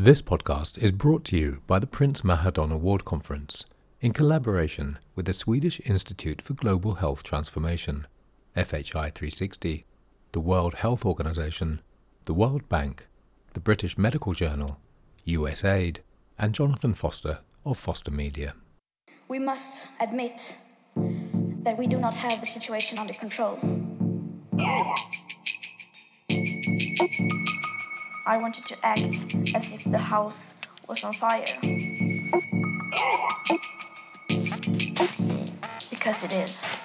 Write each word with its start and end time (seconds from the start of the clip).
This 0.00 0.22
podcast 0.22 0.78
is 0.78 0.92
brought 0.92 1.24
to 1.24 1.36
you 1.36 1.60
by 1.66 1.80
the 1.80 1.86
Prince 1.88 2.20
Mahidol 2.20 2.70
Award 2.72 3.04
Conference 3.04 3.66
in 4.00 4.12
collaboration 4.12 5.00
with 5.16 5.26
the 5.26 5.32
Swedish 5.32 5.80
Institute 5.84 6.40
for 6.40 6.54
Global 6.54 6.94
Health 6.94 7.24
Transformation, 7.24 8.06
FHI 8.56 9.12
360, 9.12 9.84
the 10.30 10.38
World 10.38 10.74
Health 10.74 11.04
Organization, 11.04 11.80
the 12.26 12.32
World 12.32 12.68
Bank, 12.68 13.08
the 13.54 13.60
British 13.60 13.98
Medical 13.98 14.34
Journal, 14.34 14.78
USAID, 15.26 15.98
and 16.38 16.54
Jonathan 16.54 16.94
Foster 16.94 17.40
of 17.66 17.76
Foster 17.76 18.12
Media. 18.12 18.54
We 19.26 19.40
must 19.40 19.88
admit 20.00 20.58
that 20.94 21.76
we 21.76 21.88
do 21.88 21.98
not 21.98 22.14
have 22.14 22.38
the 22.38 22.46
situation 22.46 22.98
under 22.98 23.14
control. 23.14 23.58
I 28.26 28.36
wanted 28.38 28.64
to 28.66 28.76
act 28.86 29.24
as 29.54 29.74
if 29.74 29.84
the 29.84 29.98
house 29.98 30.54
was 30.86 31.04
on 31.04 31.14
fire. 31.14 31.46
Because 35.90 36.24
it 36.24 36.32
is. 36.34 36.78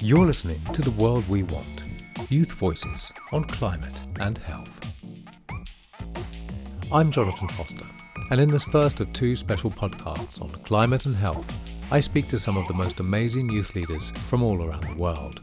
You're 0.00 0.26
listening 0.26 0.60
to 0.74 0.82
The 0.82 0.92
World 0.98 1.28
We 1.28 1.42
Want 1.44 1.82
Youth 2.28 2.52
Voices 2.52 3.12
on 3.32 3.44
Climate 3.44 4.00
and 4.20 4.38
Health. 4.38 4.80
I'm 6.92 7.10
Jonathan 7.10 7.48
Foster, 7.48 7.86
and 8.30 8.40
in 8.40 8.48
this 8.48 8.64
first 8.64 9.00
of 9.00 9.12
two 9.12 9.34
special 9.34 9.70
podcasts 9.70 10.40
on 10.40 10.50
climate 10.50 11.06
and 11.06 11.16
health, 11.16 11.60
I 11.90 12.00
speak 12.00 12.28
to 12.28 12.38
some 12.38 12.56
of 12.56 12.66
the 12.66 12.74
most 12.74 12.98
amazing 12.98 13.50
youth 13.50 13.76
leaders 13.76 14.10
from 14.12 14.42
all 14.42 14.64
around 14.64 14.84
the 14.88 14.94
world. 14.94 15.40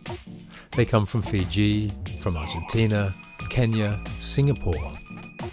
They 0.75 0.85
come 0.85 1.05
from 1.05 1.21
Fiji, 1.21 1.91
from 2.19 2.35
Argentina, 2.35 3.13
Kenya, 3.49 3.99
Singapore, 4.19 4.91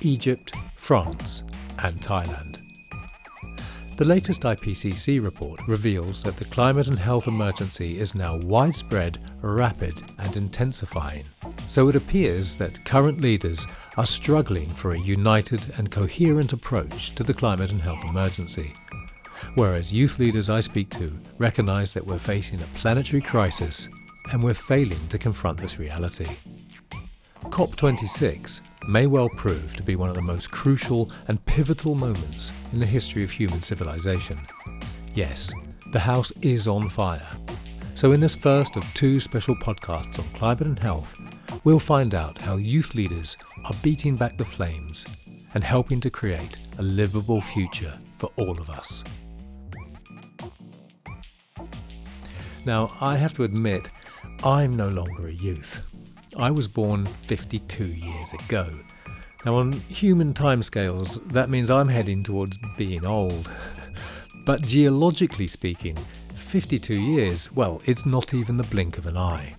Egypt, 0.00 0.54
France, 0.76 1.44
and 1.82 1.96
Thailand. 2.00 2.58
The 3.96 4.04
latest 4.04 4.42
IPCC 4.42 5.22
report 5.22 5.60
reveals 5.68 6.22
that 6.22 6.36
the 6.36 6.44
climate 6.46 6.88
and 6.88 6.98
health 6.98 7.26
emergency 7.26 8.00
is 8.00 8.14
now 8.14 8.36
widespread, 8.36 9.18
rapid, 9.42 10.02
and 10.18 10.36
intensifying. 10.36 11.24
So 11.66 11.88
it 11.88 11.96
appears 11.96 12.56
that 12.56 12.84
current 12.84 13.20
leaders 13.20 13.66
are 13.96 14.06
struggling 14.06 14.70
for 14.70 14.92
a 14.92 15.00
united 15.00 15.60
and 15.76 15.90
coherent 15.90 16.52
approach 16.52 17.14
to 17.16 17.24
the 17.24 17.34
climate 17.34 17.72
and 17.72 17.82
health 17.82 18.04
emergency 18.04 18.74
whereas 19.54 19.92
youth 19.92 20.18
leaders 20.18 20.50
I 20.50 20.60
speak 20.60 20.90
to 20.90 21.12
recognise 21.38 21.92
that 21.92 22.06
we're 22.06 22.18
facing 22.18 22.60
a 22.60 22.66
planetary 22.74 23.22
crisis 23.22 23.88
and 24.30 24.42
we're 24.42 24.54
failing 24.54 25.06
to 25.08 25.18
confront 25.18 25.58
this 25.58 25.78
reality. 25.78 26.28
COP26 27.44 28.60
may 28.88 29.06
well 29.06 29.28
prove 29.30 29.74
to 29.76 29.82
be 29.82 29.96
one 29.96 30.08
of 30.08 30.14
the 30.14 30.22
most 30.22 30.50
crucial 30.50 31.10
and 31.28 31.44
pivotal 31.46 31.94
moments 31.94 32.52
in 32.72 32.78
the 32.78 32.86
history 32.86 33.22
of 33.24 33.30
human 33.30 33.62
civilization. 33.62 34.38
Yes, 35.14 35.52
the 35.92 36.00
house 36.00 36.30
is 36.42 36.68
on 36.68 36.88
fire. 36.88 37.26
So, 37.94 38.12
in 38.12 38.20
this 38.20 38.34
first 38.34 38.76
of 38.76 38.84
two 38.94 39.18
special 39.18 39.56
podcasts 39.56 40.18
on 40.18 40.28
climate 40.28 40.66
and 40.66 40.78
health, 40.78 41.16
we'll 41.64 41.80
find 41.80 42.14
out 42.14 42.40
how 42.40 42.56
youth 42.56 42.94
leaders 42.94 43.36
are 43.64 43.74
beating 43.82 44.14
back 44.14 44.38
the 44.38 44.44
flames 44.44 45.04
and 45.54 45.64
helping 45.64 46.00
to 46.00 46.10
create 46.10 46.58
a 46.78 46.82
livable 46.82 47.40
future 47.40 47.98
for 48.18 48.30
all 48.36 48.60
of 48.60 48.70
us. 48.70 49.02
Now, 52.68 52.92
I 53.00 53.16
have 53.16 53.32
to 53.32 53.44
admit, 53.44 53.88
I'm 54.44 54.76
no 54.76 54.90
longer 54.90 55.28
a 55.28 55.32
youth. 55.32 55.84
I 56.36 56.50
was 56.50 56.68
born 56.68 57.06
52 57.06 57.82
years 57.82 58.34
ago. 58.34 58.68
Now, 59.46 59.56
on 59.56 59.72
human 59.72 60.34
timescales, 60.34 61.26
that 61.30 61.48
means 61.48 61.70
I'm 61.70 61.88
heading 61.88 62.22
towards 62.22 62.58
being 62.76 63.06
old. 63.06 63.50
but 64.44 64.60
geologically 64.60 65.48
speaking, 65.48 65.96
52 66.34 66.92
years, 66.92 67.50
well, 67.52 67.80
it's 67.86 68.04
not 68.04 68.34
even 68.34 68.58
the 68.58 68.64
blink 68.64 68.98
of 68.98 69.06
an 69.06 69.16
eye. 69.16 69.54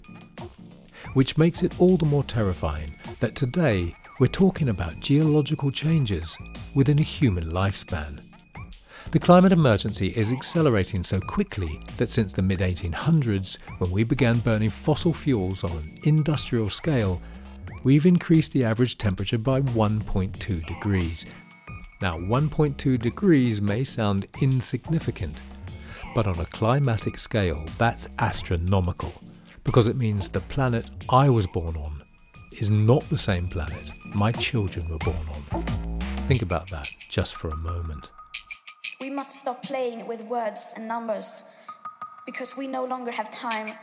Which 1.15 1.35
makes 1.35 1.63
it 1.63 1.79
all 1.81 1.97
the 1.97 2.05
more 2.05 2.23
terrifying 2.23 2.93
that 3.21 3.33
today 3.33 3.95
we're 4.19 4.27
talking 4.27 4.69
about 4.69 4.99
geological 4.99 5.71
changes 5.71 6.37
within 6.75 6.99
a 6.99 7.01
human 7.17 7.49
lifespan. 7.49 8.28
The 9.11 9.17
climate 9.17 9.51
emergency 9.51 10.09
is 10.09 10.31
accelerating 10.31 11.03
so 11.03 11.19
quickly 11.19 11.81
that 11.97 12.11
since 12.11 12.31
the 12.31 12.43
mid 12.43 12.59
1800s, 12.59 13.57
when 13.79 13.89
we 13.89 14.03
began 14.03 14.37
burning 14.37 14.69
fossil 14.69 15.15
fuels 15.15 15.63
on 15.63 15.71
an 15.71 15.97
industrial 16.03 16.69
scale, 16.69 17.19
we've 17.83 18.05
increased 18.05 18.51
the 18.51 18.63
average 18.63 18.99
temperature 18.99 19.39
by 19.39 19.61
1.2 19.61 20.63
degrees. 20.67 21.25
Now, 22.03 22.19
1.2 22.19 23.01
degrees 23.01 23.63
may 23.63 23.83
sound 23.83 24.27
insignificant, 24.41 25.41
but 26.13 26.27
on 26.27 26.39
a 26.39 26.45
climatic 26.45 27.17
scale, 27.17 27.65
that's 27.79 28.07
astronomical, 28.19 29.11
because 29.63 29.87
it 29.87 29.97
means 29.97 30.29
the 30.29 30.41
planet 30.41 30.85
I 31.09 31.31
was 31.31 31.47
born 31.47 31.75
on 31.77 32.03
is 32.51 32.69
not 32.69 33.01
the 33.09 33.17
same 33.17 33.47
planet 33.47 33.91
my 34.13 34.31
children 34.31 34.87
were 34.87 34.99
born 34.99 35.25
on. 35.33 35.63
Think 36.27 36.43
about 36.43 36.69
that 36.69 36.87
just 37.09 37.33
for 37.33 37.49
a 37.49 37.57
moment. 37.57 38.11
We 38.99 39.09
must 39.09 39.31
stop 39.31 39.63
playing 39.63 40.07
with 40.07 40.21
words 40.23 40.73
and 40.75 40.85
numbers 40.85 41.43
because 42.25 42.57
we 42.57 42.67
no 42.67 42.83
longer 42.83 43.11
have 43.11 43.31
time. 43.31 43.75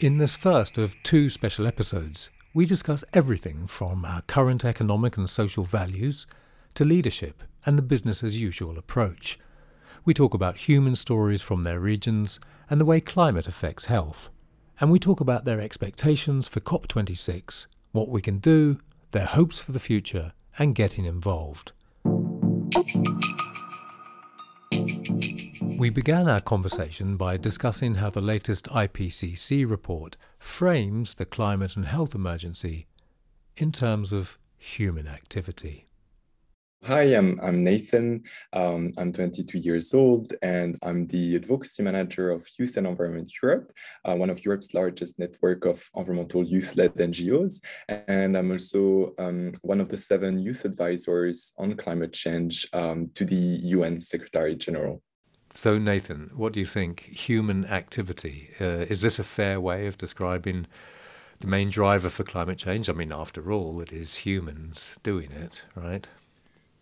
In 0.00 0.18
this 0.18 0.34
first 0.34 0.78
of 0.78 1.00
two 1.04 1.30
special 1.30 1.64
episodes, 1.64 2.30
we 2.52 2.66
discuss 2.66 3.04
everything 3.14 3.68
from 3.68 4.04
our 4.04 4.22
current 4.22 4.64
economic 4.64 5.16
and 5.16 5.30
social 5.30 5.62
values 5.62 6.26
to 6.74 6.84
leadership 6.84 7.44
and 7.64 7.78
the 7.78 7.82
business 7.82 8.24
as 8.24 8.36
usual 8.36 8.78
approach. 8.78 9.38
We 10.04 10.12
talk 10.12 10.34
about 10.34 10.56
human 10.56 10.96
stories 10.96 11.40
from 11.40 11.62
their 11.62 11.78
regions 11.78 12.40
and 12.68 12.80
the 12.80 12.84
way 12.84 13.00
climate 13.00 13.46
affects 13.46 13.86
health. 13.86 14.28
And 14.80 14.90
we 14.90 14.98
talk 14.98 15.20
about 15.20 15.44
their 15.44 15.60
expectations 15.60 16.48
for 16.48 16.58
COP26, 16.58 17.66
what 17.92 18.08
we 18.08 18.20
can 18.20 18.38
do, 18.38 18.80
their 19.12 19.26
hopes 19.26 19.60
for 19.60 19.70
the 19.70 19.78
future, 19.78 20.32
and 20.58 20.74
getting 20.74 21.04
involved. 21.04 21.72
We 25.78 25.90
began 25.90 26.28
our 26.28 26.40
conversation 26.40 27.16
by 27.16 27.36
discussing 27.36 27.96
how 27.96 28.10
the 28.10 28.20
latest 28.20 28.66
IPCC 28.66 29.68
report 29.68 30.16
frames 30.38 31.14
the 31.14 31.26
climate 31.26 31.76
and 31.76 31.84
health 31.84 32.14
emergency 32.14 32.86
in 33.56 33.72
terms 33.72 34.12
of 34.12 34.38
human 34.58 35.06
activity. 35.06 35.85
Hi, 36.86 37.02
I'm, 37.16 37.40
I'm 37.42 37.64
Nathan. 37.64 38.22
Um, 38.52 38.92
I'm 38.96 39.12
22 39.12 39.58
years 39.58 39.92
old 39.92 40.34
and 40.40 40.78
I'm 40.82 41.08
the 41.08 41.34
advocacy 41.34 41.82
manager 41.82 42.30
of 42.30 42.46
Youth 42.60 42.76
and 42.76 42.86
Environment 42.86 43.28
Europe, 43.42 43.72
uh, 44.04 44.14
one 44.14 44.30
of 44.30 44.44
Europe's 44.44 44.72
largest 44.72 45.18
network 45.18 45.64
of 45.64 45.90
environmental 45.96 46.44
youth-led 46.44 46.94
NGOs. 46.94 47.60
And 47.88 48.36
I'm 48.36 48.52
also 48.52 49.14
um, 49.18 49.54
one 49.62 49.80
of 49.80 49.88
the 49.88 49.96
seven 49.96 50.38
youth 50.38 50.64
advisors 50.64 51.52
on 51.58 51.74
climate 51.74 52.12
change 52.12 52.68
um, 52.72 53.10
to 53.14 53.24
the 53.24 53.34
UN 53.34 54.00
Secretary 54.00 54.54
General. 54.54 55.02
So, 55.54 55.78
Nathan, 55.78 56.30
what 56.36 56.52
do 56.52 56.60
you 56.60 56.66
think? 56.66 57.00
Human 57.00 57.64
activity, 57.64 58.50
uh, 58.60 58.86
is 58.88 59.00
this 59.00 59.18
a 59.18 59.24
fair 59.24 59.60
way 59.60 59.88
of 59.88 59.98
describing 59.98 60.68
the 61.40 61.48
main 61.48 61.68
driver 61.68 62.10
for 62.10 62.22
climate 62.22 62.58
change? 62.58 62.88
I 62.88 62.92
mean, 62.92 63.10
after 63.12 63.50
all, 63.50 63.80
it 63.80 63.92
is 63.92 64.14
humans 64.14 65.00
doing 65.02 65.32
it, 65.32 65.62
right? 65.74 66.06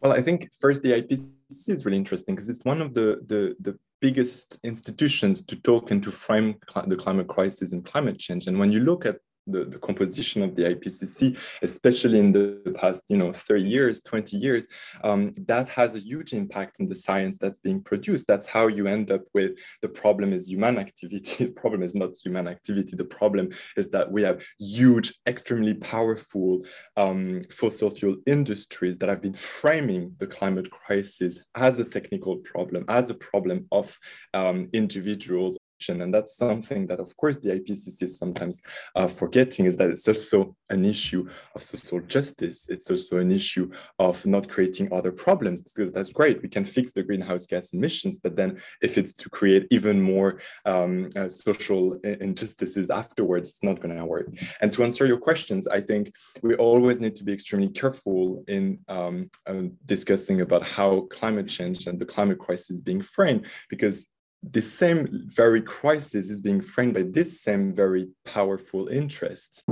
Well, 0.04 0.12
I 0.12 0.20
think 0.20 0.50
first 0.60 0.82
the 0.82 1.00
IPCC 1.00 1.70
is 1.70 1.86
really 1.86 1.96
interesting 1.96 2.34
because 2.34 2.50
it's 2.50 2.62
one 2.62 2.82
of 2.82 2.92
the, 2.92 3.22
the, 3.26 3.56
the 3.60 3.78
biggest 4.02 4.58
institutions 4.62 5.40
to 5.44 5.56
talk 5.56 5.90
and 5.90 6.02
to 6.02 6.12
frame 6.12 6.56
the 6.86 6.96
climate 6.96 7.26
crisis 7.26 7.72
and 7.72 7.82
climate 7.82 8.18
change. 8.18 8.46
And 8.46 8.58
when 8.58 8.70
you 8.70 8.80
look 8.80 9.06
at 9.06 9.16
the, 9.46 9.64
the 9.64 9.78
composition 9.78 10.42
of 10.42 10.54
the 10.54 10.62
IPCC, 10.74 11.38
especially 11.62 12.18
in 12.18 12.32
the 12.32 12.74
past, 12.76 13.04
you 13.08 13.16
know, 13.16 13.32
30 13.32 13.62
years, 13.62 14.00
20 14.02 14.36
years, 14.36 14.66
um, 15.02 15.34
that 15.46 15.68
has 15.68 15.94
a 15.94 15.98
huge 15.98 16.32
impact 16.32 16.76
on 16.80 16.86
the 16.86 16.94
science 16.94 17.38
that's 17.38 17.58
being 17.58 17.82
produced. 17.82 18.26
That's 18.26 18.46
how 18.46 18.68
you 18.68 18.86
end 18.86 19.10
up 19.10 19.22
with 19.34 19.52
the 19.82 19.88
problem 19.88 20.32
is 20.32 20.48
human 20.48 20.78
activity. 20.78 21.44
the 21.44 21.52
problem 21.52 21.82
is 21.82 21.94
not 21.94 22.16
human 22.22 22.48
activity. 22.48 22.96
The 22.96 23.04
problem 23.04 23.50
is 23.76 23.88
that 23.90 24.10
we 24.10 24.22
have 24.22 24.42
huge, 24.58 25.14
extremely 25.26 25.74
powerful 25.74 26.62
um, 26.96 27.42
fossil 27.50 27.90
fuel 27.90 28.16
industries 28.26 28.98
that 28.98 29.08
have 29.08 29.20
been 29.20 29.34
framing 29.34 30.14
the 30.18 30.26
climate 30.26 30.70
crisis 30.70 31.40
as 31.54 31.80
a 31.80 31.84
technical 31.84 32.36
problem, 32.36 32.84
as 32.88 33.10
a 33.10 33.14
problem 33.14 33.66
of 33.72 33.96
um, 34.32 34.68
individuals 34.72 35.56
question. 35.84 36.02
And 36.02 36.14
that's 36.14 36.36
something 36.36 36.86
that, 36.86 37.00
of 37.00 37.16
course, 37.16 37.38
the 37.38 37.50
IPCC 37.50 38.02
is 38.02 38.18
sometimes 38.18 38.62
uh, 38.94 39.08
forgetting 39.08 39.66
is 39.66 39.76
that 39.76 39.90
it's 39.90 40.08
also 40.08 40.56
an 40.70 40.84
issue 40.84 41.28
of 41.54 41.62
social 41.62 42.00
justice. 42.00 42.66
It's 42.68 42.90
also 42.90 43.18
an 43.18 43.30
issue 43.30 43.70
of 43.98 44.24
not 44.26 44.48
creating 44.48 44.92
other 44.92 45.12
problems 45.12 45.62
because 45.62 45.92
that's 45.92 46.10
great. 46.10 46.42
We 46.42 46.48
can 46.48 46.64
fix 46.64 46.92
the 46.92 47.02
greenhouse 47.02 47.46
gas 47.46 47.72
emissions, 47.72 48.18
but 48.18 48.36
then 48.36 48.60
if 48.80 48.96
it's 48.98 49.12
to 49.14 49.28
create 49.28 49.66
even 49.70 50.00
more 50.00 50.40
um, 50.64 51.10
uh, 51.16 51.28
social 51.28 51.98
injustices 52.04 52.90
afterwards, 52.90 53.50
it's 53.50 53.62
not 53.62 53.80
going 53.80 53.96
to 53.96 54.04
work. 54.04 54.28
And 54.60 54.72
to 54.72 54.84
answer 54.84 55.06
your 55.06 55.18
questions, 55.18 55.66
I 55.66 55.80
think 55.80 56.12
we 56.42 56.54
always 56.56 56.98
need 57.00 57.16
to 57.16 57.24
be 57.24 57.32
extremely 57.32 57.68
careful 57.68 58.44
in 58.48 58.78
um, 58.88 59.30
uh, 59.46 59.68
discussing 59.84 60.40
about 60.40 60.62
how 60.62 61.06
climate 61.10 61.48
change 61.48 61.86
and 61.86 61.98
the 61.98 62.06
climate 62.06 62.38
crisis 62.38 62.70
is 62.70 62.80
being 62.80 63.02
framed 63.02 63.46
because 63.68 64.06
the 64.52 64.60
same 64.60 65.06
very 65.10 65.62
crisis 65.62 66.28
is 66.30 66.40
being 66.40 66.60
framed 66.60 66.94
by 66.94 67.02
this 67.02 67.40
same 67.40 67.74
very 67.74 68.08
powerful 68.24 68.88
interests. 68.88 69.62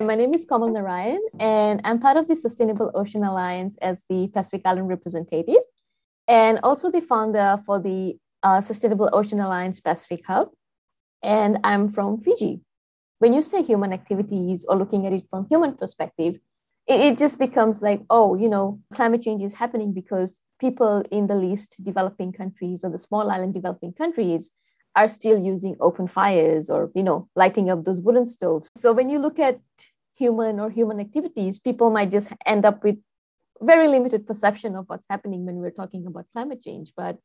My 0.00 0.14
name 0.14 0.34
is 0.34 0.44
Kamal 0.44 0.68
Narayan, 0.68 1.20
and 1.40 1.80
I'm 1.84 1.98
part 1.98 2.16
of 2.16 2.28
the 2.28 2.36
Sustainable 2.36 2.92
Ocean 2.94 3.24
Alliance 3.24 3.76
as 3.78 4.04
the 4.08 4.28
Pacific 4.28 4.62
Island 4.64 4.88
representative, 4.88 5.64
and 6.28 6.60
also 6.62 6.90
the 6.90 7.00
founder 7.00 7.60
for 7.64 7.80
the 7.80 8.18
uh, 8.42 8.60
Sustainable 8.60 9.10
Ocean 9.12 9.40
Alliance 9.40 9.80
Pacific 9.80 10.24
Hub. 10.26 10.50
And 11.22 11.58
I'm 11.64 11.88
from 11.88 12.20
Fiji. 12.20 12.60
When 13.18 13.32
you 13.32 13.42
say 13.42 13.62
human 13.62 13.92
activities 13.92 14.64
or 14.68 14.76
looking 14.76 15.06
at 15.06 15.12
it 15.12 15.26
from 15.28 15.46
human 15.48 15.74
perspective, 15.74 16.38
it 16.86 17.18
just 17.18 17.38
becomes 17.38 17.82
like, 17.82 18.02
oh, 18.10 18.36
you 18.36 18.48
know, 18.48 18.78
climate 18.92 19.22
change 19.22 19.42
is 19.42 19.54
happening 19.54 19.92
because 19.92 20.40
people 20.58 21.04
in 21.10 21.26
the 21.26 21.34
least 21.36 21.82
developing 21.82 22.32
countries 22.32 22.80
or 22.82 22.90
the 22.90 22.98
small 22.98 23.30
island 23.30 23.54
developing 23.54 23.92
countries 23.92 24.50
are 24.94 25.08
still 25.08 25.38
using 25.38 25.76
open 25.80 26.08
fires 26.08 26.70
or 26.70 26.90
you 26.94 27.02
know 27.02 27.28
lighting 27.36 27.70
up 27.70 27.84
those 27.84 28.00
wooden 28.00 28.26
stoves. 28.26 28.70
So 28.76 28.92
when 28.92 29.10
you 29.10 29.18
look 29.18 29.38
at 29.38 29.60
human 30.16 30.58
or 30.58 30.70
human 30.70 31.00
activities 31.00 31.58
people 31.58 31.90
might 31.90 32.10
just 32.10 32.32
end 32.46 32.64
up 32.64 32.82
with 32.82 32.96
very 33.60 33.88
limited 33.88 34.26
perception 34.26 34.76
of 34.76 34.84
what's 34.88 35.06
happening 35.08 35.46
when 35.46 35.56
we're 35.56 35.70
talking 35.70 36.06
about 36.06 36.26
climate 36.32 36.62
change. 36.62 36.92
But 36.96 37.18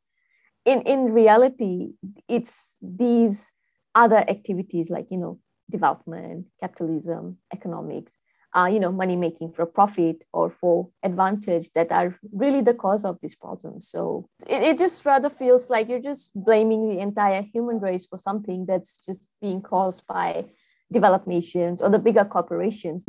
in 0.66 0.82
in 0.82 1.14
reality 1.14 1.94
it's 2.28 2.76
these 2.82 3.52
other 3.96 4.24
activities 4.30 4.90
like 4.90 5.08
you 5.10 5.18
know 5.18 5.40
development 5.70 6.48
capitalism 6.60 7.38
economics 7.54 8.14
uh, 8.54 8.70
you 8.72 8.80
know, 8.80 8.92
money 8.92 9.16
making 9.16 9.52
for 9.52 9.66
profit 9.66 10.24
or 10.34 10.50
for 10.50 10.90
advantage 11.04 11.72
that 11.74 11.92
are 11.92 12.18
really 12.34 12.62
the 12.62 12.74
cause 12.74 13.06
of 13.06 13.18
these 13.22 13.36
problems. 13.36 13.88
So 13.88 14.28
it, 14.48 14.62
it 14.64 14.78
just 14.78 15.06
rather 15.06 15.30
feels 15.30 15.70
like 15.70 15.88
you're 15.88 16.02
just 16.02 16.32
blaming 16.36 16.90
the 16.90 17.00
entire 17.00 17.42
human 17.42 17.80
race 17.80 18.06
for 18.06 18.18
something 18.18 18.66
that's 18.66 19.06
just 19.06 19.28
being 19.42 19.62
caused 19.62 20.06
by 20.08 20.46
developed 20.92 21.28
nations 21.28 21.82
or 21.82 21.90
the 21.90 22.00
bigger 22.00 22.26
corporations. 22.26 23.06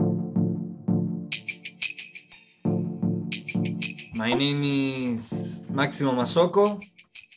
My 4.14 4.34
name 4.34 4.62
is 4.62 5.66
Maximo 5.70 6.12
Mazzocco. 6.12 6.80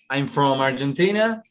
I'm 0.09 0.27
from 0.27 0.61
Argentina 0.61 1.41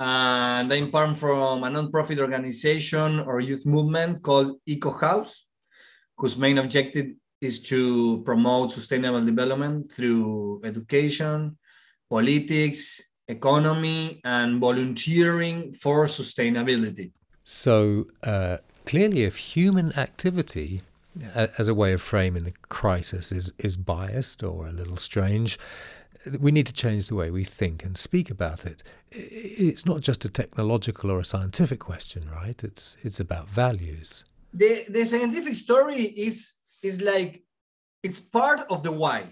and 0.00 0.72
I'm 0.72 0.90
part 0.90 1.16
from 1.16 1.64
a 1.64 1.70
non-profit 1.70 2.18
organization 2.18 3.20
or 3.20 3.40
youth 3.40 3.64
movement 3.66 4.22
called 4.22 4.58
Eco 4.66 4.90
House, 4.90 5.46
whose 6.18 6.36
main 6.36 6.58
objective 6.58 7.12
is 7.40 7.62
to 7.64 8.22
promote 8.24 8.72
sustainable 8.72 9.24
development 9.24 9.90
through 9.90 10.60
education, 10.64 11.56
politics, 12.10 13.02
economy, 13.28 14.20
and 14.24 14.60
volunteering 14.60 15.72
for 15.72 16.06
sustainability. 16.06 17.12
So, 17.44 18.06
uh, 18.22 18.58
clearly, 18.84 19.22
if 19.24 19.36
human 19.36 19.92
activity 19.98 20.82
as 21.34 21.68
a 21.68 21.74
way 21.74 21.92
of 21.92 22.02
framing 22.02 22.44
the 22.44 22.52
crisis 22.68 23.32
is, 23.32 23.52
is 23.58 23.76
biased 23.76 24.42
or 24.42 24.66
a 24.66 24.72
little 24.72 24.96
strange, 24.96 25.58
we 26.40 26.50
need 26.50 26.66
to 26.66 26.72
change 26.72 27.06
the 27.06 27.14
way 27.14 27.30
we 27.30 27.44
think 27.44 27.84
and 27.84 27.96
speak 27.96 28.30
about 28.30 28.66
it. 28.66 28.82
It's 29.10 29.86
not 29.86 30.00
just 30.00 30.24
a 30.24 30.28
technological 30.28 31.12
or 31.12 31.20
a 31.20 31.24
scientific 31.24 31.80
question, 31.80 32.28
right? 32.30 32.62
It's 32.64 32.96
it's 33.02 33.20
about 33.20 33.48
values. 33.48 34.24
The 34.52 34.84
the 34.88 35.04
scientific 35.04 35.54
story 35.54 36.02
is 36.02 36.54
is 36.82 37.00
like 37.00 37.44
it's 38.02 38.20
part 38.20 38.60
of 38.70 38.82
the 38.82 38.92
why. 38.92 39.24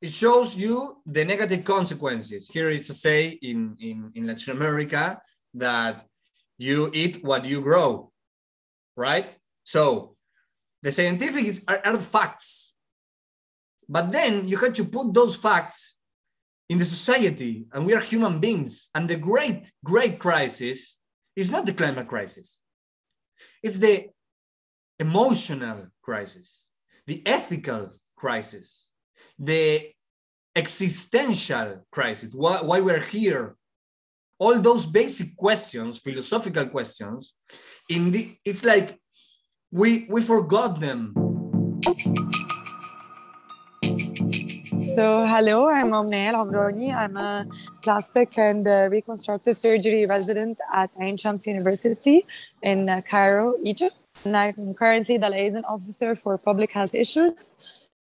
It 0.00 0.12
shows 0.12 0.56
you 0.56 1.02
the 1.04 1.24
negative 1.24 1.64
consequences. 1.64 2.48
Here 2.48 2.70
is 2.70 2.88
a 2.88 2.94
say 2.94 3.38
in, 3.42 3.76
in, 3.80 4.10
in 4.14 4.26
Latin 4.26 4.56
America 4.56 5.20
that 5.54 6.06
you 6.56 6.90
eat 6.94 7.22
what 7.22 7.44
you 7.44 7.60
grow, 7.60 8.10
right? 8.96 9.36
So 9.62 10.16
the 10.82 10.90
scientific 10.90 11.44
is, 11.44 11.62
are, 11.68 11.82
are 11.84 11.98
facts 11.98 12.69
but 13.90 14.12
then 14.12 14.46
you 14.46 14.56
had 14.56 14.76
to 14.76 14.84
put 14.84 15.12
those 15.12 15.36
facts 15.36 15.96
in 16.68 16.78
the 16.78 16.84
society, 16.84 17.66
and 17.72 17.84
we 17.84 17.92
are 17.92 18.00
human 18.00 18.38
beings. 18.38 18.88
And 18.94 19.10
the 19.10 19.16
great, 19.16 19.72
great 19.84 20.20
crisis 20.20 20.96
is 21.34 21.50
not 21.50 21.66
the 21.66 21.72
climate 21.72 22.06
crisis, 22.06 22.60
it's 23.62 23.78
the 23.78 24.06
emotional 25.00 25.88
crisis, 26.02 26.66
the 27.08 27.26
ethical 27.26 27.90
crisis, 28.16 28.92
the 29.36 29.90
existential 30.54 31.84
crisis, 31.90 32.32
why, 32.32 32.62
why 32.62 32.80
we're 32.80 33.02
here. 33.02 33.56
All 34.38 34.58
those 34.62 34.86
basic 34.86 35.36
questions, 35.36 35.98
philosophical 35.98 36.66
questions, 36.68 37.34
in 37.90 38.10
the, 38.10 38.34
it's 38.42 38.64
like 38.64 38.98
we, 39.70 40.06
we 40.08 40.22
forgot 40.22 40.80
them. 40.80 41.12
So, 44.94 45.24
hello, 45.24 45.68
I'm 45.68 45.94
Omnia 45.94 46.32
El 46.32 46.46
Omrani. 46.46 46.92
I'm 46.92 47.16
a 47.16 47.46
plastic 47.80 48.36
and 48.36 48.66
uh, 48.66 48.88
reconstructive 48.90 49.56
surgery 49.56 50.04
resident 50.06 50.58
at 50.72 50.90
Ain 51.00 51.16
Shams 51.16 51.46
University 51.46 52.26
in 52.62 52.88
uh, 52.88 53.00
Cairo, 53.08 53.54
Egypt. 53.62 53.94
And 54.24 54.36
I'm 54.36 54.74
currently 54.74 55.16
the 55.16 55.30
liaison 55.30 55.64
officer 55.64 56.16
for 56.16 56.36
public 56.38 56.72
health 56.72 56.94
issues 56.94 57.52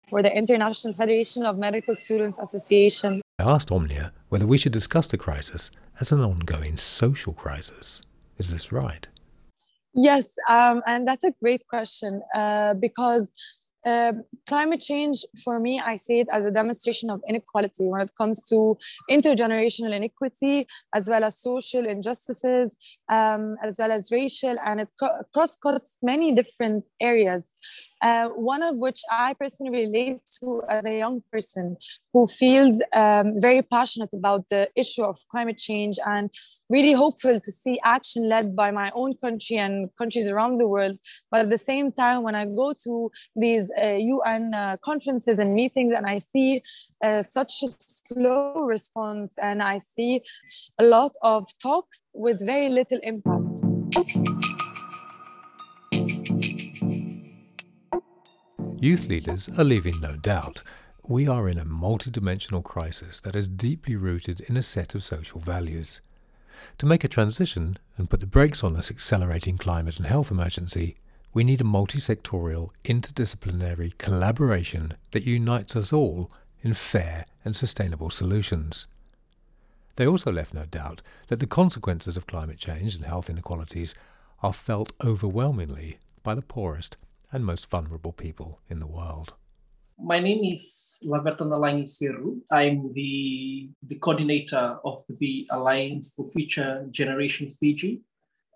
for 0.07 0.23
the 0.23 0.35
International 0.35 0.93
Federation 0.93 1.45
of 1.45 1.57
Medical 1.57 1.93
Students 1.93 2.39
Association. 2.39 3.21
I 3.39 3.51
asked 3.51 3.71
Omnia 3.71 4.13
whether 4.29 4.47
we 4.47 4.57
should 4.57 4.71
discuss 4.71 5.07
the 5.07 5.17
crisis 5.17 5.71
as 5.99 6.11
an 6.11 6.21
ongoing 6.21 6.77
social 6.77 7.33
crisis. 7.33 8.01
Is 8.37 8.51
this 8.51 8.71
right? 8.71 9.07
Yes, 9.93 10.35
um, 10.47 10.81
and 10.87 11.05
that's 11.05 11.23
a 11.25 11.33
great 11.41 11.67
question 11.67 12.21
uh, 12.33 12.75
because 12.75 13.29
uh, 13.85 14.13
climate 14.47 14.79
change 14.79 15.25
for 15.43 15.59
me 15.59 15.79
i 15.79 15.95
see 15.95 16.19
it 16.19 16.27
as 16.31 16.45
a 16.45 16.51
demonstration 16.51 17.09
of 17.09 17.21
inequality 17.27 17.85
when 17.87 18.01
it 18.01 18.11
comes 18.17 18.45
to 18.47 18.77
intergenerational 19.09 19.93
inequity 19.93 20.67
as 20.93 21.09
well 21.09 21.23
as 21.23 21.41
social 21.41 21.85
injustices 21.85 22.71
um, 23.09 23.55
as 23.63 23.77
well 23.77 23.91
as 23.91 24.11
racial 24.11 24.55
and 24.65 24.81
it 24.81 24.91
cross 25.33 25.55
cuts 25.55 25.97
many 26.01 26.31
different 26.33 26.83
areas 26.99 27.43
uh, 28.01 28.29
one 28.29 28.63
of 28.63 28.79
which 28.79 28.99
I 29.09 29.33
personally 29.33 29.85
relate 29.85 30.21
to 30.41 30.61
as 30.69 30.85
a 30.85 30.97
young 30.97 31.23
person 31.31 31.77
who 32.13 32.27
feels 32.27 32.81
um, 32.93 33.39
very 33.39 33.61
passionate 33.61 34.09
about 34.13 34.45
the 34.49 34.69
issue 34.75 35.03
of 35.03 35.17
climate 35.29 35.57
change 35.57 35.97
and 36.05 36.29
really 36.69 36.93
hopeful 36.93 37.39
to 37.39 37.51
see 37.51 37.79
action 37.83 38.27
led 38.27 38.55
by 38.55 38.71
my 38.71 38.89
own 38.93 39.15
country 39.15 39.57
and 39.57 39.89
countries 39.97 40.29
around 40.29 40.59
the 40.59 40.67
world. 40.67 40.97
But 41.29 41.41
at 41.41 41.49
the 41.49 41.57
same 41.57 41.91
time, 41.91 42.23
when 42.23 42.35
I 42.35 42.45
go 42.45 42.73
to 42.83 43.11
these 43.35 43.71
uh, 43.81 43.87
UN 43.91 44.53
uh, 44.53 44.77
conferences 44.83 45.37
and 45.39 45.53
meetings 45.53 45.93
and 45.95 46.05
I 46.05 46.19
see 46.33 46.61
uh, 47.03 47.23
such 47.23 47.63
a 47.63 47.67
slow 48.05 48.61
response 48.61 49.35
and 49.41 49.61
I 49.61 49.81
see 49.95 50.21
a 50.79 50.83
lot 50.83 51.13
of 51.21 51.47
talks 51.61 52.01
with 52.13 52.45
very 52.45 52.69
little 52.69 52.99
impact. 53.03 54.40
Youth 58.81 59.09
leaders 59.09 59.47
are 59.59 59.63
leaving 59.63 60.01
no 60.01 60.15
doubt. 60.15 60.63
We 61.07 61.27
are 61.27 61.47
in 61.47 61.59
a 61.59 61.65
multidimensional 61.65 62.63
crisis 62.63 63.19
that 63.19 63.35
is 63.35 63.47
deeply 63.47 63.95
rooted 63.95 64.41
in 64.41 64.57
a 64.57 64.63
set 64.63 64.95
of 64.95 65.03
social 65.03 65.39
values. 65.39 66.01
To 66.79 66.87
make 66.87 67.03
a 67.03 67.07
transition 67.07 67.77
and 67.95 68.09
put 68.09 68.21
the 68.21 68.25
brakes 68.25 68.63
on 68.63 68.73
this 68.73 68.89
accelerating 68.89 69.59
climate 69.59 69.97
and 69.97 70.07
health 70.07 70.31
emergency, 70.31 70.95
we 71.31 71.43
need 71.43 71.61
a 71.61 71.63
multi-sectorial, 71.63 72.71
interdisciplinary 72.83 73.95
collaboration 73.99 74.95
that 75.11 75.25
unites 75.25 75.75
us 75.75 75.93
all 75.93 76.31
in 76.63 76.73
fair 76.73 77.25
and 77.45 77.55
sustainable 77.55 78.09
solutions. 78.09 78.87
They 79.95 80.07
also 80.07 80.31
left 80.31 80.55
no 80.55 80.65
doubt 80.65 81.03
that 81.27 81.39
the 81.39 81.45
consequences 81.45 82.17
of 82.17 82.25
climate 82.25 82.57
change 82.57 82.95
and 82.95 83.05
health 83.05 83.29
inequalities 83.29 83.93
are 84.41 84.53
felt 84.53 84.91
overwhelmingly 85.05 85.99
by 86.23 86.33
the 86.33 86.41
poorest 86.41 86.97
and 87.31 87.45
most 87.45 87.69
vulnerable 87.69 88.11
people 88.11 88.59
in 88.69 88.79
the 88.79 88.87
world. 88.87 89.33
My 89.97 90.19
name 90.19 90.43
is 90.51 90.97
Lavetanalagi 91.05 91.83
Seru. 91.83 92.39
I'm 92.51 92.91
the, 92.93 93.69
the 93.87 93.95
coordinator 93.95 94.77
of 94.83 95.03
the 95.19 95.47
Alliance 95.51 96.13
for 96.15 96.29
Future 96.31 96.87
Generations 96.89 97.57
Fiji. 97.59 98.01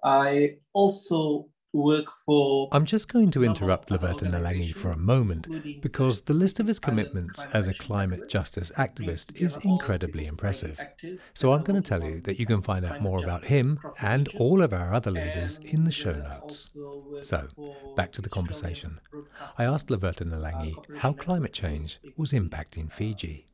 I 0.03 0.57
also 0.73 1.47
work 1.75 2.07
for. 2.25 2.69
I'm 2.71 2.85
just 2.85 3.07
going 3.07 3.31
to 3.31 3.43
interrupt 3.43 3.89
Lavetanalagi 3.89 4.75
for 4.75 4.91
a 4.91 4.97
moment 4.97 5.81
because 5.81 6.21
the 6.21 6.33
list 6.33 6.59
of 6.59 6.67
his 6.67 6.79
commitments 6.79 7.45
as 7.53 7.67
a 7.67 7.73
climate 7.73 8.29
justice 8.29 8.71
activist 8.77 9.35
is 9.35 9.57
incredibly 9.57 10.25
impressive. 10.25 10.79
So 11.33 11.53
I'm 11.53 11.63
going 11.63 11.81
to 11.81 11.87
tell 11.87 12.03
you 12.03 12.21
that 12.21 12.39
you 12.39 12.45
can 12.45 12.61
find 12.61 12.85
out 12.85 13.01
more 13.01 13.23
about 13.23 13.45
him 13.45 13.79
and 14.01 14.27
all 14.39 14.61
of 14.61 14.73
our 14.73 14.93
other 14.93 15.11
leaders 15.11 15.59
in 15.63 15.83
the 15.83 15.91
show 15.91 16.13
notes. 16.13 16.75
So, 17.21 17.47
back 17.95 18.11
to 18.13 18.21
the 18.21 18.29
conversation. 18.29 18.99
I 19.57 19.65
asked 19.65 19.89
Lavetanalagi 19.89 20.97
how 20.97 21.13
climate 21.13 21.53
change 21.53 21.99
was 22.15 22.31
impacting 22.31 22.91
Fiji. 22.91 23.45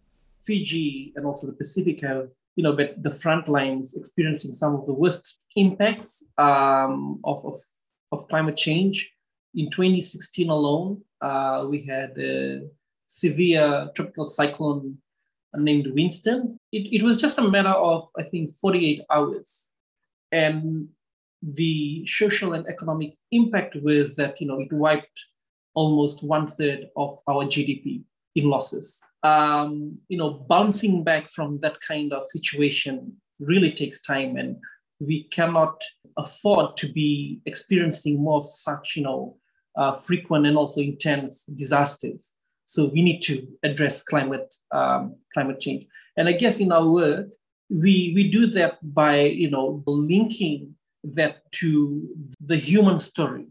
Fiji 0.45 1.13
and 1.15 1.25
also 1.25 1.47
the 1.47 1.53
Pacific 1.53 2.01
have 2.01 2.29
you 2.55 2.63
know, 2.63 2.75
but 2.75 3.01
the 3.01 3.11
front 3.11 3.47
lines 3.47 3.93
experiencing 3.93 4.51
some 4.51 4.75
of 4.75 4.85
the 4.85 4.93
worst 4.93 5.39
impacts 5.55 6.23
um, 6.37 7.19
of, 7.23 7.45
of 7.45 7.61
of 8.11 8.27
climate 8.27 8.57
change. 8.57 9.11
In 9.55 9.69
2016 9.69 10.49
alone, 10.49 11.01
uh, 11.21 11.65
we 11.69 11.83
had 11.83 12.17
a 12.17 12.67
severe 13.07 13.89
tropical 13.95 14.25
cyclone 14.25 14.97
named 15.55 15.87
Winston. 15.93 16.57
It, 16.71 17.01
it 17.01 17.03
was 17.03 17.19
just 17.19 17.37
a 17.37 17.49
matter 17.49 17.69
of, 17.69 18.09
I 18.17 18.23
think, 18.23 18.53
48 18.55 19.01
hours. 19.09 19.71
And 20.31 20.87
the 21.41 22.05
social 22.07 22.53
and 22.53 22.67
economic 22.67 23.15
impact 23.31 23.75
was 23.81 24.15
that, 24.15 24.39
you 24.39 24.47
know, 24.47 24.59
it 24.59 24.71
wiped 24.71 25.19
almost 25.73 26.23
one 26.23 26.47
third 26.47 26.87
of 26.95 27.19
our 27.27 27.45
GDP 27.45 28.03
in 28.35 28.45
losses. 28.45 29.03
Um, 29.23 29.97
you 30.07 30.17
know, 30.17 30.45
bouncing 30.47 31.03
back 31.03 31.29
from 31.29 31.59
that 31.61 31.79
kind 31.85 32.13
of 32.13 32.29
situation 32.29 33.17
really 33.39 33.71
takes 33.71 34.01
time 34.01 34.37
and 34.37 34.57
we 35.01 35.23
cannot 35.29 35.81
afford 36.17 36.77
to 36.77 36.91
be 36.91 37.41
experiencing 37.45 38.21
more 38.21 38.41
of 38.41 38.51
such, 38.51 38.95
you 38.95 39.03
know, 39.03 39.37
uh, 39.75 39.93
frequent 39.93 40.45
and 40.45 40.57
also 40.57 40.81
intense 40.81 41.45
disasters. 41.45 42.31
So 42.65 42.85
we 42.85 43.01
need 43.01 43.21
to 43.21 43.47
address 43.63 44.03
climate 44.03 44.53
um, 44.71 45.15
climate 45.33 45.59
change. 45.59 45.85
And 46.17 46.29
I 46.29 46.33
guess 46.33 46.59
in 46.59 46.71
our 46.71 46.87
work, 46.87 47.27
we 47.69 48.13
we 48.15 48.29
do 48.31 48.47
that 48.47 48.77
by 48.93 49.21
you 49.21 49.49
know 49.49 49.83
linking 49.87 50.75
that 51.03 51.51
to 51.53 52.07
the 52.45 52.57
human 52.57 52.99
story. 52.99 53.47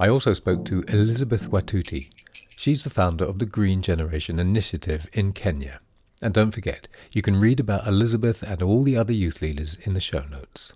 I 0.00 0.08
also 0.08 0.32
spoke 0.32 0.64
to 0.66 0.82
Elizabeth 0.88 1.50
Wathuti. 1.50 2.10
She's 2.56 2.82
the 2.82 2.90
founder 2.90 3.24
of 3.24 3.40
the 3.40 3.46
Green 3.46 3.82
Generation 3.82 4.38
Initiative 4.38 5.08
in 5.12 5.32
Kenya. 5.32 5.80
And 6.20 6.34
don't 6.34 6.50
forget, 6.50 6.88
you 7.12 7.22
can 7.22 7.38
read 7.38 7.60
about 7.60 7.86
Elizabeth 7.86 8.42
and 8.42 8.60
all 8.62 8.82
the 8.82 8.96
other 8.96 9.12
youth 9.12 9.40
leaders 9.40 9.76
in 9.82 9.94
the 9.94 10.00
show 10.00 10.24
notes. 10.24 10.72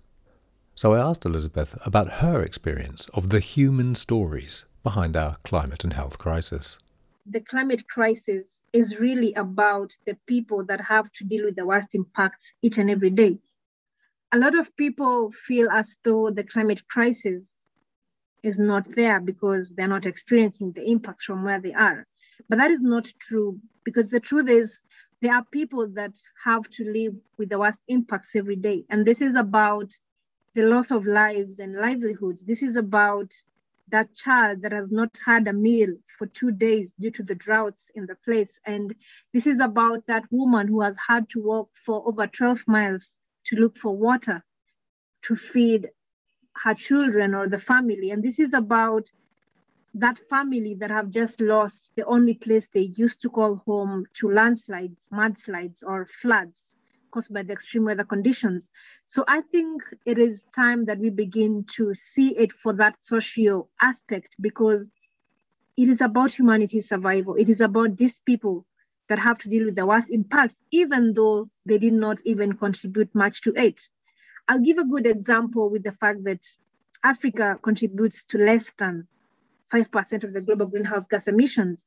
So 0.75 0.93
I 0.93 0.99
asked 0.99 1.25
Elizabeth 1.25 1.77
about 1.85 2.21
her 2.23 2.41
experience 2.41 3.09
of 3.13 3.29
the 3.29 3.39
human 3.39 3.93
stories 3.95 4.65
behind 4.83 5.17
our 5.17 5.37
climate 5.43 5.83
and 5.83 5.93
health 5.93 6.17
crisis. 6.17 6.79
The 7.25 7.41
climate 7.41 7.87
crisis 7.87 8.45
is 8.71 8.99
really 8.99 9.33
about 9.33 9.91
the 10.05 10.17
people 10.27 10.65
that 10.65 10.81
have 10.81 11.11
to 11.13 11.23
deal 11.25 11.45
with 11.45 11.55
the 11.55 11.65
worst 11.65 11.89
impacts 11.93 12.51
each 12.61 12.77
and 12.77 12.89
every 12.89 13.11
day. 13.11 13.37
A 14.31 14.37
lot 14.37 14.55
of 14.55 14.75
people 14.77 15.31
feel 15.31 15.69
as 15.69 15.95
though 16.03 16.31
the 16.31 16.43
climate 16.43 16.87
crisis 16.87 17.43
is 18.41 18.57
not 18.57 18.83
there 18.95 19.19
because 19.19 19.69
they're 19.69 19.87
not 19.87 20.05
experiencing 20.05 20.71
the 20.71 20.89
impacts 20.89 21.25
from 21.25 21.43
where 21.43 21.59
they 21.59 21.73
are. 21.73 22.07
But 22.49 22.57
that 22.57 22.71
is 22.71 22.81
not 22.81 23.11
true 23.19 23.59
because 23.83 24.09
the 24.09 24.19
truth 24.19 24.49
is 24.49 24.77
there 25.23 25.33
are 25.33 25.45
people 25.51 25.87
that 25.87 26.11
have 26.43 26.69
to 26.69 26.83
live 26.83 27.15
with 27.37 27.47
the 27.47 27.57
worst 27.57 27.79
impacts 27.87 28.35
every 28.35 28.57
day. 28.57 28.83
And 28.89 29.05
this 29.05 29.21
is 29.21 29.35
about 29.35 29.89
the 30.53 30.63
loss 30.63 30.91
of 30.91 31.05
lives 31.05 31.59
and 31.59 31.77
livelihoods. 31.77 32.41
This 32.45 32.61
is 32.61 32.75
about 32.75 33.31
that 33.87 34.13
child 34.15 34.63
that 34.63 34.73
has 34.73 34.91
not 34.91 35.17
had 35.25 35.47
a 35.47 35.53
meal 35.53 35.95
for 36.17 36.27
two 36.27 36.51
days 36.51 36.91
due 36.99 37.11
to 37.11 37.23
the 37.23 37.35
droughts 37.35 37.89
in 37.95 38.05
the 38.05 38.17
place. 38.25 38.59
And 38.65 38.93
this 39.33 39.47
is 39.47 39.61
about 39.61 40.05
that 40.07 40.25
woman 40.29 40.67
who 40.67 40.81
has 40.81 40.97
had 41.07 41.29
to 41.29 41.41
walk 41.41 41.69
for 41.73 42.05
over 42.05 42.27
12 42.27 42.65
miles 42.67 43.09
to 43.45 43.55
look 43.55 43.77
for 43.77 43.95
water 43.95 44.43
to 45.21 45.37
feed 45.37 45.87
her 46.63 46.73
children 46.73 47.33
or 47.33 47.47
the 47.47 47.59
family. 47.59 48.11
And 48.11 48.21
this 48.21 48.39
is 48.39 48.53
about 48.53 49.09
that 49.95 50.19
family 50.29 50.75
that 50.75 50.89
have 50.89 51.09
just 51.09 51.39
lost 51.39 51.93
the 51.95 52.05
only 52.05 52.33
place 52.33 52.67
they 52.67 52.93
used 52.95 53.21
to 53.21 53.29
call 53.29 53.61
home 53.65 54.05
to 54.15 54.31
landslides, 54.31 55.07
mudslides, 55.11 55.83
or 55.85 56.05
floods 56.05 56.73
caused 57.11 57.31
by 57.33 57.43
the 57.43 57.53
extreme 57.53 57.85
weather 57.85 58.03
conditions. 58.03 58.69
So 59.05 59.23
I 59.27 59.41
think 59.41 59.83
it 60.05 60.17
is 60.17 60.45
time 60.55 60.85
that 60.85 60.97
we 60.97 61.11
begin 61.11 61.65
to 61.75 61.93
see 61.93 62.35
it 62.35 62.51
for 62.51 62.73
that 62.73 62.95
social 63.01 63.69
aspect 63.79 64.35
because 64.41 64.89
it 65.77 65.89
is 65.89 66.01
about 66.01 66.37
humanity's 66.37 66.89
survival. 66.89 67.35
It 67.35 67.49
is 67.49 67.61
about 67.61 67.97
these 67.97 68.19
people 68.25 68.65
that 69.09 69.19
have 69.19 69.37
to 69.39 69.49
deal 69.49 69.65
with 69.65 69.75
the 69.75 69.85
worst 69.85 70.09
impact, 70.09 70.55
even 70.71 71.13
though 71.13 71.47
they 71.67 71.77
did 71.77 71.93
not 71.93 72.19
even 72.25 72.53
contribute 72.53 73.13
much 73.13 73.41
to 73.41 73.53
it. 73.55 73.79
I'll 74.47 74.59
give 74.59 74.79
a 74.79 74.85
good 74.85 75.05
example 75.05 75.69
with 75.69 75.83
the 75.83 75.91
fact 75.91 76.23
that 76.23 76.41
Africa 77.03 77.57
contributes 77.63 78.23
to 78.25 78.37
less 78.39 78.71
than 78.79 79.07
5% 79.73 80.23
of 80.23 80.33
the 80.33 80.41
global 80.41 80.67
greenhouse 80.67 81.05
gas 81.09 81.27
emissions. 81.27 81.85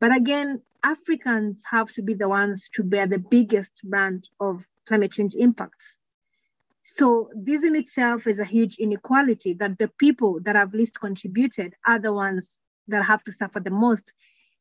But 0.00 0.14
again, 0.14 0.60
Africans 0.82 1.62
have 1.70 1.92
to 1.92 2.02
be 2.02 2.14
the 2.14 2.28
ones 2.28 2.68
to 2.74 2.82
bear 2.82 3.06
the 3.06 3.18
biggest 3.18 3.82
brand 3.84 4.28
of 4.40 4.64
climate 4.86 5.12
change 5.12 5.34
impacts. 5.34 5.96
So 6.82 7.30
this 7.34 7.62
in 7.62 7.76
itself 7.76 8.26
is 8.26 8.38
a 8.38 8.44
huge 8.44 8.76
inequality 8.78 9.52
that 9.54 9.78
the 9.78 9.88
people 9.98 10.40
that 10.42 10.56
have 10.56 10.74
least 10.74 10.98
contributed 11.00 11.74
are 11.86 11.98
the 11.98 12.12
ones 12.12 12.56
that 12.88 13.04
have 13.04 13.22
to 13.24 13.32
suffer 13.32 13.60
the 13.60 13.70
most. 13.70 14.12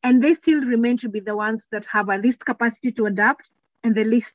And 0.03 0.23
they 0.23 0.33
still 0.33 0.61
remain 0.61 0.97
to 0.97 1.09
be 1.09 1.19
the 1.19 1.35
ones 1.35 1.65
that 1.71 1.85
have 1.85 2.09
a 2.09 2.17
least 2.17 2.45
capacity 2.45 2.91
to 2.93 3.07
adapt 3.07 3.51
and 3.83 3.95
the 3.95 4.03
least 4.03 4.33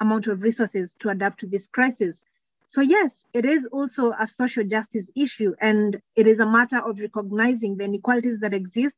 amount 0.00 0.26
of 0.26 0.42
resources 0.42 0.96
to 1.00 1.10
adapt 1.10 1.40
to 1.40 1.46
this 1.46 1.66
crisis. 1.66 2.24
So, 2.66 2.80
yes, 2.80 3.24
it 3.32 3.44
is 3.44 3.66
also 3.72 4.12
a 4.18 4.26
social 4.26 4.64
justice 4.64 5.06
issue, 5.14 5.54
and 5.60 6.00
it 6.16 6.26
is 6.26 6.40
a 6.40 6.46
matter 6.46 6.78
of 6.78 6.98
recognizing 7.00 7.76
the 7.76 7.84
inequalities 7.84 8.40
that 8.40 8.54
exist 8.54 8.96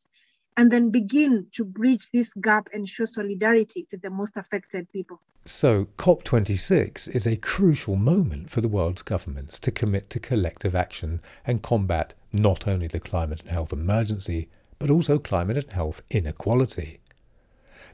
and 0.56 0.70
then 0.70 0.90
begin 0.90 1.46
to 1.52 1.64
bridge 1.64 2.08
this 2.12 2.30
gap 2.40 2.68
and 2.72 2.88
show 2.88 3.04
solidarity 3.04 3.86
to 3.90 3.98
the 3.98 4.10
most 4.10 4.36
affected 4.36 4.90
people. 4.92 5.20
So, 5.44 5.86
COP26 5.98 7.14
is 7.14 7.26
a 7.26 7.36
crucial 7.36 7.96
moment 7.96 8.50
for 8.50 8.60
the 8.60 8.68
world's 8.68 9.02
governments 9.02 9.58
to 9.60 9.70
commit 9.70 10.10
to 10.10 10.18
collective 10.18 10.74
action 10.74 11.20
and 11.44 11.62
combat 11.62 12.14
not 12.32 12.66
only 12.66 12.86
the 12.86 12.98
climate 12.98 13.42
and 13.42 13.50
health 13.50 13.72
emergency, 13.72 14.48
but 14.78 14.90
also 14.90 15.18
climate 15.18 15.56
and 15.56 15.72
health 15.72 16.02
inequality. 16.10 17.00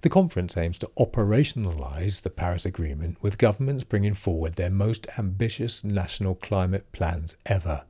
The 0.02 0.11
conference 0.11 0.56
aims 0.56 0.78
to 0.78 0.90
operationalise 0.99 2.23
the 2.23 2.30
Paris 2.30 2.66
Agreement 2.66 3.23
with 3.23 3.38
governments 3.38 3.85
bringing 3.85 4.14
forward 4.14 4.56
their 4.56 4.68
most 4.68 5.06
ambitious 5.16 5.85
national 5.85 6.35
climate 6.35 6.90
plans 6.90 7.37
ever. 7.47 7.85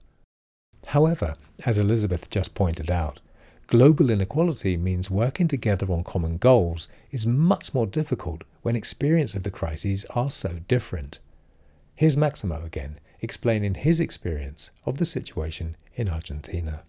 However, 0.89 1.37
as 1.65 1.79
Elizabeth 1.79 2.29
just 2.29 2.55
pointed 2.55 2.91
out, 2.91 3.21
global 3.67 4.11
inequality 4.11 4.77
means 4.77 5.11
working 5.11 5.49
together 5.49 5.91
on 5.91 6.05
common 6.05 6.37
goals 6.37 6.87
is 7.11 7.27
much 7.27 7.73
more 7.73 7.87
difficult 7.87 8.45
when 8.61 8.77
experience 8.77 9.35
of 9.35 9.43
the 9.43 9.51
crises 9.51 10.05
are 10.11 10.31
so 10.31 10.59
different. 10.69 11.19
Here's 11.95 12.19
Maximo 12.19 12.63
again, 12.63 13.01
explaining 13.23 13.75
his 13.75 14.01
experience 14.01 14.71
of 14.85 14.99
the 14.99 15.07
situation 15.07 15.79
in 15.95 16.11
Argentina. 16.11 16.83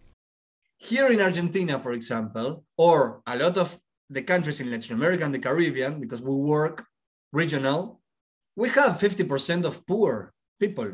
Here 0.76 1.08
in 1.10 1.22
Argentina, 1.22 1.80
for 1.80 1.94
example, 1.94 2.66
or 2.76 3.22
a 3.26 3.38
lot 3.38 3.58
of 3.58 3.80
the 4.14 4.22
countries 4.22 4.60
in 4.60 4.72
Latin 4.72 4.96
America 4.96 5.26
and 5.26 5.34
the 5.34 5.40
Caribbean, 5.40 6.00
because 6.00 6.22
we 6.22 6.34
work 6.36 6.86
regional, 7.32 8.02
we 8.56 8.70
have 8.70 9.00
50% 9.00 9.66
of 9.66 9.86
poor 9.86 10.34
people 10.60 10.92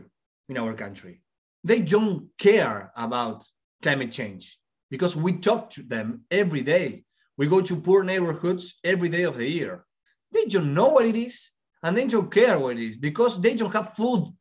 in 0.48 0.58
our 0.58 0.74
country. 0.74 1.22
They 1.64 1.82
don't 1.82 2.30
care 2.38 2.92
about 2.96 3.44
climate 3.82 4.12
change 4.12 4.58
because 4.90 5.16
we 5.16 5.34
talk 5.34 5.70
to 5.72 5.84
them 5.84 6.22
every 6.32 6.62
day. 6.62 7.04
We 7.38 7.48
go 7.48 7.62
to 7.62 7.82
poor 7.82 8.04
neighborhoods 8.04 8.80
every 8.84 9.10
day 9.10 9.24
of 9.24 9.38
the 9.38 9.50
year. 9.50 9.86
They 10.32 10.46
don't 10.46 10.74
know 10.74 10.90
what 10.90 11.06
it 11.06 11.16
is 11.16 11.52
and 11.84 11.96
they 11.96 12.08
don't 12.08 12.32
care 12.32 12.60
what 12.60 12.78
it 12.78 12.84
is 12.84 12.98
because 12.98 13.42
they 13.42 13.56
don't 13.56 13.74
have 13.74 13.94
food. 13.94 14.34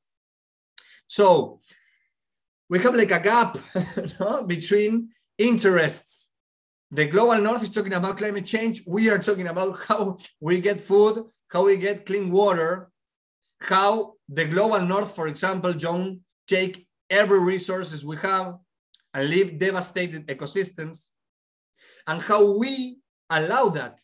So 1.06 1.60
we 2.68 2.78
have 2.80 2.94
like 2.94 3.10
a 3.10 3.20
gap 3.20 3.58
no, 4.20 4.42
between 4.42 5.10
interests 5.36 6.27
the 6.90 7.06
global 7.06 7.40
north 7.42 7.62
is 7.62 7.70
talking 7.70 7.92
about 7.92 8.16
climate 8.16 8.46
change. 8.46 8.82
We 8.86 9.10
are 9.10 9.18
talking 9.18 9.46
about 9.46 9.78
how 9.86 10.18
we 10.40 10.60
get 10.60 10.80
food, 10.80 11.24
how 11.48 11.64
we 11.64 11.76
get 11.76 12.06
clean 12.06 12.30
water, 12.30 12.90
how 13.60 14.14
the 14.28 14.44
global 14.44 14.80
north, 14.80 15.14
for 15.14 15.28
example, 15.28 15.72
John, 15.74 16.20
take 16.46 16.86
every 17.10 17.40
resources 17.40 18.04
we 18.04 18.16
have 18.18 18.56
and 19.14 19.28
leave 19.28 19.58
devastated 19.58 20.26
ecosystems, 20.26 21.10
and 22.06 22.22
how 22.22 22.58
we 22.58 22.98
allow 23.30 23.68
that. 23.70 24.00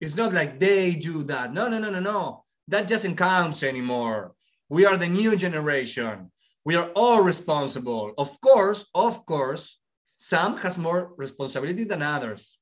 It's 0.00 0.16
not 0.16 0.32
like 0.32 0.60
they 0.60 0.94
do 0.94 1.24
that. 1.24 1.52
No, 1.52 1.68
no, 1.68 1.78
no, 1.78 1.90
no, 1.90 2.00
no. 2.00 2.44
That 2.68 2.86
doesn't 2.86 3.16
count 3.16 3.62
anymore. 3.62 4.34
We 4.68 4.84
are 4.86 4.96
the 4.96 5.08
new 5.08 5.36
generation. 5.36 6.30
We 6.64 6.76
are 6.76 6.90
all 6.94 7.22
responsible. 7.22 8.12
Of 8.18 8.40
course, 8.40 8.86
of 8.94 9.24
course, 9.26 9.77
some 10.18 10.58
has 10.58 10.76
more 10.76 11.12
responsibility 11.16 11.84
than 11.84 12.02
others. 12.02 12.58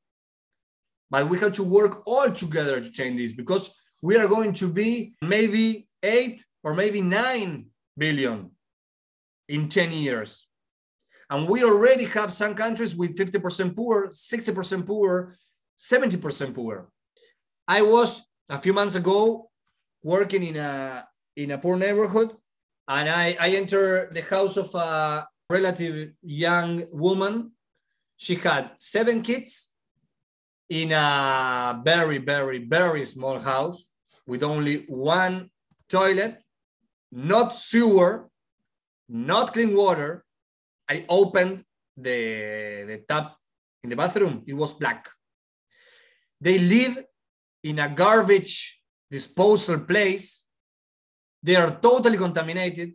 But 1.10 1.28
we 1.28 1.38
have 1.38 1.54
to 1.54 1.64
work 1.64 2.02
all 2.06 2.30
together 2.30 2.80
to 2.80 2.92
change 2.92 3.18
this 3.18 3.32
because 3.32 3.74
we 4.02 4.16
are 4.16 4.28
going 4.28 4.52
to 4.54 4.68
be 4.68 5.14
maybe 5.22 5.88
eight 6.02 6.44
or 6.62 6.74
maybe 6.74 7.00
nine 7.00 7.66
billion 7.96 8.50
in 9.48 9.68
10 9.68 9.92
years. 9.92 10.48
And 11.30 11.48
we 11.48 11.64
already 11.64 12.04
have 12.04 12.32
some 12.32 12.54
countries 12.54 12.94
with 12.94 13.16
50% 13.16 13.74
poor, 13.74 14.08
60% 14.08 14.86
poor, 14.86 15.34
70% 15.78 16.54
poor. 16.54 16.88
I 17.66 17.82
was 17.82 18.22
a 18.48 18.58
few 18.58 18.72
months 18.72 18.94
ago 18.94 19.50
working 20.02 20.42
in 20.42 20.56
a 20.56 21.06
in 21.36 21.50
a 21.50 21.58
poor 21.58 21.76
neighborhood, 21.76 22.30
and 22.88 23.08
I, 23.08 23.36
I 23.38 23.50
entered 23.50 24.14
the 24.14 24.22
house 24.22 24.56
of 24.56 24.74
a 24.74 25.26
relative 25.48 26.12
young 26.22 26.84
woman. 26.90 27.52
She 28.16 28.34
had 28.36 28.70
seven 28.78 29.22
kids 29.22 29.72
in 30.68 30.92
a 30.92 31.80
very, 31.84 32.18
very, 32.18 32.64
very 32.64 33.04
small 33.04 33.38
house 33.38 33.92
with 34.26 34.42
only 34.42 34.84
one 34.88 35.50
toilet, 35.88 36.42
not 37.12 37.54
sewer, 37.54 38.28
not 39.08 39.52
clean 39.52 39.76
water. 39.76 40.24
I 40.88 41.04
opened 41.08 41.64
the, 41.96 42.84
the 42.86 43.04
tap 43.08 43.36
in 43.82 43.90
the 43.90 43.96
bathroom. 43.96 44.42
It 44.46 44.54
was 44.54 44.74
black. 44.74 45.08
They 46.40 46.58
live 46.58 47.04
in 47.62 47.78
a 47.78 47.88
garbage 47.88 48.80
disposal 49.10 49.80
place. 49.80 50.44
They 51.42 51.56
are 51.56 51.78
totally 51.80 52.18
contaminated. 52.18 52.94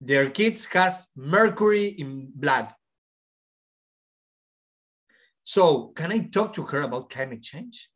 Their 0.00 0.30
kids 0.30 0.66
has 0.66 1.08
mercury 1.16 1.86
in 1.86 2.30
blood. 2.34 2.68
So 5.42 5.88
can 5.88 6.12
I 6.12 6.20
talk 6.20 6.52
to 6.54 6.62
her 6.62 6.82
about 6.82 7.10
climate 7.10 7.42
change? 7.42 7.90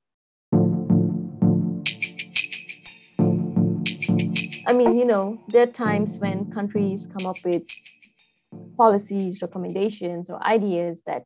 I 4.67 4.73
mean, 4.73 4.99
you 4.99 5.05
know, 5.05 5.39
there 5.49 5.63
are 5.63 5.73
times 5.73 6.19
when 6.19 6.51
countries 6.51 7.07
come 7.07 7.27
up 7.27 7.37
with 7.45 7.63
policies, 8.77 9.41
recommendations, 9.41 10.29
or 10.29 10.43
ideas 10.43 11.03
that 11.07 11.25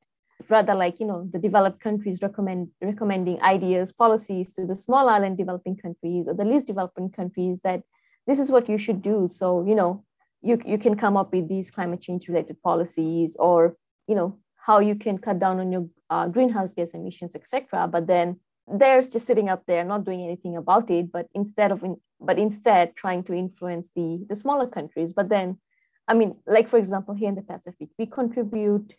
rather 0.50 0.74
like 0.74 1.00
you 1.00 1.06
know 1.06 1.26
the 1.32 1.38
developed 1.38 1.80
countries 1.80 2.20
recommend 2.20 2.68
recommending 2.82 3.40
ideas 3.42 3.92
policies 3.92 4.52
to 4.52 4.66
the 4.66 4.76
small 4.76 5.08
island 5.08 5.38
developing 5.38 5.74
countries 5.74 6.28
or 6.28 6.34
the 6.34 6.44
least 6.44 6.66
developing 6.66 7.10
countries 7.10 7.60
that 7.64 7.82
this 8.26 8.38
is 8.38 8.50
what 8.50 8.68
you 8.68 8.76
should 8.76 9.00
do 9.00 9.26
so 9.26 9.64
you 9.66 9.74
know 9.74 10.04
you, 10.42 10.60
you 10.64 10.78
can 10.78 10.96
come 10.96 11.16
up 11.16 11.32
with 11.32 11.48
these 11.48 11.70
climate 11.70 12.00
change 12.00 12.28
related 12.28 12.60
policies 12.62 13.36
or 13.38 13.76
you 14.06 14.14
know 14.14 14.38
how 14.56 14.78
you 14.78 14.94
can 14.94 15.18
cut 15.18 15.38
down 15.38 15.60
on 15.60 15.72
your 15.72 15.86
uh, 16.10 16.28
greenhouse 16.28 16.72
gas 16.72 16.90
emissions 16.92 17.34
etc 17.34 17.88
but 17.88 18.06
then 18.06 18.38
there's 18.68 19.08
just 19.08 19.26
sitting 19.26 19.48
up 19.48 19.62
there 19.66 19.84
not 19.84 20.04
doing 20.04 20.22
anything 20.22 20.56
about 20.56 20.90
it 20.90 21.10
but 21.12 21.28
instead 21.34 21.70
of 21.70 21.82
in, 21.82 21.96
but 22.20 22.38
instead 22.38 22.94
trying 22.96 23.22
to 23.22 23.32
influence 23.32 23.90
the 23.94 24.24
the 24.28 24.36
smaller 24.36 24.66
countries 24.66 25.12
but 25.12 25.28
then 25.28 25.58
i 26.08 26.14
mean 26.14 26.36
like 26.46 26.68
for 26.68 26.78
example 26.78 27.14
here 27.14 27.28
in 27.28 27.34
the 27.34 27.42
pacific 27.42 27.88
we 27.98 28.06
contribute 28.06 28.96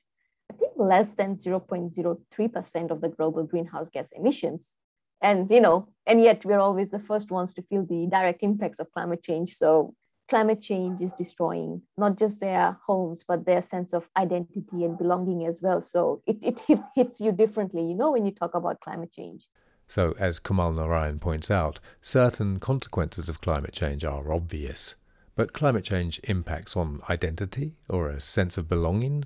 I 0.50 0.54
think 0.54 0.74
less 0.78 1.12
than 1.12 1.36
0.03% 1.36 2.92
of 2.92 3.02
the 3.02 3.10
global 3.10 3.44
greenhouse 3.44 3.90
gas 3.90 4.12
emissions. 4.14 4.76
And, 5.22 5.50
you 5.50 5.60
know, 5.60 5.90
and 6.06 6.22
yet 6.22 6.46
we're 6.46 6.60
always 6.60 6.92
the 6.92 7.00
first 7.00 7.32
ones 7.32 7.54
to 7.56 7.62
feel 7.64 7.86
the 7.86 8.08
direct 8.10 8.44
impacts 8.44 8.80
of 8.80 8.92
climate 8.92 9.24
change. 9.24 9.56
So 9.56 9.96
climate 10.30 10.62
change 10.62 11.02
is 11.02 11.14
destroying 11.14 11.82
not 11.98 12.18
just 12.18 12.40
their 12.40 12.78
homes, 12.86 13.24
but 13.28 13.46
their 13.46 13.62
sense 13.62 13.94
of 13.94 14.10
identity 14.18 14.84
and 14.84 14.98
belonging 14.98 15.46
as 15.46 15.62
well. 15.62 15.82
So 15.82 16.22
it, 16.26 16.64
it 16.70 16.82
hits 16.96 17.22
you 17.22 17.32
differently, 17.32 17.84
you 17.84 17.96
know, 17.96 18.12
when 18.12 18.26
you 18.26 18.32
talk 18.32 18.56
about 18.56 18.82
climate 18.82 19.12
change. 19.12 19.48
So, 19.90 20.14
as 20.20 20.40
Kamal 20.40 20.74
Narayan 20.74 21.18
points 21.18 21.50
out, 21.50 21.80
certain 22.02 22.60
consequences 22.60 23.30
of 23.30 23.40
climate 23.40 23.72
change 23.72 24.04
are 24.04 24.34
obvious. 24.34 24.96
But 25.38 25.54
climate 25.54 25.86
change 25.86 26.20
impacts 26.26 26.76
on 26.76 27.02
identity 27.10 27.76
or 27.88 28.10
a 28.10 28.20
sense 28.20 28.58
of 28.58 28.68
belonging 28.68 29.24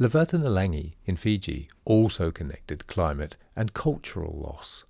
Lavetanalagi 0.00 0.94
in 1.04 1.16
Fiji 1.16 1.68
also 1.84 2.30
connected 2.30 2.86
climate 2.86 3.36
and 3.54 3.74
cultural 3.74 4.38
loss. 4.38 4.84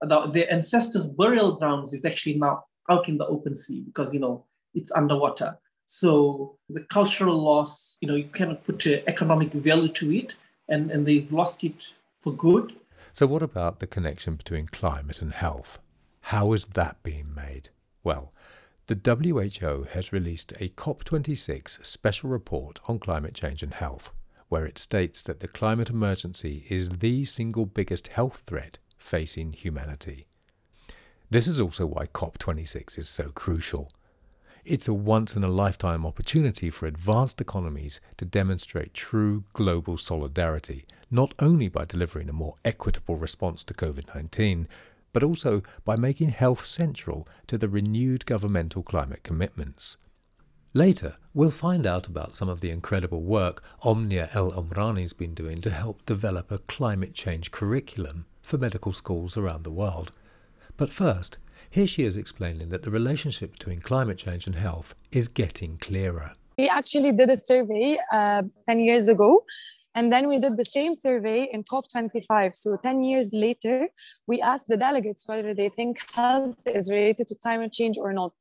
The, 0.00 0.26
their 0.26 0.52
ancestors' 0.52 1.08
burial 1.08 1.56
grounds 1.56 1.92
is 1.92 2.04
actually 2.04 2.38
now 2.38 2.64
out 2.88 3.08
in 3.08 3.18
the 3.18 3.26
open 3.26 3.54
sea 3.54 3.80
because, 3.80 4.12
you 4.14 4.20
know, 4.20 4.44
it's 4.74 4.92
underwater. 4.92 5.58
So 5.86 6.58
the 6.68 6.80
cultural 6.90 7.40
loss, 7.40 7.96
you 8.00 8.08
know, 8.08 8.16
you 8.16 8.28
cannot 8.32 8.64
put 8.64 8.86
economic 8.86 9.52
value 9.52 9.92
to 9.92 10.12
it, 10.12 10.34
and, 10.68 10.90
and 10.90 11.06
they've 11.06 11.32
lost 11.32 11.62
it 11.62 11.92
for 12.20 12.32
good. 12.32 12.74
So, 13.12 13.26
what 13.26 13.42
about 13.42 13.78
the 13.78 13.86
connection 13.86 14.34
between 14.34 14.66
climate 14.66 15.22
and 15.22 15.32
health? 15.32 15.78
How 16.20 16.52
is 16.52 16.64
that 16.74 17.02
being 17.04 17.32
made? 17.34 17.70
Well, 18.02 18.32
the 18.88 18.98
WHO 19.04 19.84
has 19.92 20.12
released 20.12 20.52
a 20.60 20.68
COP26 20.70 21.84
special 21.84 22.30
report 22.30 22.78
on 22.88 22.98
climate 22.98 23.34
change 23.34 23.62
and 23.62 23.74
health, 23.74 24.12
where 24.48 24.66
it 24.66 24.78
states 24.78 25.22
that 25.22 25.40
the 25.40 25.48
climate 25.48 25.90
emergency 25.90 26.66
is 26.68 26.88
the 26.88 27.24
single 27.24 27.66
biggest 27.66 28.08
health 28.08 28.42
threat 28.46 28.78
facing 28.98 29.52
humanity. 29.52 30.26
This 31.28 31.48
is 31.48 31.60
also 31.60 31.86
why 31.86 32.06
COP26 32.06 32.98
is 32.98 33.08
so 33.08 33.30
crucial. 33.30 33.90
It's 34.64 34.86
a 34.86 34.94
once 34.94 35.34
in 35.34 35.42
a 35.42 35.48
lifetime 35.48 36.06
opportunity 36.06 36.70
for 36.70 36.86
advanced 36.86 37.40
economies 37.40 38.00
to 38.18 38.24
demonstrate 38.24 38.94
true 38.94 39.42
global 39.52 39.96
solidarity, 39.96 40.86
not 41.10 41.34
only 41.40 41.68
by 41.68 41.84
delivering 41.84 42.28
a 42.28 42.32
more 42.32 42.54
equitable 42.64 43.16
response 43.16 43.64
to 43.64 43.74
COVID 43.74 44.14
19, 44.14 44.68
but 45.12 45.24
also 45.24 45.62
by 45.84 45.96
making 45.96 46.28
health 46.28 46.64
central 46.64 47.26
to 47.48 47.58
the 47.58 47.68
renewed 47.68 48.24
governmental 48.24 48.84
climate 48.84 49.24
commitments. 49.24 49.96
Later, 50.74 51.16
we'll 51.34 51.50
find 51.50 51.86
out 51.86 52.06
about 52.06 52.36
some 52.36 52.48
of 52.48 52.60
the 52.60 52.70
incredible 52.70 53.22
work 53.22 53.64
Omnia 53.82 54.28
El 54.32 54.52
Omrani's 54.52 55.12
been 55.12 55.34
doing 55.34 55.60
to 55.62 55.70
help 55.70 56.06
develop 56.06 56.52
a 56.52 56.58
climate 56.58 57.14
change 57.14 57.50
curriculum 57.50 58.26
for 58.42 58.58
medical 58.58 58.92
schools 58.92 59.36
around 59.36 59.64
the 59.64 59.70
world. 59.72 60.12
But 60.76 60.90
first, 60.90 61.38
here 61.70 61.86
she 61.86 62.04
is 62.04 62.16
explaining 62.16 62.68
that 62.68 62.82
the 62.82 62.90
relationship 62.90 63.52
between 63.52 63.80
climate 63.80 64.18
change 64.18 64.46
and 64.46 64.56
health 64.56 64.94
is 65.10 65.28
getting 65.28 65.78
clearer. 65.78 66.32
We 66.58 66.68
actually 66.68 67.12
did 67.12 67.30
a 67.30 67.36
survey 67.36 67.98
uh, 68.12 68.42
10 68.68 68.80
years 68.80 69.08
ago 69.08 69.44
and 69.96 70.12
then 70.12 70.28
we 70.28 70.38
did 70.38 70.58
the 70.58 70.64
same 70.64 70.94
survey 70.94 71.48
in 71.50 71.64
COP25. 71.64 72.54
So 72.54 72.76
10 72.76 73.02
years 73.02 73.32
later, 73.32 73.88
we 74.26 74.42
asked 74.42 74.68
the 74.68 74.76
delegates 74.76 75.26
whether 75.26 75.54
they 75.54 75.70
think 75.70 75.98
health 76.14 76.60
is 76.66 76.90
related 76.90 77.26
to 77.28 77.34
climate 77.34 77.72
change 77.72 77.96
or 77.96 78.12
not. 78.12 78.34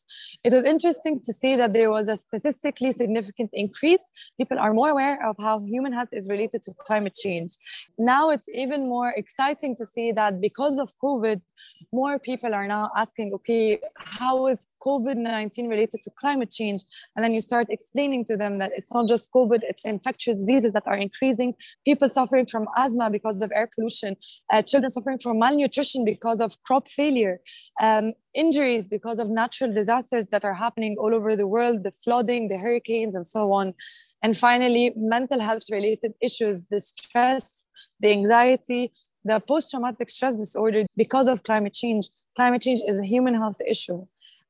It 0.43 0.51
was 0.51 0.65
interesting 0.65 1.21
to 1.21 1.31
see 1.31 1.55
that 1.55 1.71
there 1.71 1.89
was 1.89 2.09
a 2.09 2.17
statistically 2.17 2.91
significant 2.91 3.51
increase. 3.53 4.03
People 4.37 4.59
are 4.59 4.73
more 4.73 4.89
aware 4.89 5.25
of 5.25 5.37
how 5.39 5.61
human 5.61 5.93
health 5.93 6.09
is 6.11 6.27
related 6.29 6.61
to 6.63 6.73
climate 6.73 7.15
change. 7.15 7.51
Now 7.97 8.31
it's 8.31 8.49
even 8.49 8.89
more 8.89 9.13
exciting 9.15 9.77
to 9.77 9.85
see 9.85 10.11
that 10.11 10.41
because 10.41 10.77
of 10.77 10.91
COVID, 11.01 11.39
more 11.93 12.19
people 12.19 12.53
are 12.53 12.67
now 12.67 12.91
asking, 12.97 13.33
okay, 13.33 13.79
how 13.95 14.47
is 14.47 14.67
COVID 14.81 15.15
19 15.15 15.69
related 15.69 16.01
to 16.01 16.11
climate 16.19 16.51
change? 16.51 16.81
And 17.15 17.23
then 17.23 17.33
you 17.33 17.39
start 17.39 17.67
explaining 17.69 18.25
to 18.25 18.35
them 18.35 18.55
that 18.55 18.73
it's 18.75 18.93
not 18.93 19.07
just 19.07 19.31
COVID, 19.31 19.61
it's 19.63 19.85
infectious 19.85 20.39
diseases 20.39 20.73
that 20.73 20.83
are 20.85 20.97
increasing 20.97 21.44
people 21.85 22.09
suffering 22.09 22.45
from 22.45 22.67
asthma 22.75 23.09
because 23.09 23.41
of 23.41 23.51
air 23.53 23.69
pollution, 23.73 24.15
uh, 24.51 24.61
children 24.61 24.89
suffering 24.89 25.19
from 25.19 25.39
malnutrition 25.39 26.03
because 26.05 26.39
of 26.39 26.61
crop 26.63 26.87
failure, 26.87 27.39
um, 27.81 28.13
injuries 28.33 28.87
because 28.87 29.19
of 29.19 29.29
natural 29.29 29.73
disasters 29.73 30.27
that 30.27 30.43
are 30.43 30.53
happening 30.53 30.95
all 30.99 31.13
over 31.13 31.35
the 31.35 31.47
world, 31.47 31.83
the 31.83 31.91
flooding, 31.91 32.47
the 32.47 32.57
hurricanes, 32.57 33.15
and 33.15 33.27
so 33.27 33.51
on. 33.51 33.73
And 34.23 34.37
finally, 34.37 34.93
mental 34.95 35.39
health 35.39 35.63
related 35.71 36.13
issues, 36.21 36.65
the 36.69 36.79
stress, 36.79 37.63
the 37.99 38.11
anxiety, 38.11 38.91
the 39.23 39.39
post-traumatic 39.47 40.09
stress 40.09 40.35
disorder 40.35 40.85
because 40.95 41.27
of 41.27 41.43
climate 41.43 41.73
change. 41.73 42.09
Climate 42.35 42.61
change 42.61 42.81
is 42.87 42.99
a 42.99 43.05
human 43.05 43.33
health 43.33 43.59
issue. 43.67 44.05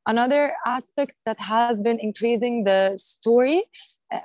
Another 0.08 0.54
aspect 0.66 1.14
that 1.26 1.40
has 1.40 1.82
been 1.82 2.00
increasing 2.00 2.64
the 2.64 2.96
story 2.96 3.64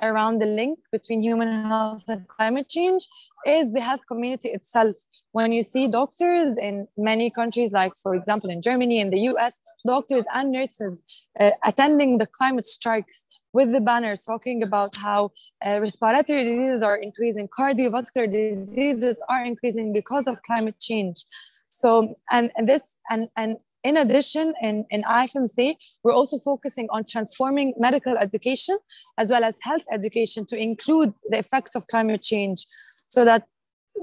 around 0.03 0.41
the 0.41 0.47
link 0.47 0.79
between 0.93 1.23
human 1.23 1.65
health 1.65 2.05
and 2.09 2.27
climate 2.29 2.69
change 2.69 3.09
is 3.47 3.73
the 3.73 3.81
health 3.81 4.01
community 4.07 4.49
itself. 4.49 4.97
When 5.33 5.53
you 5.53 5.63
see 5.63 5.87
doctors 5.87 6.57
in 6.57 6.89
many 6.97 7.31
countries, 7.31 7.73
like 7.73 7.93
for 8.03 8.15
example 8.15 8.51
in 8.51 8.61
Germany, 8.61 9.01
in 9.01 9.11
the 9.11 9.21
US, 9.31 9.61
doctors 9.87 10.25
and 10.35 10.51
nurses 10.51 10.99
uh, 11.39 11.51
attending 11.65 12.19
the 12.19 12.27
climate 12.27 12.67
strikes 12.67 13.27
with 13.53 13.73
the 13.73 13.81
banners 13.81 14.23
talking 14.23 14.63
about 14.63 14.97
how 14.97 15.31
uh, 15.65 15.79
respiratory 15.81 16.43
diseases 16.43 16.83
are 16.83 16.97
increasing, 16.97 17.49
cardiovascular 17.49 18.31
diseases 18.31 19.17
are 19.29 19.45
increasing 19.45 19.93
because 19.93 20.27
of 20.27 20.43
climate 20.43 20.79
change. 20.81 21.25
So, 21.69 22.15
and, 22.31 22.51
and 22.57 22.69
this, 22.69 22.83
and, 23.09 23.29
and 23.37 23.59
in 23.83 23.97
addition, 23.97 24.53
in, 24.61 24.85
in 24.91 25.03
IFMSA, 25.05 25.77
we're 26.03 26.13
also 26.13 26.39
focusing 26.39 26.87
on 26.91 27.05
transforming 27.05 27.73
medical 27.79 28.17
education 28.17 28.79
as 29.19 29.31
well 29.31 29.45
as 29.45 29.59
health 29.63 29.85
education 29.93 30.45
to 30.47 30.57
include 30.57 31.15
the 31.31 31.39
effects 31.39 31.75
of 31.75 31.87
climate 31.87 32.23
change 32.23 32.67
so 33.09 33.25
that 33.25 33.47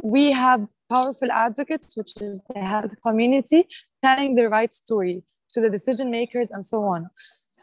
we 0.04 0.32
have 0.32 0.68
powerful 0.90 1.32
advocates, 1.32 1.96
which 1.96 2.14
is 2.22 2.40
the 2.54 2.60
health 2.60 2.94
community, 3.06 3.68
telling 4.04 4.36
the 4.36 4.50
right 4.50 4.74
story 4.74 5.24
to 5.52 5.62
the 5.62 5.70
decision 5.70 6.10
makers 6.10 6.50
and 6.52 6.66
so 6.66 6.84
on. 6.84 7.10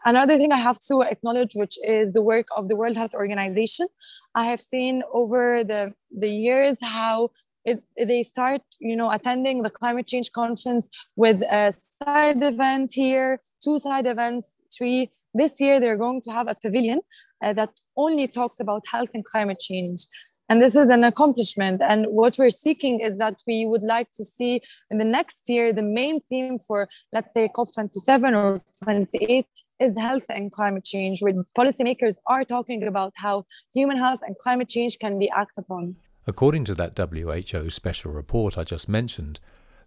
Another 0.06 0.36
thing 0.36 0.52
I 0.52 0.58
have 0.58 0.78
to 0.88 1.00
acknowledge, 1.00 1.54
which 1.54 1.76
is 1.82 2.12
the 2.12 2.20
work 2.20 2.46
of 2.56 2.68
the 2.68 2.76
World 2.76 2.96
Health 2.96 3.14
Organization. 3.14 3.86
I 4.34 4.44
have 4.44 4.60
seen 4.60 5.02
over 5.12 5.64
the, 5.64 5.94
the 6.10 6.28
years 6.28 6.76
how 6.82 7.30
it, 7.64 7.82
they 7.96 8.22
start, 8.22 8.62
you 8.78 8.96
know, 8.96 9.10
attending 9.10 9.62
the 9.62 9.70
climate 9.70 10.06
change 10.06 10.32
conference 10.32 10.88
with 11.16 11.42
a 11.42 11.72
side 12.02 12.42
event 12.42 12.92
here, 12.92 13.40
two 13.62 13.78
side 13.78 14.06
events, 14.06 14.54
three. 14.76 15.10
This 15.32 15.60
year, 15.60 15.80
they're 15.80 15.96
going 15.96 16.20
to 16.22 16.30
have 16.30 16.48
a 16.48 16.54
pavilion 16.54 17.00
uh, 17.42 17.52
that 17.54 17.70
only 17.96 18.28
talks 18.28 18.60
about 18.60 18.82
health 18.90 19.10
and 19.14 19.24
climate 19.24 19.60
change. 19.60 20.06
And 20.48 20.60
this 20.60 20.76
is 20.76 20.88
an 20.88 21.04
accomplishment. 21.04 21.80
And 21.82 22.06
what 22.06 22.36
we're 22.36 22.50
seeking 22.50 23.00
is 23.00 23.16
that 23.16 23.36
we 23.46 23.66
would 23.66 23.82
like 23.82 24.12
to 24.12 24.24
see 24.24 24.60
in 24.90 24.98
the 24.98 25.04
next 25.04 25.48
year, 25.48 25.72
the 25.72 25.82
main 25.82 26.20
theme 26.28 26.58
for, 26.58 26.88
let's 27.12 27.32
say, 27.32 27.48
COP27 27.48 28.36
or 28.36 28.60
28 28.82 29.46
is 29.80 29.98
health 29.98 30.26
and 30.28 30.52
climate 30.52 30.84
change, 30.84 31.22
where 31.22 31.32
policymakers 31.58 32.16
are 32.26 32.44
talking 32.44 32.86
about 32.86 33.12
how 33.16 33.44
human 33.72 33.96
health 33.96 34.20
and 34.22 34.36
climate 34.38 34.68
change 34.68 34.98
can 34.98 35.18
be 35.18 35.30
acted 35.30 35.64
upon. 35.64 35.96
According 36.26 36.64
to 36.64 36.74
that 36.74 36.98
WHO 36.98 37.70
special 37.70 38.12
report 38.12 38.56
I 38.56 38.64
just 38.64 38.88
mentioned, 38.88 39.40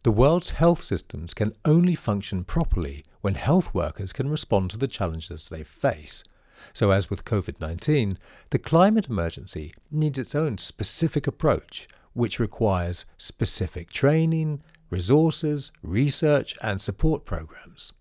the 0.03 0.11
world's 0.11 0.51
health 0.51 0.81
systems 0.81 1.33
can 1.33 1.53
only 1.65 1.95
function 1.95 2.43
properly 2.43 3.03
when 3.21 3.35
health 3.35 3.73
workers 3.73 4.13
can 4.13 4.29
respond 4.29 4.69
to 4.71 4.77
the 4.77 4.87
challenges 4.87 5.47
they 5.49 5.63
face. 5.63 6.23
So, 6.73 6.91
as 6.91 7.09
with 7.09 7.25
COVID 7.25 7.59
19, 7.59 8.17
the 8.51 8.59
climate 8.59 9.07
emergency 9.09 9.73
needs 9.91 10.19
its 10.19 10.35
own 10.35 10.57
specific 10.57 11.27
approach, 11.27 11.87
which 12.13 12.39
requires 12.39 13.05
specific 13.17 13.89
training, 13.89 14.61
resources, 14.89 15.71
research, 15.81 16.55
and 16.61 16.79
support 16.79 17.25
programs. 17.25 17.93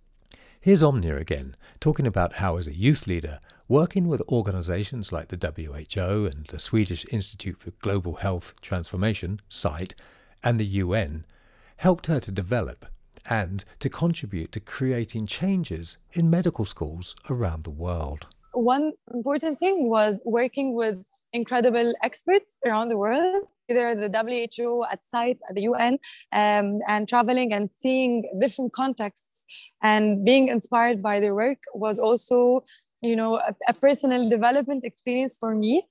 Here's 0.61 0.83
Omnia 0.83 1.17
again, 1.17 1.57
talking 1.81 2.07
about 2.07 2.35
how, 2.35 2.57
as 2.57 2.67
a 2.67 2.75
youth 2.75 3.07
leader, 3.07 3.41
working 3.69 4.07
with 4.07 4.23
organizations 4.29 5.13
like 5.13 5.29
the 5.29 5.37
WHO 5.37 6.27
and 6.27 6.47
the 6.47 6.59
Swedish 6.59 7.05
Institute 7.11 7.59
for 7.59 7.71
Global 7.83 8.15
Health 8.15 8.55
Transformation, 8.61 9.41
SIGHT, 9.49 9.95
and 10.45 10.61
the 10.61 10.65
UN, 10.65 11.25
helped 11.79 12.07
her 12.07 12.21
to 12.21 12.31
develop 12.31 12.87
and 13.29 13.65
to 13.81 13.89
contribute 13.89 14.53
to 14.53 14.61
creating 14.61 15.27
changes 15.27 15.99
in 16.13 16.31
medical 16.31 16.65
schools 16.65 17.17
around 17.29 17.65
the 17.65 17.71
world. 17.71 18.27
One 18.53 18.93
important 19.13 19.59
thing 19.59 19.89
was 19.91 20.23
working 20.25 20.75
with 20.75 20.97
incredible 21.33 21.93
experts 22.03 22.59
around 22.65 22.89
the 22.89 22.97
world, 22.97 23.45
either 23.69 23.95
the 23.95 24.09
WHO, 24.09 24.85
at 24.91 25.05
SIGHT, 25.05 25.39
at 25.49 25.55
the 25.57 25.63
UN, 25.63 25.99
um, 26.33 26.79
and 26.87 27.09
traveling 27.09 27.53
and 27.53 27.69
seeing 27.81 28.31
different 28.39 28.73
contexts 28.73 29.37
and 29.83 30.25
being 30.25 30.49
inspired 30.49 31.03
by 31.03 31.21
their 31.21 31.35
work 31.35 31.59
was 31.75 31.99
also 31.99 32.65
you 33.07 33.17
know 33.17 33.37
a, 33.37 33.55
a 33.69 33.75
personal 33.75 34.29
development 34.29 34.85
experience 34.85 35.37
for 35.39 35.55
me. 35.55 35.87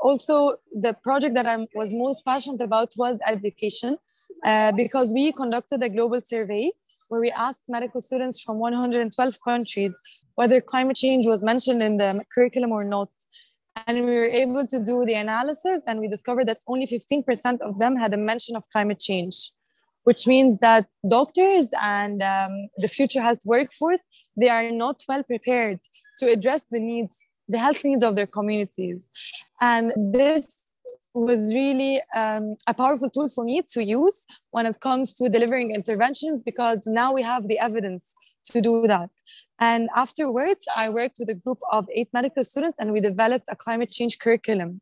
Also 0.00 0.56
the 0.72 0.92
project 0.92 1.34
that 1.34 1.46
i 1.46 1.56
was 1.74 1.92
most 1.92 2.24
passionate 2.24 2.60
about 2.60 2.90
was 2.96 3.18
education 3.26 3.98
uh, 4.44 4.70
because 4.72 5.12
we 5.12 5.32
conducted 5.32 5.82
a 5.82 5.88
global 5.88 6.20
survey 6.20 6.70
where 7.08 7.20
we 7.20 7.30
asked 7.30 7.62
medical 7.68 8.00
students 8.00 8.40
from 8.40 8.58
112 8.58 9.38
countries 9.42 9.94
whether 10.36 10.60
climate 10.60 10.96
change 10.96 11.26
was 11.26 11.42
mentioned 11.42 11.82
in 11.82 11.96
the 11.96 12.22
curriculum 12.32 12.70
or 12.70 12.84
not. 12.84 13.08
And 13.86 14.04
we 14.04 14.14
were 14.20 14.30
able 14.42 14.66
to 14.66 14.84
do 14.84 15.04
the 15.04 15.14
analysis 15.14 15.82
and 15.86 16.00
we 16.00 16.08
discovered 16.08 16.46
that 16.48 16.58
only 16.66 16.86
15% 16.86 17.60
of 17.60 17.78
them 17.78 17.96
had 17.96 18.12
a 18.12 18.16
mention 18.16 18.56
of 18.56 18.64
climate 18.72 19.00
change 19.00 19.52
which 20.08 20.26
means 20.26 20.58
that 20.60 20.86
doctors 21.06 21.66
and 21.82 22.22
um, 22.22 22.52
the 22.78 22.88
future 22.88 23.20
health 23.20 23.42
workforce 23.44 24.00
they 24.38 24.48
are 24.48 24.70
not 24.70 25.02
well 25.06 25.22
prepared 25.22 25.80
to 26.18 26.26
address 26.30 26.64
the 26.70 26.80
needs 26.80 27.16
the 27.48 27.58
health 27.58 27.82
needs 27.84 28.04
of 28.04 28.16
their 28.16 28.26
communities 28.26 29.04
and 29.60 29.92
this 30.12 30.56
was 31.14 31.54
really 31.54 32.00
um, 32.14 32.56
a 32.66 32.74
powerful 32.74 33.10
tool 33.10 33.28
for 33.28 33.44
me 33.44 33.62
to 33.70 33.82
use 33.82 34.26
when 34.50 34.66
it 34.66 34.80
comes 34.80 35.12
to 35.14 35.28
delivering 35.28 35.74
interventions 35.74 36.42
because 36.42 36.86
now 36.86 37.12
we 37.12 37.22
have 37.22 37.48
the 37.48 37.58
evidence 37.58 38.14
to 38.44 38.60
do 38.60 38.86
that. 38.86 39.10
And 39.58 39.88
afterwards, 39.94 40.64
I 40.76 40.88
worked 40.88 41.16
with 41.18 41.30
a 41.30 41.34
group 41.34 41.58
of 41.72 41.88
eight 41.94 42.08
medical 42.12 42.44
students 42.44 42.76
and 42.78 42.92
we 42.92 43.00
developed 43.00 43.46
a 43.50 43.56
climate 43.56 43.90
change 43.90 44.18
curriculum 44.18 44.80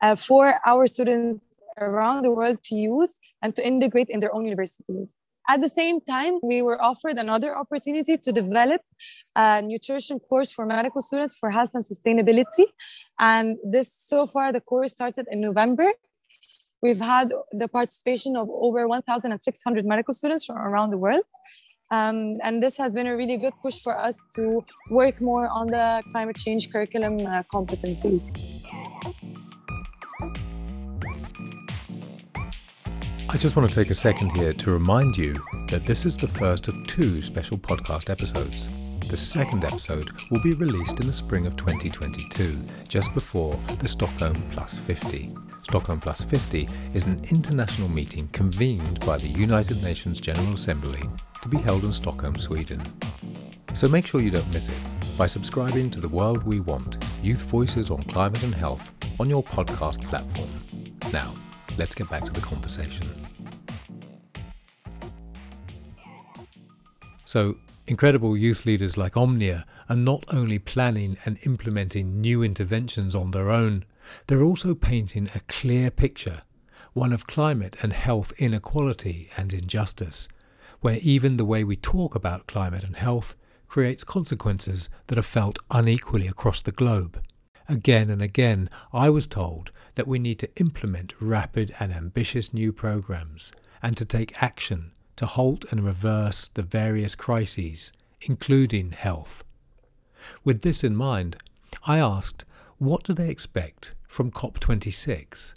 uh, 0.00 0.16
for 0.16 0.54
our 0.66 0.86
students 0.86 1.42
around 1.78 2.22
the 2.22 2.30
world 2.30 2.62
to 2.64 2.74
use 2.74 3.14
and 3.42 3.54
to 3.56 3.66
integrate 3.66 4.08
in 4.08 4.20
their 4.20 4.34
own 4.34 4.44
universities. 4.44 5.08
At 5.48 5.60
the 5.60 5.68
same 5.68 6.00
time, 6.00 6.38
we 6.42 6.62
were 6.62 6.80
offered 6.80 7.18
another 7.18 7.56
opportunity 7.56 8.16
to 8.16 8.32
develop 8.32 8.80
a 9.36 9.60
nutrition 9.60 10.18
course 10.18 10.50
for 10.50 10.64
medical 10.64 11.02
students 11.02 11.36
for 11.36 11.50
health 11.50 11.72
and 11.74 11.84
sustainability. 11.84 12.64
And 13.18 13.58
this, 13.62 13.92
so 13.92 14.26
far, 14.26 14.52
the 14.52 14.60
course 14.60 14.92
started 14.92 15.26
in 15.30 15.40
November. 15.42 15.88
We've 16.82 17.00
had 17.00 17.32
the 17.52 17.68
participation 17.68 18.36
of 18.36 18.48
over 18.50 18.88
1,600 18.88 19.84
medical 19.84 20.14
students 20.14 20.46
from 20.46 20.56
around 20.56 20.90
the 20.90 20.98
world. 20.98 21.24
Um, 21.90 22.38
and 22.42 22.62
this 22.62 22.78
has 22.78 22.94
been 22.94 23.06
a 23.06 23.16
really 23.16 23.36
good 23.36 23.52
push 23.62 23.80
for 23.82 23.96
us 23.98 24.18
to 24.36 24.64
work 24.90 25.20
more 25.20 25.48
on 25.48 25.66
the 25.66 26.02
climate 26.10 26.36
change 26.36 26.72
curriculum 26.72 27.26
uh, 27.26 27.42
competencies. 27.52 28.24
I 33.34 33.36
just 33.36 33.56
want 33.56 33.68
to 33.68 33.74
take 33.74 33.90
a 33.90 33.94
second 33.94 34.30
here 34.30 34.52
to 34.52 34.70
remind 34.70 35.18
you 35.18 35.34
that 35.68 35.84
this 35.84 36.06
is 36.06 36.16
the 36.16 36.28
first 36.28 36.68
of 36.68 36.86
two 36.86 37.20
special 37.20 37.58
podcast 37.58 38.08
episodes. 38.08 38.68
The 39.08 39.16
second 39.16 39.64
episode 39.64 40.08
will 40.30 40.38
be 40.38 40.52
released 40.52 41.00
in 41.00 41.08
the 41.08 41.12
spring 41.12 41.44
of 41.44 41.56
2022, 41.56 42.62
just 42.86 43.12
before 43.12 43.52
the 43.80 43.88
Stockholm 43.88 44.34
Plus 44.52 44.78
50. 44.78 45.34
Stockholm 45.64 45.98
Plus 45.98 46.22
50 46.22 46.68
is 46.94 47.06
an 47.06 47.20
international 47.28 47.88
meeting 47.88 48.28
convened 48.28 49.04
by 49.04 49.18
the 49.18 49.26
United 49.26 49.82
Nations 49.82 50.20
General 50.20 50.54
Assembly 50.54 51.02
to 51.42 51.48
be 51.48 51.58
held 51.58 51.82
in 51.82 51.92
Stockholm, 51.92 52.38
Sweden. 52.38 52.80
So 53.72 53.88
make 53.88 54.06
sure 54.06 54.20
you 54.20 54.30
don't 54.30 54.54
miss 54.54 54.68
it 54.68 55.18
by 55.18 55.26
subscribing 55.26 55.90
to 55.90 56.00
The 56.00 56.08
World 56.08 56.44
We 56.44 56.60
Want 56.60 57.04
Youth 57.20 57.42
Voices 57.50 57.90
on 57.90 58.04
Climate 58.04 58.44
and 58.44 58.54
Health 58.54 58.92
on 59.18 59.28
your 59.28 59.42
podcast 59.42 60.00
platform. 60.02 60.50
Now, 61.12 61.34
let's 61.78 61.94
get 61.94 62.08
back 62.10 62.24
to 62.24 62.32
the 62.32 62.40
conversation. 62.40 63.08
So, 67.24 67.56
incredible 67.86 68.36
youth 68.36 68.64
leaders 68.64 68.96
like 68.96 69.16
Omnia 69.16 69.66
are 69.88 69.96
not 69.96 70.24
only 70.32 70.58
planning 70.58 71.16
and 71.24 71.38
implementing 71.42 72.20
new 72.20 72.42
interventions 72.42 73.14
on 73.14 73.32
their 73.32 73.50
own, 73.50 73.84
they're 74.26 74.42
also 74.42 74.74
painting 74.74 75.28
a 75.34 75.40
clear 75.48 75.90
picture, 75.90 76.42
one 76.92 77.12
of 77.12 77.26
climate 77.26 77.76
and 77.82 77.92
health 77.92 78.32
inequality 78.38 79.30
and 79.36 79.52
injustice, 79.52 80.28
where 80.80 80.98
even 81.02 81.36
the 81.36 81.44
way 81.44 81.64
we 81.64 81.76
talk 81.76 82.14
about 82.14 82.46
climate 82.46 82.84
and 82.84 82.96
health 82.96 83.36
creates 83.66 84.04
consequences 84.04 84.88
that 85.08 85.18
are 85.18 85.22
felt 85.22 85.58
unequally 85.70 86.28
across 86.28 86.60
the 86.60 86.72
globe. 86.72 87.20
Again 87.68 88.10
and 88.10 88.20
again, 88.20 88.68
I 88.92 89.08
was 89.10 89.26
told 89.26 89.70
that 89.94 90.06
we 90.06 90.18
need 90.18 90.38
to 90.40 90.56
implement 90.56 91.14
rapid 91.20 91.74
and 91.80 91.92
ambitious 91.92 92.52
new 92.52 92.72
programs 92.72 93.52
and 93.82 93.96
to 93.96 94.04
take 94.04 94.42
action 94.42 94.92
to 95.16 95.26
halt 95.26 95.64
and 95.70 95.84
reverse 95.84 96.48
the 96.54 96.62
various 96.62 97.14
crises, 97.14 97.92
including 98.20 98.92
health. 98.92 99.44
With 100.42 100.62
this 100.62 100.84
in 100.84 100.96
mind, 100.96 101.36
I 101.86 101.98
asked, 101.98 102.44
what 102.78 103.04
do 103.04 103.12
they 103.12 103.30
expect 103.30 103.94
from 104.08 104.30
COP26? 104.30 105.54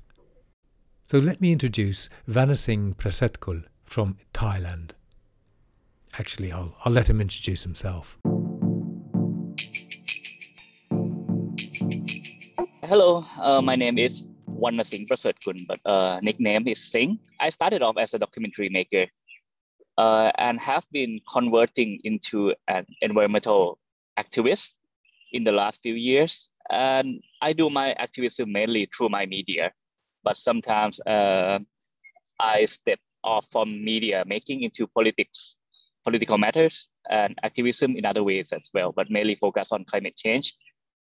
So 1.04 1.18
let 1.18 1.42
me 1.42 1.52
introduce 1.52 2.10
Wanasingh 2.28 2.96
Prasertkul 2.96 3.64
from 3.84 4.18
Thailand. 4.34 4.92
Actually, 6.20 6.52
I'll, 6.52 6.76
I'll 6.84 6.92
let 6.92 7.10
him 7.10 7.22
introduce 7.22 7.64
himself. 7.64 8.18
Hello, 12.88 13.22
uh, 13.42 13.62
my 13.62 13.76
name 13.76 13.98
is 13.98 14.30
Wanna 14.46 14.82
Singh 14.82 15.08
Prasad 15.08 15.36
Kun, 15.44 15.66
but 15.68 15.78
uh, 15.86 16.22
nickname 16.22 16.70
is 16.70 16.90
Singh. 16.90 17.20
I 17.38 17.50
started 17.50 17.82
off 17.82 17.98
as 17.98 18.14
a 18.14 18.18
documentary 18.18 18.70
maker 18.70 19.08
uh, 19.98 20.32
and 20.38 20.58
have 20.62 20.86
been 20.94 21.20
converting 21.30 22.00
into 22.06 22.56
an 22.70 22.86
environmental 23.02 23.78
activist 24.18 24.76
in 25.34 25.44
the 25.44 25.52
last 25.52 25.82
few 25.82 25.96
years. 25.96 26.50
And 26.72 27.22
I 27.42 27.52
do 27.52 27.70
my 27.70 27.92
activism 27.92 28.54
mainly 28.54 28.90
through 28.96 29.10
my 29.10 29.26
media, 29.26 29.74
but 30.24 30.38
sometimes 30.38 30.98
uh, 31.02 31.60
I 32.40 32.68
step 32.68 33.00
off 33.22 33.48
from 33.52 33.84
media 33.84 34.24
making 34.26 34.64
into 34.64 34.88
politics, 34.88 35.58
political 36.06 36.38
matters 36.38 36.88
and 37.10 37.36
activism 37.44 37.98
in 37.98 38.06
other 38.06 38.24
ways 38.24 38.54
as 38.54 38.70
well, 38.74 38.94
but 38.94 39.12
mainly 39.12 39.36
focus 39.36 39.74
on 39.74 39.84
climate 39.84 40.16
change 40.16 40.54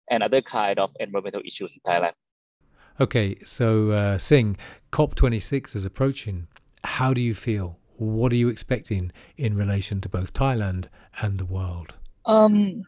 and 0.09 0.23
other 0.23 0.41
kind 0.41 0.79
of 0.79 0.91
environmental 0.99 1.41
issues 1.45 1.73
in 1.75 1.81
Thailand. 1.81 2.13
Okay, 2.99 3.37
so 3.43 3.91
uh, 3.91 4.17
Singh, 4.17 4.57
COP26 4.91 5.75
is 5.75 5.85
approaching. 5.85 6.47
How 6.83 7.13
do 7.13 7.21
you 7.21 7.33
feel? 7.33 7.79
What 7.97 8.31
are 8.31 8.35
you 8.35 8.49
expecting 8.49 9.11
in 9.37 9.55
relation 9.55 10.01
to 10.01 10.09
both 10.09 10.33
Thailand 10.33 10.87
and 11.21 11.39
the 11.39 11.45
world? 11.45 11.93
Um, 12.25 12.83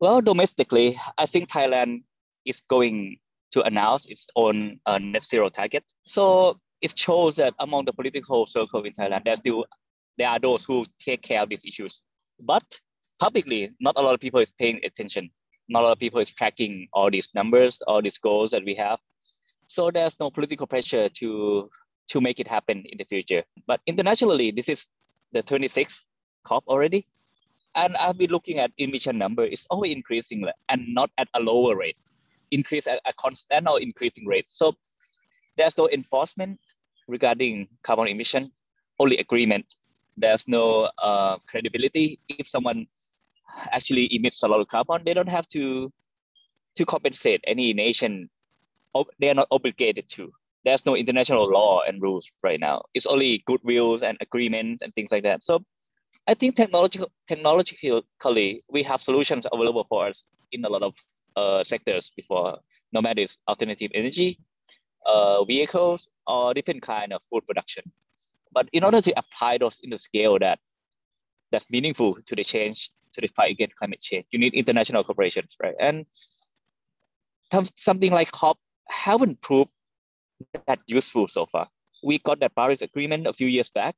well, 0.00 0.20
domestically, 0.20 0.98
I 1.18 1.26
think 1.26 1.50
Thailand 1.50 2.04
is 2.44 2.62
going 2.68 3.18
to 3.52 3.62
announce 3.62 4.06
its 4.06 4.28
own 4.36 4.80
uh, 4.86 4.98
net 4.98 5.24
zero 5.24 5.48
target. 5.48 5.84
So 6.04 6.58
it 6.80 6.96
shows 6.98 7.36
that 7.36 7.54
among 7.58 7.84
the 7.84 7.92
political 7.92 8.46
circle 8.46 8.82
in 8.82 8.92
Thailand, 8.92 9.24
there's 9.24 9.38
still 9.38 9.66
there 10.16 10.28
are 10.28 10.38
those 10.38 10.64
who 10.64 10.84
take 10.98 11.22
care 11.22 11.42
of 11.42 11.48
these 11.48 11.64
issues. 11.64 12.02
But 12.40 12.80
publicly, 13.18 13.70
not 13.80 13.94
a 13.96 14.00
lot 14.00 14.14
of 14.14 14.20
people 14.20 14.40
is 14.40 14.52
paying 14.52 14.80
attention. 14.84 15.30
Not 15.70 15.82
a 15.82 15.86
lot 15.86 15.92
of 15.92 15.98
people 15.98 16.20
is 16.20 16.30
tracking 16.30 16.88
all 16.92 17.10
these 17.10 17.30
numbers, 17.34 17.80
all 17.86 18.02
these 18.02 18.18
goals 18.18 18.50
that 18.50 18.64
we 18.64 18.74
have. 18.74 18.98
So 19.68 19.90
there's 19.90 20.18
no 20.18 20.30
political 20.30 20.66
pressure 20.66 21.08
to 21.08 21.70
to 22.08 22.20
make 22.20 22.40
it 22.40 22.48
happen 22.48 22.82
in 22.90 22.98
the 22.98 23.04
future. 23.04 23.44
But 23.68 23.80
internationally, 23.86 24.50
this 24.50 24.68
is 24.68 24.88
the 25.32 25.44
26th 25.44 25.94
COP 26.44 26.64
already. 26.66 27.06
And 27.76 27.96
I've 27.96 28.18
been 28.18 28.32
looking 28.32 28.58
at 28.58 28.72
emission 28.78 29.16
number, 29.16 29.44
it's 29.44 29.64
always 29.70 29.94
increasing 29.94 30.44
and 30.68 30.82
not 30.92 31.10
at 31.18 31.28
a 31.34 31.40
lower 31.40 31.76
rate, 31.76 31.96
increase 32.50 32.88
at 32.88 32.98
a 33.06 33.12
constant 33.12 33.68
or 33.68 33.80
increasing 33.80 34.26
rate. 34.26 34.46
So 34.48 34.74
there's 35.56 35.78
no 35.78 35.88
enforcement 35.88 36.58
regarding 37.06 37.68
carbon 37.84 38.08
emission, 38.08 38.50
only 38.98 39.18
agreement. 39.18 39.76
There's 40.16 40.48
no 40.48 40.90
uh, 40.98 41.38
credibility. 41.46 42.18
If 42.28 42.48
someone 42.48 42.88
actually 43.72 44.08
emits 44.14 44.42
a 44.42 44.48
lot 44.48 44.60
of 44.60 44.68
carbon, 44.68 45.02
they 45.04 45.14
don't 45.14 45.28
have 45.28 45.48
to 45.48 45.92
to 46.76 46.86
compensate 46.86 47.40
any 47.46 47.72
nation. 47.72 48.30
They 49.18 49.30
are 49.30 49.34
not 49.34 49.48
obligated 49.50 50.08
to 50.10 50.32
there's 50.64 50.84
no 50.84 50.94
international 50.94 51.50
law 51.50 51.80
and 51.86 52.02
rules 52.02 52.30
right 52.42 52.60
now. 52.60 52.82
It's 52.94 53.06
only 53.06 53.42
goodwills 53.48 54.02
and 54.02 54.18
agreements 54.20 54.82
and 54.82 54.94
things 54.94 55.10
like 55.10 55.22
that. 55.22 55.42
So 55.42 55.64
I 56.26 56.34
think 56.34 56.56
technological, 56.56 57.10
technologically, 57.26 58.62
we 58.70 58.82
have 58.82 59.02
solutions 59.02 59.46
available 59.52 59.86
for 59.88 60.08
us 60.08 60.26
in 60.52 60.64
a 60.64 60.68
lot 60.68 60.82
of 60.82 60.94
uh, 61.36 61.64
sectors 61.64 62.12
before, 62.16 62.58
no 62.92 63.00
matter 63.00 63.22
it's 63.22 63.38
alternative 63.48 63.90
energy, 63.94 64.38
uh, 65.06 65.44
vehicles, 65.44 66.08
or 66.26 66.52
different 66.52 66.82
kind 66.82 67.12
of 67.12 67.22
food 67.30 67.46
production. 67.46 67.84
But 68.52 68.68
in 68.72 68.84
order 68.84 69.00
to 69.00 69.18
apply 69.18 69.58
those 69.58 69.80
in 69.82 69.90
the 69.90 69.98
scale 69.98 70.38
that 70.40 70.58
that's 71.50 71.70
meaningful 71.70 72.18
to 72.26 72.36
the 72.36 72.44
change, 72.44 72.90
to 73.14 73.20
the 73.20 73.28
fight 73.28 73.52
against 73.52 73.76
climate 73.76 74.00
change, 74.00 74.26
you 74.30 74.38
need 74.38 74.54
international 74.54 75.04
cooperation, 75.04 75.44
right? 75.62 75.74
And 75.80 76.06
something 77.76 78.12
like 78.12 78.30
COP 78.32 78.58
haven't 78.88 79.40
proved 79.40 79.70
that 80.66 80.78
useful 80.86 81.28
so 81.28 81.46
far. 81.46 81.68
We 82.02 82.18
got 82.18 82.40
that 82.40 82.54
Paris 82.54 82.82
Agreement 82.82 83.26
a 83.26 83.32
few 83.32 83.46
years 83.46 83.68
back, 83.68 83.94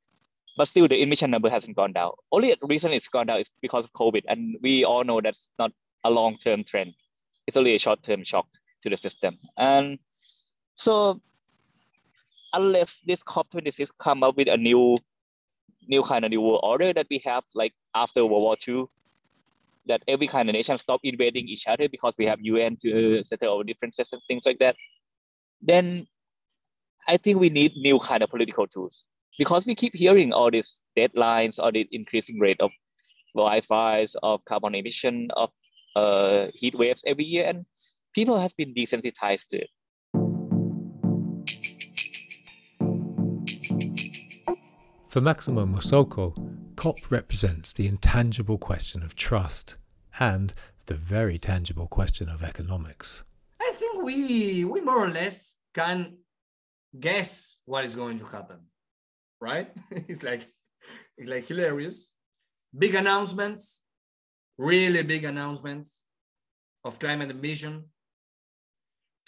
but 0.57 0.67
still 0.67 0.87
the 0.87 1.01
emission 1.01 1.31
number 1.31 1.49
hasn't 1.49 1.75
gone 1.75 1.93
down. 1.93 2.11
Only 2.31 2.55
reason 2.61 2.91
it's 2.91 3.07
gone 3.07 3.27
down 3.27 3.39
is 3.39 3.49
because 3.61 3.85
of 3.85 3.93
COVID, 3.93 4.23
and 4.27 4.57
we 4.61 4.83
all 4.83 5.03
know 5.03 5.21
that's 5.21 5.49
not 5.57 5.71
a 6.03 6.09
long-term 6.09 6.63
trend. 6.65 6.93
It's 7.47 7.57
only 7.57 7.75
a 7.75 7.79
short-term 7.79 8.23
shock 8.23 8.47
to 8.81 8.89
the 8.89 8.97
system. 8.97 9.37
And 9.57 9.99
so 10.75 11.21
unless 12.53 13.01
this 13.05 13.23
COP26 13.23 13.89
come 13.99 14.23
up 14.23 14.35
with 14.35 14.47
a 14.47 14.57
new 14.57 14.97
new 15.87 16.03
kind 16.03 16.25
of 16.25 16.31
new 16.31 16.41
world 16.41 16.61
order 16.63 16.93
that 16.93 17.07
we 17.09 17.19
have 17.25 17.43
like 17.53 17.73
after 17.95 18.25
World 18.25 18.43
War 18.43 18.57
II, 18.67 18.85
that 19.87 20.01
every 20.07 20.27
kind 20.27 20.49
of 20.49 20.53
nation 20.53 20.77
stop 20.77 21.01
invading 21.03 21.47
each 21.47 21.67
other 21.67 21.89
because 21.89 22.15
we 22.17 22.25
have 22.25 22.39
UN 22.41 22.77
to 22.81 23.23
settle 23.23 23.57
our 23.57 23.63
differences 23.63 24.09
and 24.13 24.21
things 24.27 24.45
like 24.45 24.59
that, 24.59 24.75
then 25.61 26.07
I 27.07 27.17
think 27.17 27.39
we 27.39 27.49
need 27.49 27.73
new 27.75 27.99
kind 27.99 28.23
of 28.23 28.29
political 28.29 28.67
tools 28.67 29.05
because 29.37 29.65
we 29.65 29.75
keep 29.75 29.95
hearing 29.95 30.31
all 30.31 30.51
these 30.51 30.81
deadlines, 30.97 31.59
all 31.59 31.71
the 31.71 31.87
increasing 31.91 32.39
rate 32.39 32.61
of 32.61 32.71
wildfires, 33.35 34.15
of 34.23 34.43
carbon 34.45 34.75
emission, 34.75 35.29
of 35.35 35.49
uh, 35.95 36.47
heat 36.53 36.75
waves 36.77 37.03
every 37.05 37.25
year, 37.25 37.47
and 37.47 37.65
people 38.13 38.39
have 38.39 38.55
been 38.57 38.73
desensitized 38.73 39.47
to 39.49 39.61
it. 39.63 39.69
For 45.09 45.21
Maximo 45.21 45.65
Mazzocco, 45.65 46.33
COP 46.83 47.09
represents 47.09 47.71
the 47.71 47.87
intangible 47.87 48.57
question 48.57 49.03
of 49.03 49.15
trust 49.15 49.77
and 50.19 50.53
the 50.87 50.95
very 50.95 51.39
tangible 51.39 51.87
question 51.87 52.27
of 52.27 52.43
economics. 52.43 53.23
I 53.61 53.71
think 53.75 54.03
we 54.03 54.65
we 54.65 54.81
more 54.81 55.05
or 55.05 55.09
less 55.09 55.55
can 55.73 56.17
guess 56.99 57.61
what 57.63 57.85
is 57.85 57.95
going 57.95 58.19
to 58.19 58.25
happen, 58.25 58.59
right? 59.39 59.71
it's 59.91 60.23
like 60.23 60.45
it's 61.17 61.29
like 61.29 61.47
hilarious. 61.47 62.11
Big 62.77 62.95
announcements, 62.95 63.83
really 64.57 65.03
big 65.03 65.23
announcements 65.23 66.01
of 66.83 66.99
climate 66.99 67.31
emission, 67.31 67.85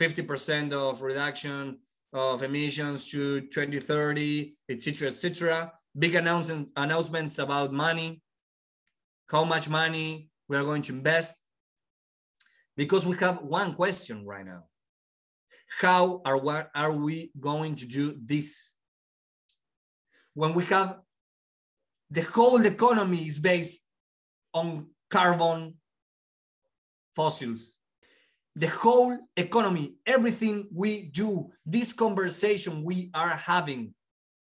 50% 0.02 0.74
of 0.74 1.02
reduction 1.02 1.80
of 2.12 2.44
emissions 2.44 3.10
to 3.12 3.40
2030, 3.40 4.56
etc., 4.70 5.08
etc. 5.08 5.72
Big 5.98 6.16
announcement, 6.16 6.70
announcements 6.76 7.40
about 7.40 7.72
money, 7.72 8.22
how 9.28 9.44
much 9.46 9.70
money 9.70 10.30
we 10.48 10.58
are 10.58 10.64
going 10.64 10.82
to 10.84 10.94
invest. 10.94 11.38
Because 12.76 13.06
we 13.06 13.16
have 13.18 13.42
one 13.42 13.74
question 13.76 14.26
right 14.26 14.46
now 14.46 14.66
how 15.80 16.22
are, 16.26 16.38
what 16.38 16.70
are 16.74 16.92
we 16.92 17.32
going 17.40 17.76
to 17.76 17.86
do 17.86 18.16
this? 18.24 18.74
When 20.34 20.54
we 20.54 20.64
have 20.66 21.00
the 22.10 22.22
whole 22.22 22.64
economy 22.66 23.18
is 23.18 23.40
based 23.40 23.82
on 24.54 24.88
carbon 25.10 25.76
fossils. 27.16 27.74
The 28.56 28.68
whole 28.68 29.18
economy, 29.36 29.96
everything 30.06 30.68
we 30.74 31.10
do, 31.10 31.50
this 31.66 31.92
conversation 31.94 32.84
we 32.84 33.10
are 33.14 33.36
having 33.36 33.94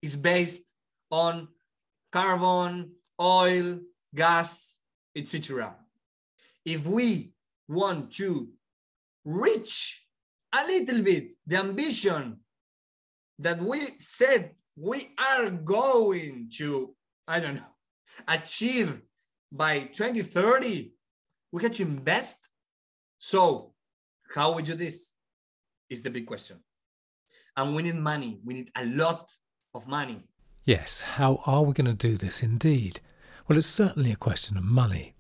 is 0.01 0.17
based 0.17 0.73
on 1.11 1.49
carbon, 2.13 2.93
oil, 3.21 3.81
gas, 4.15 4.77
etc. 5.15 5.75
If 6.65 6.87
we 6.87 7.33
want 7.69 8.13
to 8.13 8.49
reach 9.25 10.07
a 10.53 10.67
little 10.67 11.03
bit 11.03 11.33
the 11.47 11.59
ambition 11.59 12.39
that 13.39 13.61
we 13.61 13.95
said 13.99 14.53
we 14.77 15.11
are 15.19 15.51
going 15.51 16.51
to, 16.57 16.95
I 17.27 17.41
don't 17.41 17.57
know, 17.57 17.75
achieve 18.27 19.01
by 19.51 19.81
2030, 19.81 20.93
we 21.53 21.63
have 21.63 21.73
to 21.73 21.83
invest. 21.83 22.49
So, 23.19 23.73
how 24.35 24.55
we 24.55 24.63
do 24.63 24.75
this 24.75 25.15
is 25.91 26.03
the 26.03 26.11
big 26.11 26.27
question. 26.27 26.59
And 27.57 27.75
we 27.75 27.83
need 27.83 27.97
money. 27.97 28.39
We 28.45 28.55
need 28.55 28.71
a 28.77 28.87
lot 28.87 29.31
of 29.75 29.89
money. 29.89 30.23
Yes, 30.69 31.01
how 31.01 31.41
are 31.47 31.63
we 31.63 31.73
going 31.73 31.87
to 31.87 31.95
do 31.95 32.19
this 32.19 32.43
indeed? 32.43 33.01
Well, 33.49 33.57
it's 33.57 33.67
certainly 33.67 34.13
a 34.13 34.17
question 34.17 34.59
of 34.59 34.65
money. 34.65 35.15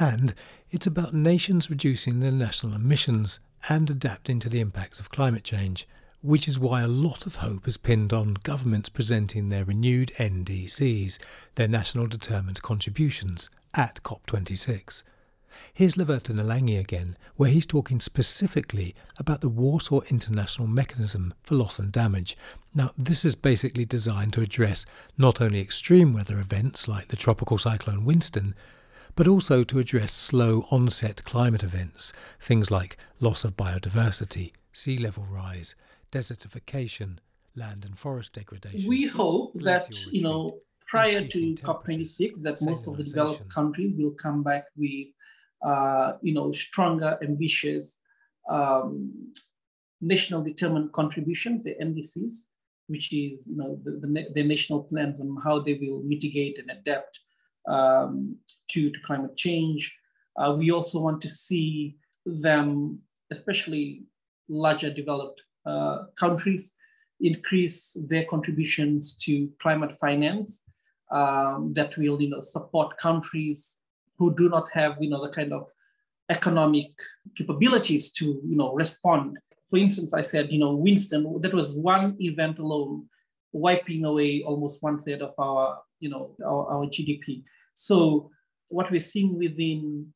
And 0.00 0.34
it's 0.72 0.88
about 0.88 1.14
nations 1.14 1.70
reducing 1.70 2.18
their 2.18 2.32
national 2.32 2.74
emissions 2.74 3.38
and 3.68 3.88
adapting 3.88 4.40
to 4.40 4.48
the 4.48 4.58
impacts 4.58 4.98
of 4.98 5.12
climate 5.12 5.44
change, 5.44 5.86
which 6.20 6.48
is 6.48 6.58
why 6.58 6.82
a 6.82 6.88
lot 6.88 7.26
of 7.26 7.36
hope 7.36 7.68
is 7.68 7.76
pinned 7.76 8.12
on 8.12 8.38
governments 8.42 8.88
presenting 8.88 9.50
their 9.50 9.64
renewed 9.64 10.10
NDCs, 10.16 11.20
their 11.54 11.68
national 11.68 12.08
determined 12.08 12.60
contributions, 12.62 13.50
at 13.74 14.02
COP26. 14.02 15.04
Here's 15.72 15.94
Lavetanalagi 15.94 16.78
again, 16.78 17.16
where 17.36 17.50
he's 17.50 17.66
talking 17.66 18.00
specifically 18.00 18.94
about 19.18 19.40
the 19.40 19.48
Warsaw 19.48 20.00
International 20.10 20.66
Mechanism 20.66 21.34
for 21.42 21.54
Loss 21.54 21.78
and 21.78 21.92
Damage. 21.92 22.36
Now, 22.74 22.92
this 22.96 23.24
is 23.24 23.34
basically 23.34 23.84
designed 23.84 24.32
to 24.34 24.40
address 24.40 24.86
not 25.16 25.40
only 25.40 25.60
extreme 25.60 26.12
weather 26.12 26.38
events 26.38 26.88
like 26.88 27.08
the 27.08 27.16
tropical 27.16 27.58
cyclone 27.58 28.04
Winston, 28.04 28.54
but 29.14 29.26
also 29.26 29.64
to 29.64 29.78
address 29.78 30.12
slow 30.12 30.66
onset 30.70 31.24
climate 31.24 31.62
events, 31.62 32.12
things 32.38 32.70
like 32.70 32.96
loss 33.20 33.44
of 33.44 33.56
biodiversity, 33.56 34.52
sea 34.72 34.96
level 34.96 35.26
rise, 35.28 35.74
desertification, 36.12 37.18
land 37.56 37.84
and 37.84 37.98
forest 37.98 38.32
degradation. 38.32 38.88
We 38.88 39.06
hope 39.06 39.52
that, 39.62 40.06
you 40.12 40.22
know, 40.22 40.58
prior 40.86 41.26
to 41.26 41.54
COP26, 41.54 42.42
that 42.42 42.62
most 42.62 42.86
of 42.86 42.96
the 42.96 43.04
developed 43.04 43.48
countries 43.52 43.94
will 43.98 44.12
come 44.12 44.42
back 44.42 44.66
with, 44.76 45.08
uh, 45.64 46.12
you 46.22 46.34
know, 46.34 46.52
stronger, 46.52 47.18
ambitious 47.22 47.98
um, 48.48 49.32
national 50.00 50.42
determined 50.42 50.92
contributions, 50.92 51.64
the 51.64 51.74
NDCs, 51.82 52.46
which 52.86 53.12
is, 53.12 53.46
you 53.46 53.56
know, 53.56 53.78
the, 53.84 53.90
the, 53.92 54.26
the 54.34 54.42
national 54.42 54.84
plans 54.84 55.20
on 55.20 55.36
how 55.44 55.60
they 55.60 55.74
will 55.74 56.02
mitigate 56.02 56.58
and 56.58 56.70
adapt 56.70 57.20
um, 57.68 58.36
to, 58.70 58.90
to 58.90 58.98
climate 59.04 59.36
change. 59.36 59.94
Uh, 60.36 60.54
we 60.56 60.70
also 60.70 61.00
want 61.00 61.20
to 61.20 61.28
see 61.28 61.96
them, 62.24 62.98
especially 63.30 64.04
larger 64.48 64.90
developed 64.90 65.42
uh, 65.66 66.04
countries, 66.18 66.74
increase 67.20 67.96
their 68.08 68.24
contributions 68.24 69.16
to 69.16 69.50
climate 69.60 69.98
finance 70.00 70.62
um, 71.10 71.72
that 71.74 71.96
will, 71.96 72.22
you 72.22 72.30
know, 72.30 72.40
support 72.42 72.96
countries 72.98 73.77
who 74.18 74.34
do 74.34 74.48
not 74.48 74.70
have, 74.72 74.96
you 75.00 75.08
know, 75.08 75.24
the 75.24 75.32
kind 75.32 75.52
of 75.52 75.66
economic 76.28 76.90
capabilities 77.36 78.12
to, 78.12 78.24
you 78.24 78.56
know, 78.56 78.74
respond. 78.74 79.38
For 79.70 79.78
instance, 79.78 80.12
I 80.14 80.22
said, 80.22 80.50
you 80.50 80.58
know, 80.58 80.74
Winston, 80.74 81.40
that 81.40 81.54
was 81.54 81.72
one 81.72 82.16
event 82.20 82.58
alone, 82.58 83.06
wiping 83.52 84.04
away 84.04 84.42
almost 84.44 84.82
one 84.82 85.02
third 85.02 85.22
of 85.22 85.34
our, 85.38 85.80
you 86.00 86.08
know, 86.08 86.34
our, 86.44 86.66
our 86.72 86.86
GDP. 86.86 87.42
So 87.74 88.30
what 88.68 88.90
we're 88.90 89.00
seeing 89.00 89.38
within 89.38 90.12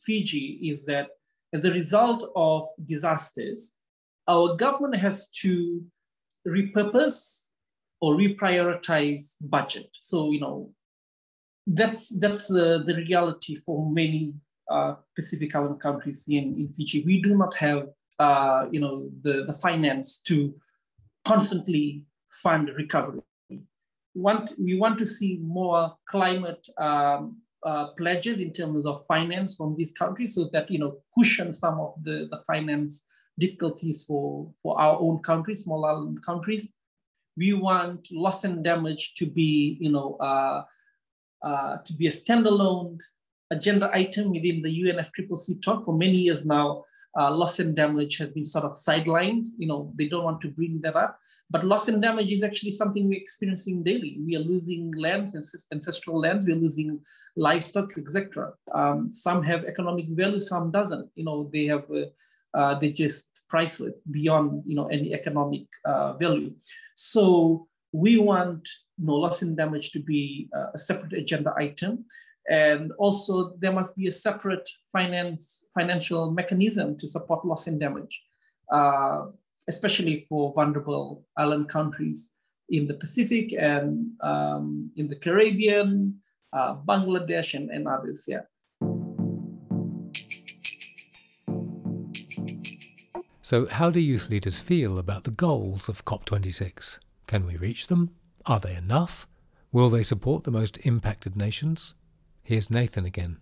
Fiji 0.00 0.60
is 0.70 0.84
that 0.86 1.08
as 1.52 1.64
a 1.64 1.70
result 1.70 2.30
of 2.36 2.66
disasters, 2.86 3.74
our 4.28 4.56
government 4.56 4.96
has 4.96 5.28
to 5.28 5.82
repurpose 6.46 7.46
or 8.00 8.14
reprioritize 8.14 9.34
budget. 9.40 9.88
So 10.00 10.30
you 10.30 10.40
know 10.40 10.70
that's 11.74 12.08
that's 12.18 12.50
uh, 12.50 12.82
the 12.86 12.94
reality 12.94 13.54
for 13.56 13.90
many 13.90 14.34
uh, 14.70 14.94
Pacific 15.14 15.54
Island 15.54 15.80
countries 15.80 16.24
in, 16.28 16.54
in 16.58 16.68
Fiji. 16.68 17.04
We 17.04 17.22
do 17.22 17.36
not 17.36 17.54
have 17.56 17.88
uh, 18.18 18.66
you 18.70 18.80
know 18.80 19.08
the, 19.22 19.44
the 19.46 19.52
finance 19.54 20.20
to 20.26 20.54
constantly 21.24 22.06
fund 22.42 22.70
recovery. 22.76 23.20
Want 24.14 24.52
we 24.58 24.78
want 24.78 24.98
to 24.98 25.06
see 25.06 25.38
more 25.42 25.94
climate 26.08 26.66
um, 26.78 27.42
uh, 27.64 27.88
pledges 27.98 28.40
in 28.40 28.52
terms 28.52 28.86
of 28.86 29.04
finance 29.06 29.56
from 29.56 29.76
these 29.76 29.92
countries, 29.92 30.34
so 30.34 30.48
that 30.52 30.70
you 30.70 30.78
know 30.78 30.98
cushion 31.16 31.52
some 31.52 31.78
of 31.78 31.94
the, 32.02 32.28
the 32.30 32.42
finance 32.46 33.04
difficulties 33.38 34.04
for, 34.04 34.50
for 34.62 34.80
our 34.80 34.98
own 34.98 35.20
countries, 35.20 35.62
small 35.62 35.84
island 35.84 36.18
countries. 36.24 36.72
We 37.36 37.52
want 37.52 38.08
loss 38.10 38.42
and 38.42 38.64
damage 38.64 39.14
to 39.18 39.26
be, 39.26 39.78
you 39.80 39.92
know, 39.92 40.16
uh, 41.42 41.78
to 41.84 41.92
be 41.92 42.06
a 42.06 42.10
standalone 42.10 42.98
agenda 43.50 43.90
item 43.92 44.30
within 44.30 44.62
the 44.62 44.82
UNFCCC 44.82 45.62
talk. 45.62 45.84
For 45.84 45.96
many 45.96 46.18
years 46.18 46.44
now, 46.44 46.84
uh, 47.18 47.30
loss 47.30 47.58
and 47.58 47.74
damage 47.74 48.18
has 48.18 48.30
been 48.30 48.46
sort 48.46 48.64
of 48.64 48.72
sidelined. 48.72 49.46
You 49.56 49.68
know, 49.68 49.92
they 49.96 50.08
don't 50.08 50.24
want 50.24 50.40
to 50.42 50.48
bring 50.48 50.80
that 50.82 50.96
up. 50.96 51.18
But 51.50 51.64
loss 51.64 51.88
and 51.88 52.02
damage 52.02 52.30
is 52.30 52.42
actually 52.42 52.72
something 52.72 53.08
we're 53.08 53.20
experiencing 53.20 53.82
daily. 53.82 54.18
We 54.24 54.36
are 54.36 54.40
losing 54.40 54.92
lands, 54.92 55.34
ancestral 55.72 56.20
lands. 56.20 56.46
We're 56.46 56.56
losing 56.56 57.00
livestock, 57.36 57.96
etc. 57.96 58.52
Um, 58.74 59.10
some 59.14 59.42
have 59.44 59.64
economic 59.64 60.08
value, 60.08 60.40
some 60.40 60.70
doesn't. 60.70 61.08
You 61.14 61.24
know, 61.24 61.48
they 61.50 61.64
have 61.66 61.84
uh, 61.90 62.58
uh, 62.58 62.78
they're 62.78 62.92
just 62.92 63.30
priceless 63.48 63.94
beyond 64.10 64.62
you 64.66 64.76
know 64.76 64.88
any 64.88 65.14
economic 65.14 65.66
uh, 65.86 66.12
value. 66.14 66.52
So 66.94 67.66
we 67.92 68.18
want 68.18 68.68
know, 68.98 69.14
loss 69.14 69.42
and 69.42 69.56
damage 69.56 69.92
to 69.92 70.00
be 70.00 70.48
uh, 70.56 70.66
a 70.74 70.78
separate 70.78 71.12
agenda 71.12 71.54
item, 71.56 72.04
and 72.48 72.92
also 72.98 73.54
there 73.58 73.72
must 73.72 73.96
be 73.96 74.08
a 74.08 74.12
separate 74.12 74.68
finance 74.92 75.64
financial 75.74 76.30
mechanism 76.30 76.98
to 76.98 77.06
support 77.06 77.44
loss 77.44 77.66
and 77.66 77.78
damage, 77.78 78.20
uh, 78.72 79.26
especially 79.68 80.26
for 80.28 80.52
vulnerable 80.54 81.24
island 81.36 81.68
countries 81.68 82.30
in 82.70 82.86
the 82.86 82.94
Pacific 82.94 83.52
and 83.52 84.10
um, 84.20 84.90
in 84.96 85.08
the 85.08 85.16
Caribbean, 85.16 86.20
uh, 86.52 86.74
Bangladesh, 86.76 87.54
and, 87.54 87.70
and 87.70 87.88
others. 87.88 88.24
Yeah. 88.28 88.42
So, 93.40 93.66
how 93.66 93.88
do 93.88 93.98
youth 93.98 94.28
leaders 94.28 94.58
feel 94.58 94.98
about 94.98 95.24
the 95.24 95.30
goals 95.30 95.88
of 95.88 96.04
COP26? 96.04 96.98
Can 97.26 97.46
we 97.46 97.56
reach 97.56 97.86
them? 97.86 98.10
Are 98.48 98.58
they 98.58 98.74
enough? 98.74 99.28
Will 99.72 99.90
they 99.90 100.02
support 100.02 100.44
the 100.44 100.50
most 100.50 100.78
impacted 100.78 101.36
nations? 101.36 101.94
Here's 102.42 102.70
Nathan 102.70 103.04
again. 103.04 103.36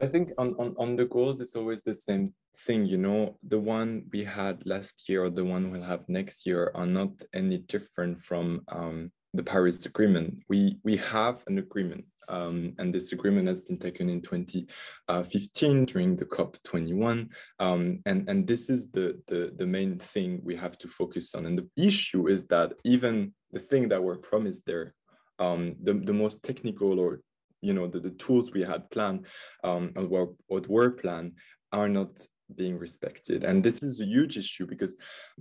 I 0.00 0.06
think 0.06 0.32
on, 0.38 0.54
on, 0.58 0.74
on 0.78 0.96
the 0.96 1.04
goals, 1.04 1.38
it's 1.38 1.54
always 1.54 1.82
the 1.82 1.92
same 1.92 2.32
thing, 2.58 2.86
you 2.86 2.96
know, 2.96 3.36
the 3.46 3.58
one 3.58 4.06
we 4.10 4.24
had 4.24 4.64
last 4.64 5.10
year 5.10 5.24
or 5.24 5.30
the 5.30 5.44
one 5.44 5.70
we'll 5.70 5.82
have 5.82 6.08
next 6.08 6.46
year 6.46 6.70
are 6.74 6.86
not 6.86 7.10
any 7.34 7.58
different 7.58 8.18
from 8.18 8.62
um, 8.68 9.12
the 9.34 9.42
Paris 9.42 9.84
Agreement. 9.84 10.42
We, 10.48 10.78
we 10.82 10.96
have 10.96 11.44
an 11.46 11.58
agreement 11.58 12.06
um, 12.28 12.74
and 12.78 12.94
this 12.94 13.12
agreement 13.12 13.48
has 13.48 13.60
been 13.60 13.78
taken 13.78 14.08
in 14.08 14.20
2015 14.20 15.84
during 15.84 16.16
the 16.16 16.24
COP21. 16.24 17.28
Um, 17.60 18.00
and, 18.06 18.28
and 18.28 18.46
this 18.46 18.68
is 18.70 18.90
the, 18.90 19.20
the, 19.26 19.52
the 19.56 19.66
main 19.66 19.98
thing 19.98 20.40
we 20.42 20.56
have 20.56 20.78
to 20.78 20.88
focus 20.88 21.34
on. 21.34 21.46
And 21.46 21.58
the 21.58 21.68
issue 21.86 22.28
is 22.28 22.46
that 22.46 22.74
even 22.84 23.32
the 23.52 23.60
thing 23.60 23.88
that 23.88 24.02
were 24.02 24.16
promised 24.16 24.62
there, 24.66 24.94
um, 25.38 25.76
the, 25.82 25.94
the 25.94 26.12
most 26.12 26.42
technical 26.42 26.98
or 26.98 27.20
you 27.62 27.72
know 27.72 27.86
the, 27.86 28.00
the 28.00 28.10
tools 28.10 28.52
we 28.52 28.62
had 28.62 28.88
planned 28.90 29.26
um, 29.64 29.92
or, 29.96 30.34
or 30.48 30.60
were 30.68 30.90
planned 30.90 31.32
are 31.72 31.88
not 31.88 32.10
being 32.54 32.78
respected. 32.78 33.44
And 33.44 33.62
this 33.62 33.82
is 33.82 34.00
a 34.00 34.04
huge 34.04 34.36
issue 34.36 34.66
because 34.66 34.94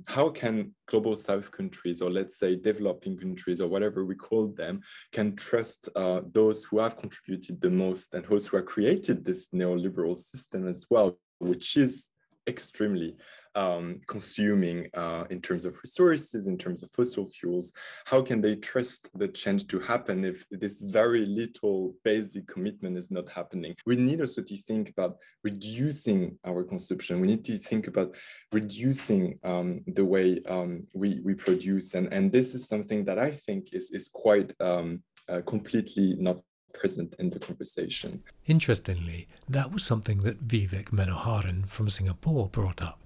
how 0.08 0.30
can 0.30 0.74
global 0.88 1.16
south 1.16 1.52
countries, 1.52 2.02
or 2.02 2.10
let's 2.10 2.40
say 2.40 2.56
developing 2.56 3.18
countries, 3.18 3.62
or 3.62 3.68
whatever 3.68 4.06
we 4.06 4.16
call 4.16 4.48
them, 4.48 4.82
can 5.12 5.36
trust 5.36 5.90
uh, 5.96 6.22
those 6.34 6.64
who 6.64 6.80
have 6.80 6.98
contributed 6.98 7.62
the 7.62 7.70
most 7.70 8.14
and 8.14 8.26
those 8.26 8.48
who 8.48 8.58
have 8.58 8.66
created 8.66 9.24
this 9.24 9.50
neoliberal 9.54 10.16
system 10.16 10.68
as 10.68 10.86
well, 10.90 11.18
which 11.40 11.78
is 11.78 12.10
extremely 12.48 13.16
um, 13.56 14.02
consuming 14.08 14.88
uh, 14.94 15.24
in 15.30 15.42
terms 15.42 15.66
of 15.66 15.78
resources, 15.84 16.48
in 16.48 16.58
terms 16.58 16.84
of 16.84 16.92
fossil 16.92 17.30
fuels, 17.30 17.72
how 18.06 18.22
can 18.22 18.42
they 18.42 18.56
trust 18.56 19.10
the 19.16 19.28
change 19.28 19.68
to 19.68 19.80
happen 19.80 20.26
if 20.26 20.46
this 20.52 20.82
very 20.82 21.26
little 21.26 21.94
basic 22.04 22.48
commitment 22.48 22.98
is 22.98 23.12
not 23.12 23.30
happening? 23.30 23.76
We 23.86 23.96
need 23.96 24.22
also 24.22 24.42
to 24.42 24.58
think 24.58 24.90
about 24.90 25.18
reducing 25.44 26.38
our 26.46 26.64
consumption. 26.64 27.22
We 27.22 27.28
need 27.28 27.46
to 27.46 27.58
think 27.58 27.88
about 27.88 28.16
reducing 28.52 29.40
um, 29.44 29.82
the 29.88 30.06
way 30.06 30.42
um, 30.48 30.88
we, 30.94 31.20
we 31.24 31.34
produce. 31.34 31.94
And, 31.94 32.12
and 32.14 32.32
this 32.32 32.54
is 32.54 32.68
something 32.68 33.06
that 33.06 33.20
I 33.20 33.32
think 33.32 33.74
is, 33.74 33.92
is 33.92 34.10
quite 34.10 34.54
um, 34.60 35.04
uh, 35.30 35.42
completely 35.46 36.16
not 36.20 36.40
present 36.74 37.16
in 37.20 37.30
the 37.30 37.40
conversation. 37.40 38.22
Interestingly, 38.48 39.28
that 39.48 39.72
was 39.72 39.84
something 39.84 40.20
that 40.20 40.46
Vivek 40.48 40.90
Manoharan 40.90 41.68
from 41.70 41.90
Singapore 41.90 42.50
brought 42.50 42.82
up. 42.82 43.00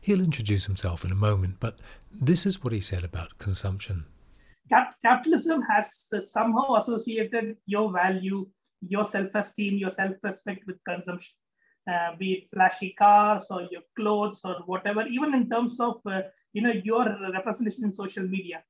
He'll 0.00 0.20
introduce 0.20 0.66
himself 0.66 1.04
in 1.04 1.10
a 1.10 1.16
moment, 1.16 1.56
but 1.60 1.78
this 2.12 2.46
is 2.46 2.62
what 2.62 2.72
he 2.72 2.80
said 2.80 3.04
about 3.04 3.38
consumption. 3.38 4.04
Capitalism 5.02 5.62
has 5.62 6.08
somehow 6.30 6.74
associated 6.76 7.56
your 7.66 7.92
value, 7.92 8.46
your 8.80 9.04
self 9.04 9.34
esteem, 9.34 9.78
your 9.78 9.90
self 9.90 10.14
respect 10.22 10.66
with 10.66 10.76
consumption, 10.84 11.34
uh, 11.90 12.14
be 12.16 12.32
it 12.34 12.48
flashy 12.54 12.94
cars 12.96 13.46
or 13.50 13.62
your 13.70 13.82
clothes 13.96 14.42
or 14.44 14.56
whatever, 14.66 15.06
even 15.08 15.34
in 15.34 15.50
terms 15.50 15.80
of 15.80 16.00
uh, 16.06 16.22
you 16.52 16.62
know 16.62 16.72
your 16.84 17.04
representation 17.32 17.84
in 17.84 17.92
social 17.92 18.26
media. 18.28 18.62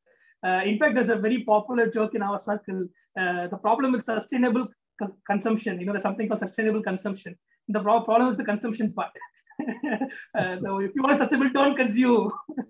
Uh, 0.43 0.63
in 0.65 0.79
fact, 0.79 0.95
there's 0.95 1.11
a 1.11 1.17
very 1.17 1.45
popular 1.45 1.89
joke 1.91 2.15
in 2.15 2.23
our 2.23 2.39
circle. 2.39 2.89
Uh, 3.19 3.47
the 3.49 3.59
problem 3.59 3.93
with 3.93 4.05
sustainable 4.05 4.67
co- 5.01 5.15
consumption, 5.27 5.79
you 5.79 5.87
know, 5.87 5.93
there's 5.93 6.03
something 6.03 6.29
called 6.29 6.41
sustainable 6.41 6.83
consumption. 6.83 7.37
The 7.69 7.83
pro- 7.83 8.03
problem 8.03 8.31
is 8.31 8.37
the 8.37 8.45
consumption 8.45 8.93
part. 8.93 9.11
uh, 10.35 10.57
if 10.79 10.95
you 10.95 11.03
want 11.03 11.15
a 11.15 11.17
sustainable, 11.17 11.51
don't 11.53 11.77
consume. 11.77 12.31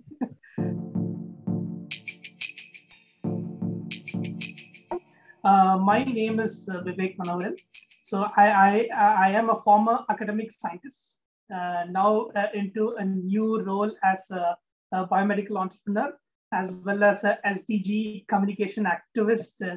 uh, 5.45 5.79
my 5.79 6.05
name 6.05 6.41
is 6.41 6.69
uh, 6.69 6.81
Vivek 6.83 7.17
Manoharan. 7.17 7.57
So 8.03 8.25
I, 8.37 8.49
I, 8.51 8.89
I 9.27 9.31
am 9.31 9.51
a 9.51 9.61
former 9.61 10.01
academic 10.09 10.51
scientist, 10.51 11.21
uh, 11.55 11.85
now 11.91 12.27
uh, 12.35 12.49
into 12.55 12.95
a 12.97 13.05
new 13.05 13.63
role 13.63 13.93
as 14.03 14.31
a, 14.33 14.57
a, 14.93 15.07
biomedical 15.07 15.57
entrepreneur, 15.57 16.13
as 16.53 16.73
well 16.73 17.05
as 17.05 17.23
a 17.25 17.39
SDG 17.47 18.27
communication 18.27 18.85
activist 18.85 19.63
uh, 19.63 19.77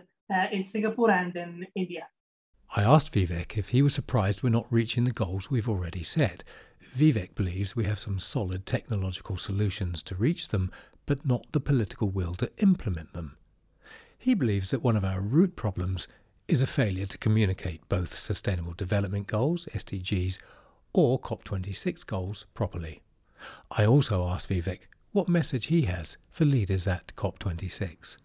in 0.51 0.63
Singapore 0.63 1.11
and 1.11 1.35
in 1.35 1.67
India. 1.75 2.07
I 2.75 2.81
asked 2.81 3.13
Vivek 3.13 3.55
if 3.55 3.69
he 3.69 3.83
was 3.83 3.93
surprised 3.93 4.41
we're 4.41 4.49
not 4.49 4.65
reaching 4.71 5.03
the 5.03 5.11
goals 5.11 5.51
we've 5.51 5.69
already 5.69 6.01
set. 6.01 6.43
Vivek 6.93 7.33
believes 7.33 7.75
we 7.75 7.85
have 7.85 7.99
some 7.99 8.19
solid 8.19 8.65
technological 8.65 9.35
solutions 9.35 10.03
to 10.03 10.15
reach 10.15 10.49
them, 10.49 10.71
but 11.05 11.25
not 11.25 11.51
the 11.51 11.59
political 11.59 12.09
will 12.09 12.33
to 12.33 12.51
implement 12.59 13.13
them. 13.13 13.37
He 14.17 14.35
believes 14.35 14.69
that 14.69 14.83
one 14.83 14.95
of 14.95 15.03
our 15.03 15.19
root 15.19 15.55
problems 15.55 16.07
is 16.47 16.61
a 16.61 16.67
failure 16.67 17.07
to 17.07 17.17
communicate 17.17 17.87
both 17.89 18.13
Sustainable 18.13 18.73
Development 18.73 19.25
Goals, 19.25 19.67
SDGs, 19.73 20.37
or 20.93 21.19
COP26 21.19 22.05
goals 22.05 22.45
properly. 22.53 23.01
I 23.71 23.85
also 23.85 24.27
asked 24.27 24.49
Vivek 24.49 24.81
what 25.13 25.27
message 25.27 25.65
he 25.65 25.83
has 25.83 26.17
for 26.31 26.45
leaders 26.45 26.87
at 26.87 27.15
COP26. 27.15 28.17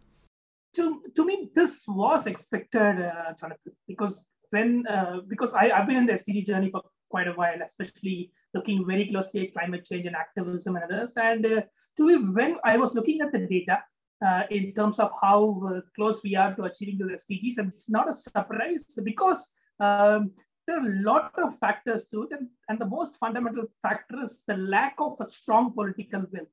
To, 0.74 1.02
to 1.16 1.24
me, 1.24 1.50
this 1.54 1.84
was 1.88 2.26
expected, 2.26 3.00
uh, 3.00 3.32
Jonathan, 3.40 3.72
because 3.86 4.26
when 4.50 4.86
uh, 4.86 5.20
because 5.26 5.52
I, 5.54 5.70
I've 5.70 5.86
been 5.86 5.96
in 5.96 6.06
the 6.06 6.14
SDG 6.14 6.46
journey 6.46 6.70
for 6.70 6.82
quite 7.10 7.28
a 7.28 7.32
while, 7.32 7.60
especially 7.62 8.32
looking 8.54 8.86
very 8.86 9.06
closely 9.08 9.46
at 9.46 9.52
climate 9.52 9.84
change 9.84 10.06
and 10.06 10.16
activism 10.16 10.76
and 10.76 10.84
others. 10.84 11.14
And 11.16 11.44
uh, 11.44 11.62
to 11.96 12.06
me, 12.06 12.16
when 12.32 12.56
I 12.64 12.76
was 12.76 12.94
looking 12.94 13.20
at 13.20 13.32
the 13.32 13.46
data 13.46 13.82
uh, 14.24 14.44
in 14.50 14.74
terms 14.74 14.98
of 14.98 15.10
how 15.20 15.60
uh, 15.68 15.80
close 15.94 16.22
we 16.22 16.34
are 16.36 16.54
to 16.54 16.64
achieving 16.64 16.98
the 16.98 17.14
SDGs, 17.14 17.58
and 17.58 17.72
it's 17.72 17.90
not 17.90 18.08
a 18.08 18.14
surprise 18.14 18.84
because 19.04 19.54
um, 19.80 20.32
there 20.66 20.78
are 20.78 20.86
a 20.86 21.02
lot 21.02 21.32
of 21.38 21.58
factors 21.58 22.06
to 22.08 22.24
it. 22.24 22.28
And, 22.32 22.48
and 22.68 22.78
the 22.78 22.86
most 22.86 23.16
fundamental 23.16 23.64
factor 23.82 24.22
is 24.22 24.44
the 24.46 24.56
lack 24.56 24.94
of 24.98 25.16
a 25.20 25.26
strong 25.26 25.72
political 25.72 26.26
will. 26.32 26.46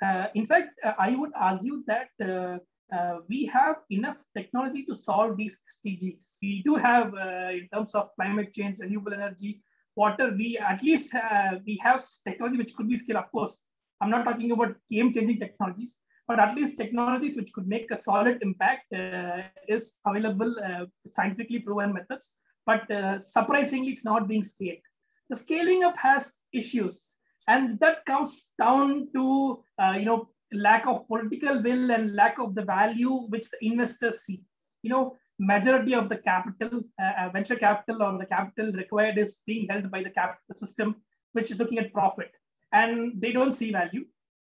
Uh, 0.00 0.28
in 0.34 0.46
fact, 0.46 0.70
uh, 0.84 0.94
I 0.98 1.16
would 1.16 1.32
argue 1.34 1.82
that 1.86 2.10
uh, 2.22 2.58
uh, 2.94 3.18
we 3.28 3.44
have 3.46 3.76
enough 3.90 4.24
technology 4.34 4.84
to 4.84 4.94
solve 4.94 5.36
these 5.36 5.60
SDGs. 5.86 6.36
We 6.40 6.62
do 6.62 6.76
have, 6.76 7.12
uh, 7.14 7.50
in 7.52 7.68
terms 7.72 7.94
of 7.94 8.10
climate 8.16 8.52
change, 8.52 8.78
renewable 8.78 9.12
energy, 9.12 9.62
water, 10.02 10.26
we 10.40 10.48
at 10.72 10.82
least 10.82 11.14
uh, 11.14 11.58
we 11.66 11.74
have 11.86 12.04
technology 12.26 12.58
which 12.58 12.74
could 12.76 12.88
be 12.88 12.96
scaled. 12.96 13.22
Of 13.24 13.30
course, 13.32 13.54
I'm 14.00 14.10
not 14.14 14.24
talking 14.24 14.52
about 14.52 14.76
game-changing 14.90 15.40
technologies, 15.40 15.98
but 16.28 16.38
at 16.44 16.54
least 16.54 16.78
technologies 16.78 17.36
which 17.36 17.52
could 17.52 17.66
make 17.66 17.90
a 17.90 17.96
solid 17.96 18.38
impact 18.42 18.92
uh, 18.92 19.42
is 19.76 19.98
available, 20.06 20.54
uh, 20.64 20.86
scientifically 21.10 21.60
proven 21.60 21.92
methods. 21.92 22.36
But 22.64 22.90
uh, 22.90 23.18
surprisingly, 23.18 23.90
it's 23.90 24.04
not 24.04 24.28
being 24.28 24.44
scaled. 24.44 24.84
The 25.30 25.36
scaling 25.36 25.84
up 25.84 25.96
has 25.98 26.40
issues, 26.52 27.16
and 27.46 27.80
that 27.80 28.04
comes 28.06 28.52
down 28.58 29.08
to 29.14 29.64
uh, 29.78 29.96
you 29.98 30.06
know 30.06 30.28
lack 30.52 30.86
of 30.86 31.06
political 31.08 31.62
will 31.62 31.90
and 31.90 32.14
lack 32.14 32.38
of 32.38 32.54
the 32.54 32.64
value 32.64 33.14
which 33.32 33.50
the 33.50 33.58
investors 33.70 34.22
see. 34.22 34.44
You 34.82 34.90
know, 34.90 35.16
majority 35.38 35.94
of 35.94 36.08
the 36.08 36.18
capital, 36.18 36.82
uh, 37.00 37.12
uh, 37.18 37.30
venture 37.30 37.56
capital 37.56 38.02
or 38.02 38.18
the 38.18 38.26
capital 38.26 38.72
required 38.72 39.18
is 39.18 39.42
being 39.46 39.68
held 39.68 39.90
by 39.90 40.02
the 40.02 40.10
capital 40.10 40.54
system, 40.54 40.96
which 41.32 41.50
is 41.50 41.58
looking 41.58 41.78
at 41.78 41.92
profit. 41.92 42.32
And 42.72 43.20
they 43.20 43.32
don't 43.32 43.52
see 43.52 43.72
value. 43.72 44.04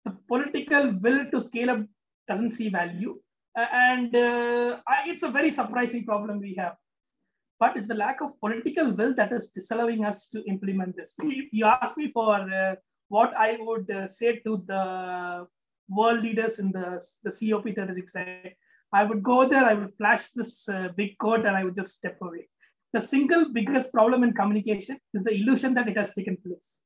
The 0.04 0.16
political 0.28 0.92
will 0.92 1.30
to 1.30 1.40
scale 1.40 1.70
up 1.70 1.80
doesn't 2.28 2.52
see 2.52 2.68
value. 2.68 3.18
Uh, 3.56 3.66
and 3.72 4.14
uh, 4.14 4.80
I, 4.86 5.04
it's 5.06 5.22
a 5.22 5.30
very 5.30 5.50
surprising 5.50 6.04
problem 6.04 6.40
we 6.40 6.54
have. 6.54 6.76
But 7.58 7.76
it's 7.76 7.88
the 7.88 7.94
lack 7.94 8.20
of 8.20 8.38
political 8.40 8.92
will 8.92 9.14
that 9.16 9.32
is 9.32 9.50
disallowing 9.50 10.04
us 10.04 10.28
to 10.28 10.44
implement 10.44 10.96
this. 10.96 11.16
You, 11.20 11.66
asked 11.66 11.96
me 11.96 12.12
for 12.12 12.34
uh, 12.34 12.76
what 13.08 13.34
I 13.36 13.58
would 13.60 13.90
uh, 13.90 14.06
say 14.06 14.36
to 14.46 14.62
the 14.64 15.48
world 15.88 16.22
leaders 16.22 16.60
in 16.60 16.70
the, 16.70 17.04
the 17.24 17.30
COP36 17.30 18.10
side. 18.10 18.54
I 18.92 19.04
would 19.04 19.22
go 19.22 19.46
there, 19.46 19.64
I 19.64 19.74
would 19.74 19.94
flash 19.96 20.30
this 20.30 20.68
uh, 20.68 20.88
big 20.96 21.18
code, 21.18 21.44
and 21.44 21.56
I 21.56 21.64
would 21.64 21.76
just 21.76 21.94
step 21.94 22.18
away. 22.22 22.48
The 22.92 23.00
single 23.00 23.52
biggest 23.52 23.92
problem 23.92 24.24
in 24.24 24.32
communication 24.32 24.98
is 25.12 25.22
the 25.24 25.34
illusion 25.34 25.74
that 25.74 25.88
it 25.88 25.98
has 25.98 26.14
taken 26.14 26.38
place. 26.38 26.80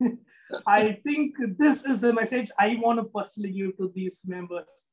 I 0.66 0.98
think 1.04 1.34
this 1.58 1.84
is 1.84 2.00
the 2.00 2.12
message 2.12 2.50
I 2.58 2.78
want 2.82 2.98
to 3.00 3.04
personally 3.04 3.52
give 3.52 3.76
to 3.76 3.92
these 3.94 4.22
members. 4.26 4.88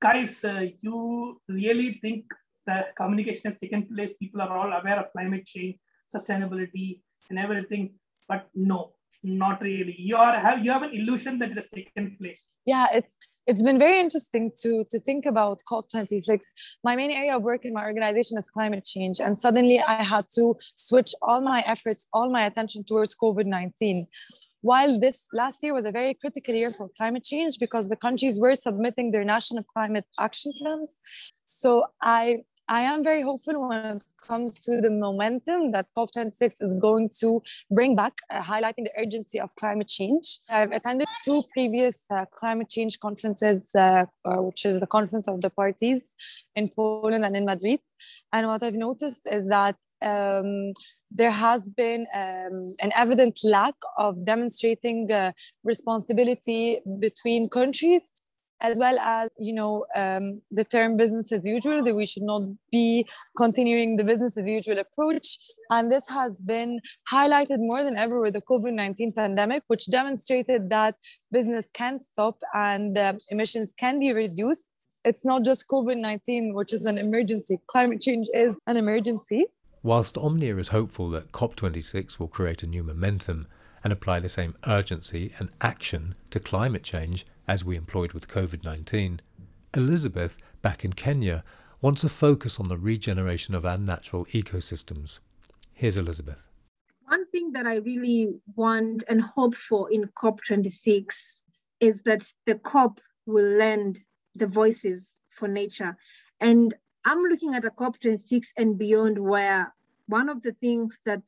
Guys, 0.00 0.44
uh, 0.44 0.68
you 0.80 1.40
really 1.48 1.92
think 2.02 2.24
the 2.66 2.86
communication 2.96 3.50
has 3.50 3.58
taken 3.58 3.86
place? 3.86 4.14
People 4.14 4.42
are 4.42 4.56
all 4.56 4.72
aware 4.72 5.00
of 5.00 5.12
climate 5.12 5.44
change, 5.44 5.76
sustainability, 6.14 7.00
and 7.30 7.38
everything, 7.38 7.94
but 8.28 8.48
no, 8.54 8.92
not 9.22 9.60
really. 9.60 9.96
You 9.98 10.16
are 10.16 10.38
have 10.38 10.64
you 10.64 10.70
have 10.70 10.82
an 10.82 10.92
illusion 10.92 11.38
that 11.40 11.50
it 11.50 11.56
has 11.56 11.68
taken 11.68 12.16
place. 12.20 12.52
Yeah, 12.64 12.86
it's 12.92 13.16
it's 13.46 13.62
been 13.62 13.78
very 13.78 14.00
interesting 14.00 14.50
to 14.62 14.84
to 14.90 14.98
think 14.98 15.26
about 15.26 15.62
COP26. 15.70 16.40
My 16.82 16.96
main 16.96 17.10
area 17.10 17.36
of 17.36 17.42
work 17.42 17.64
in 17.64 17.72
my 17.72 17.84
organization 17.84 18.38
is 18.38 18.50
climate 18.50 18.84
change, 18.84 19.20
and 19.20 19.40
suddenly 19.40 19.80
I 19.80 20.02
had 20.02 20.26
to 20.34 20.56
switch 20.74 21.14
all 21.22 21.40
my 21.40 21.62
efforts, 21.66 22.08
all 22.12 22.30
my 22.30 22.44
attention 22.44 22.84
towards 22.84 23.14
COVID 23.14 23.46
nineteen. 23.46 24.06
While 24.62 24.98
this 24.98 25.26
last 25.32 25.62
year 25.62 25.74
was 25.74 25.86
a 25.86 25.92
very 25.92 26.14
critical 26.14 26.54
year 26.54 26.72
for 26.72 26.88
climate 26.96 27.24
change 27.24 27.58
because 27.60 27.88
the 27.88 27.96
countries 27.96 28.40
were 28.40 28.56
submitting 28.56 29.12
their 29.12 29.24
national 29.24 29.64
climate 29.74 30.06
action 30.18 30.52
plans, 30.58 30.90
so 31.44 31.84
I 32.02 32.38
I 32.68 32.80
am 32.80 33.04
very 33.04 33.22
hopeful 33.22 33.68
when 33.68 33.98
it 33.98 34.04
comes 34.20 34.58
to 34.64 34.80
the 34.80 34.90
momentum 34.90 35.70
that 35.70 35.86
COP26 35.96 36.54
is 36.60 36.72
going 36.80 37.10
to 37.20 37.40
bring 37.70 37.94
back, 37.94 38.14
uh, 38.28 38.42
highlighting 38.42 38.84
the 38.84 38.92
urgency 38.98 39.38
of 39.38 39.54
climate 39.54 39.86
change. 39.86 40.40
I've 40.48 40.72
attended 40.72 41.06
two 41.24 41.44
previous 41.52 42.04
uh, 42.10 42.24
climate 42.32 42.68
change 42.68 42.98
conferences, 42.98 43.62
uh, 43.74 44.06
uh 44.24 44.42
which 44.42 44.66
is 44.66 44.80
the 44.80 44.86
Conference 44.86 45.28
of 45.28 45.40
the 45.42 45.50
Parties 45.50 46.02
in 46.56 46.68
Poland 46.68 47.24
and 47.24 47.36
in 47.36 47.44
Madrid. 47.44 47.80
And 48.32 48.48
what 48.48 48.62
I've 48.64 48.74
noticed 48.74 49.28
is 49.30 49.46
that 49.48 49.76
um, 50.02 50.72
there 51.10 51.30
has 51.30 51.62
been 51.68 52.06
um, 52.14 52.74
an 52.82 52.92
evident 52.96 53.40
lack 53.44 53.74
of 53.96 54.24
demonstrating 54.24 55.10
uh, 55.12 55.32
responsibility 55.62 56.80
between 56.98 57.48
countries 57.48 58.02
as 58.60 58.78
well 58.78 58.98
as 58.98 59.28
you 59.38 59.52
know 59.52 59.84
um, 59.94 60.40
the 60.50 60.64
term 60.64 60.96
business 60.96 61.32
as 61.32 61.46
usual 61.46 61.84
that 61.84 61.94
we 61.94 62.06
should 62.06 62.22
not 62.22 62.42
be 62.70 63.06
continuing 63.36 63.96
the 63.96 64.04
business 64.04 64.36
as 64.36 64.48
usual 64.48 64.78
approach. 64.78 65.38
And 65.70 65.90
this 65.90 66.08
has 66.08 66.40
been 66.40 66.80
highlighted 67.12 67.58
more 67.58 67.82
than 67.82 67.96
ever 67.96 68.20
with 68.20 68.34
the 68.34 68.42
covid-19 68.42 69.14
pandemic 69.14 69.62
which 69.66 69.86
demonstrated 69.90 70.70
that 70.70 70.94
business 71.30 71.66
can 71.74 71.98
stop 71.98 72.38
and 72.54 72.96
uh, 72.96 73.14
emissions 73.30 73.74
can 73.78 73.98
be 73.98 74.12
reduced. 74.12 74.66
It's 75.04 75.24
not 75.24 75.44
just 75.44 75.66
covid-19 75.70 76.54
which 76.54 76.72
is 76.72 76.84
an 76.84 76.98
emergency. 76.98 77.58
Climate 77.66 78.00
change 78.00 78.26
is 78.34 78.58
an 78.66 78.76
emergency. 78.76 79.46
Whilst 79.82 80.18
omnia 80.18 80.56
is 80.56 80.68
hopeful 80.68 81.10
that 81.10 81.32
cop26 81.32 82.18
will 82.18 82.28
create 82.28 82.62
a 82.62 82.66
new 82.66 82.82
momentum 82.82 83.46
and 83.86 83.92
apply 83.92 84.18
the 84.18 84.28
same 84.28 84.52
urgency 84.66 85.32
and 85.38 85.48
action 85.60 86.16
to 86.28 86.40
climate 86.40 86.82
change 86.82 87.24
as 87.46 87.64
we 87.64 87.76
employed 87.76 88.12
with 88.12 88.26
COVID 88.26 88.64
19, 88.64 89.20
Elizabeth, 89.74 90.38
back 90.60 90.84
in 90.84 90.92
Kenya, 90.92 91.44
wants 91.80 92.02
a 92.02 92.08
focus 92.08 92.58
on 92.58 92.66
the 92.66 92.76
regeneration 92.76 93.54
of 93.54 93.64
our 93.64 93.78
natural 93.78 94.24
ecosystems. 94.32 95.20
Here's 95.72 95.96
Elizabeth. 95.96 96.48
One 97.04 97.30
thing 97.30 97.52
that 97.52 97.64
I 97.64 97.76
really 97.76 98.30
want 98.56 99.04
and 99.08 99.22
hope 99.22 99.54
for 99.54 99.88
in 99.92 100.10
COP26 100.20 101.06
is 101.78 102.02
that 102.02 102.26
the 102.44 102.56
COP 102.56 103.00
will 103.24 103.56
lend 103.56 104.00
the 104.34 104.48
voices 104.48 105.12
for 105.30 105.46
nature. 105.46 105.96
And 106.40 106.74
I'm 107.04 107.22
looking 107.22 107.54
at 107.54 107.64
a 107.64 107.70
COP26 107.70 108.46
and 108.56 108.76
beyond, 108.76 109.16
where 109.16 109.72
one 110.08 110.28
of 110.28 110.42
the 110.42 110.54
things 110.54 110.98
that 111.04 111.22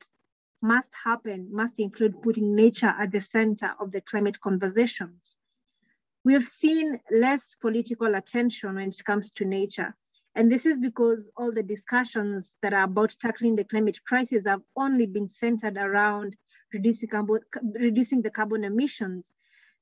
must 0.61 0.89
happen 1.03 1.47
must 1.51 1.73
include 1.77 2.21
putting 2.21 2.55
nature 2.55 2.93
at 2.99 3.11
the 3.11 3.21
center 3.21 3.71
of 3.79 3.91
the 3.91 4.01
climate 4.01 4.39
conversations. 4.41 5.21
We 6.23 6.33
have 6.33 6.43
seen 6.43 6.99
less 7.11 7.55
political 7.55 8.15
attention 8.15 8.75
when 8.75 8.89
it 8.89 9.03
comes 9.05 9.31
to 9.31 9.45
nature. 9.45 9.95
And 10.35 10.51
this 10.51 10.65
is 10.65 10.79
because 10.79 11.29
all 11.37 11.51
the 11.51 11.63
discussions 11.63 12.51
that 12.61 12.73
are 12.73 12.83
about 12.83 13.15
tackling 13.19 13.55
the 13.55 13.63
climate 13.63 13.99
crisis 14.05 14.45
have 14.45 14.61
only 14.75 15.05
been 15.05 15.27
centered 15.27 15.77
around 15.77 16.35
reducing, 16.73 17.09
carbon, 17.09 17.39
reducing 17.73 18.21
the 18.21 18.29
carbon 18.29 18.63
emissions. 18.63 19.25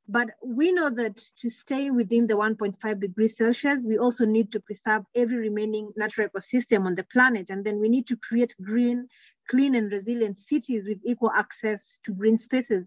But 0.07 0.29
we 0.41 0.71
know 0.71 0.89
that 0.89 1.21
to 1.41 1.49
stay 1.49 1.91
within 1.91 2.27
the 2.27 2.35
1.5 2.35 2.99
degrees 2.99 3.35
Celsius, 3.35 3.85
we 3.85 3.97
also 3.97 4.25
need 4.25 4.53
to 4.53 4.61
preserve 4.61 5.03
every 5.13 5.37
remaining 5.37 5.91
natural 5.97 6.29
ecosystem 6.29 6.85
on 6.85 6.95
the 6.95 7.03
planet. 7.03 7.49
And 7.49 7.65
then 7.65 7.81
we 7.81 7.89
need 7.89 8.07
to 8.07 8.15
create 8.15 8.55
green, 8.63 9.09
clean 9.47 9.75
and 9.75 9.91
resilient 9.91 10.37
cities 10.37 10.85
with 10.87 10.99
equal 11.03 11.31
access 11.31 11.97
to 12.03 12.13
green 12.13 12.37
spaces. 12.37 12.85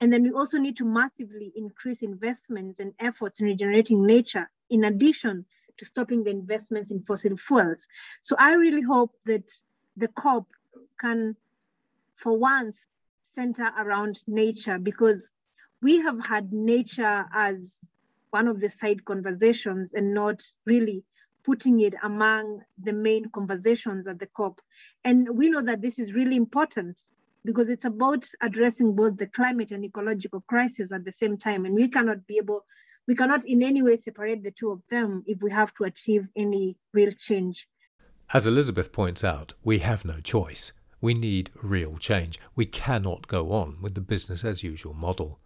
And 0.00 0.12
then 0.12 0.22
we 0.22 0.30
also 0.30 0.58
need 0.58 0.76
to 0.78 0.84
massively 0.84 1.52
increase 1.56 2.02
investments 2.02 2.78
and 2.78 2.92
efforts 3.00 3.40
in 3.40 3.46
regenerating 3.46 4.06
nature, 4.06 4.48
in 4.70 4.84
addition 4.84 5.44
to 5.78 5.84
stopping 5.84 6.24
the 6.24 6.30
investments 6.30 6.90
in 6.90 7.02
fossil 7.02 7.36
fuels. 7.36 7.86
So 8.22 8.36
I 8.38 8.54
really 8.54 8.82
hope 8.82 9.12
that 9.26 9.50
the 9.96 10.08
COP 10.08 10.46
can, 11.00 11.36
for 12.16 12.36
once, 12.38 12.86
center 13.34 13.70
around 13.78 14.20
nature 14.26 14.78
because 14.78 15.28
we 15.82 15.98
have 16.00 16.24
had 16.24 16.52
nature 16.52 17.24
as 17.32 17.76
one 18.30 18.48
of 18.48 18.60
the 18.60 18.68
side 18.68 19.04
conversations 19.04 19.94
and 19.94 20.12
not 20.12 20.42
really 20.66 21.04
putting 21.44 21.80
it 21.80 21.94
among 22.02 22.62
the 22.82 22.92
main 22.92 23.30
conversations 23.30 24.06
at 24.06 24.18
the 24.18 24.26
COP. 24.26 24.60
And 25.04 25.28
we 25.36 25.48
know 25.48 25.62
that 25.62 25.80
this 25.80 25.98
is 25.98 26.12
really 26.12 26.36
important 26.36 27.00
because 27.44 27.68
it's 27.68 27.84
about 27.84 28.26
addressing 28.42 28.94
both 28.94 29.16
the 29.16 29.26
climate 29.26 29.70
and 29.70 29.84
ecological 29.84 30.42
crisis 30.42 30.92
at 30.92 31.04
the 31.04 31.12
same 31.12 31.38
time. 31.38 31.64
And 31.64 31.74
we 31.74 31.88
cannot 31.88 32.26
be 32.26 32.36
able, 32.38 32.64
we 33.06 33.14
cannot 33.14 33.46
in 33.46 33.62
any 33.62 33.82
way 33.82 33.96
separate 33.96 34.42
the 34.42 34.50
two 34.50 34.70
of 34.70 34.82
them 34.90 35.22
if 35.26 35.40
we 35.40 35.50
have 35.50 35.72
to 35.74 35.84
achieve 35.84 36.28
any 36.36 36.76
real 36.92 37.12
change. 37.12 37.68
As 38.34 38.46
Elizabeth 38.46 38.92
points 38.92 39.24
out, 39.24 39.54
we 39.64 39.78
have 39.78 40.04
no 40.04 40.20
choice. 40.20 40.72
We 41.00 41.14
need 41.14 41.50
real 41.62 41.96
change. 41.96 42.38
We 42.54 42.66
cannot 42.66 43.28
go 43.28 43.52
on 43.52 43.78
with 43.80 43.94
the 43.94 44.00
business 44.00 44.44
as 44.44 44.62
usual 44.62 44.92
model. 44.92 45.38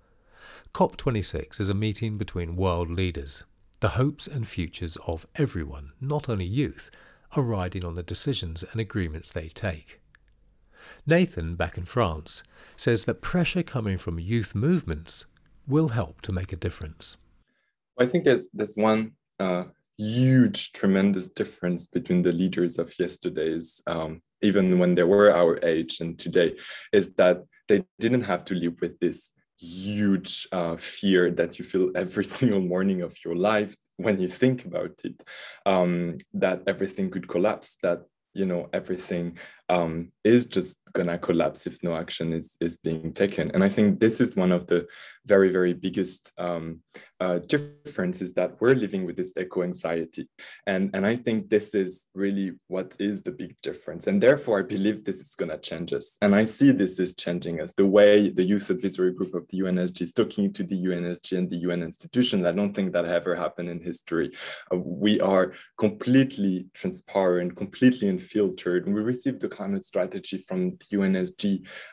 COP26 0.74 1.60
is 1.60 1.68
a 1.68 1.74
meeting 1.74 2.18
between 2.18 2.56
world 2.56 2.90
leaders. 2.90 3.44
The 3.82 3.98
hopes 3.98 4.28
and 4.28 4.46
futures 4.46 4.96
of 5.08 5.26
everyone, 5.34 5.90
not 6.00 6.28
only 6.28 6.44
youth, 6.44 6.88
are 7.32 7.42
riding 7.42 7.84
on 7.84 7.96
the 7.96 8.04
decisions 8.04 8.62
and 8.62 8.80
agreements 8.80 9.28
they 9.28 9.48
take. 9.48 10.00
Nathan, 11.04 11.56
back 11.56 11.76
in 11.76 11.84
France, 11.84 12.44
says 12.76 13.06
that 13.06 13.20
pressure 13.20 13.64
coming 13.64 13.98
from 13.98 14.20
youth 14.20 14.54
movements 14.54 15.26
will 15.66 15.88
help 15.88 16.20
to 16.20 16.30
make 16.30 16.52
a 16.52 16.56
difference. 16.56 17.16
I 17.98 18.06
think 18.06 18.22
there's 18.22 18.48
there's 18.54 18.76
one 18.76 19.14
uh, 19.40 19.64
huge, 19.98 20.70
tremendous 20.70 21.28
difference 21.28 21.88
between 21.88 22.22
the 22.22 22.32
leaders 22.32 22.78
of 22.78 22.96
yesterday's, 23.00 23.82
um, 23.88 24.22
even 24.42 24.78
when 24.78 24.94
they 24.94 25.02
were 25.02 25.34
our 25.34 25.58
age 25.64 25.98
and 25.98 26.16
today, 26.16 26.54
is 26.92 27.14
that 27.14 27.42
they 27.66 27.84
didn't 27.98 28.22
have 28.22 28.44
to 28.44 28.54
live 28.54 28.80
with 28.80 28.96
this 29.00 29.32
huge 29.62 30.48
uh, 30.52 30.76
fear 30.76 31.30
that 31.30 31.58
you 31.58 31.64
feel 31.64 31.90
every 31.94 32.24
single 32.36 32.60
morning 32.60 33.02
of 33.02 33.14
your 33.24 33.36
life 33.36 33.74
when 33.96 34.20
you 34.20 34.28
think 34.28 34.64
about 34.64 35.00
it 35.04 35.22
um, 35.66 36.18
that 36.34 36.62
everything 36.66 37.10
could 37.10 37.28
collapse 37.28 37.76
that 37.82 38.00
you 38.34 38.46
know 38.46 38.68
everything 38.72 39.36
um, 39.72 40.12
is 40.22 40.46
just 40.46 40.78
gonna 40.92 41.18
collapse 41.18 41.66
if 41.66 41.82
no 41.82 41.96
action 41.96 42.32
is 42.32 42.56
is 42.60 42.76
being 42.76 43.12
taken. 43.12 43.50
And 43.52 43.64
i 43.64 43.68
think 43.68 43.98
this 43.98 44.20
is 44.20 44.36
one 44.36 44.52
of 44.52 44.66
the 44.66 44.86
very 45.24 45.50
very 45.50 45.72
biggest 45.72 46.32
um, 46.36 46.80
uh, 47.20 47.38
differences 47.38 48.34
that 48.34 48.60
we're 48.60 48.74
living 48.74 49.06
with 49.06 49.16
this 49.16 49.32
eco 49.42 49.62
anxiety. 49.62 50.28
And 50.66 50.90
and 50.94 51.06
i 51.06 51.16
think 51.16 51.48
this 51.48 51.74
is 51.74 52.08
really 52.14 52.52
what 52.68 52.94
is 52.98 53.22
the 53.22 53.30
big 53.42 53.56
difference. 53.62 54.06
And 54.06 54.22
therefore 54.22 54.58
i 54.58 54.62
believe 54.62 55.04
this 55.04 55.16
is 55.16 55.34
to 55.34 55.58
change 55.58 55.92
us. 55.92 56.18
And 56.20 56.34
i 56.34 56.44
see 56.44 56.70
this 56.72 56.98
is 56.98 57.14
changing 57.14 57.60
us. 57.62 57.72
The 57.72 57.86
way 57.86 58.28
the 58.30 58.44
youth 58.52 58.68
advisory 58.70 59.12
group 59.14 59.34
of 59.34 59.48
the 59.48 59.60
unsg 59.60 60.00
is 60.02 60.12
talking 60.12 60.52
to 60.52 60.62
the 60.62 60.80
unsg 60.92 61.38
and 61.38 61.48
the 61.48 61.60
un 61.72 61.82
institutions 61.82 62.44
i 62.44 62.52
don't 62.52 62.74
think 62.74 62.92
that 62.92 63.06
ever 63.06 63.34
happened 63.34 63.68
in 63.68 63.80
history. 63.80 64.28
Uh, 64.72 64.78
we 65.04 65.20
are 65.20 65.54
completely 65.78 66.66
transparent 66.74 67.56
completely 67.56 68.08
unfiltered 68.08 68.86
and 68.86 68.94
we 68.94 69.00
received 69.00 69.40
the 69.40 69.48
climate 69.62 69.84
strategy 69.84 70.38
from 70.38 70.60
the 70.90 70.96
unsg 70.96 71.44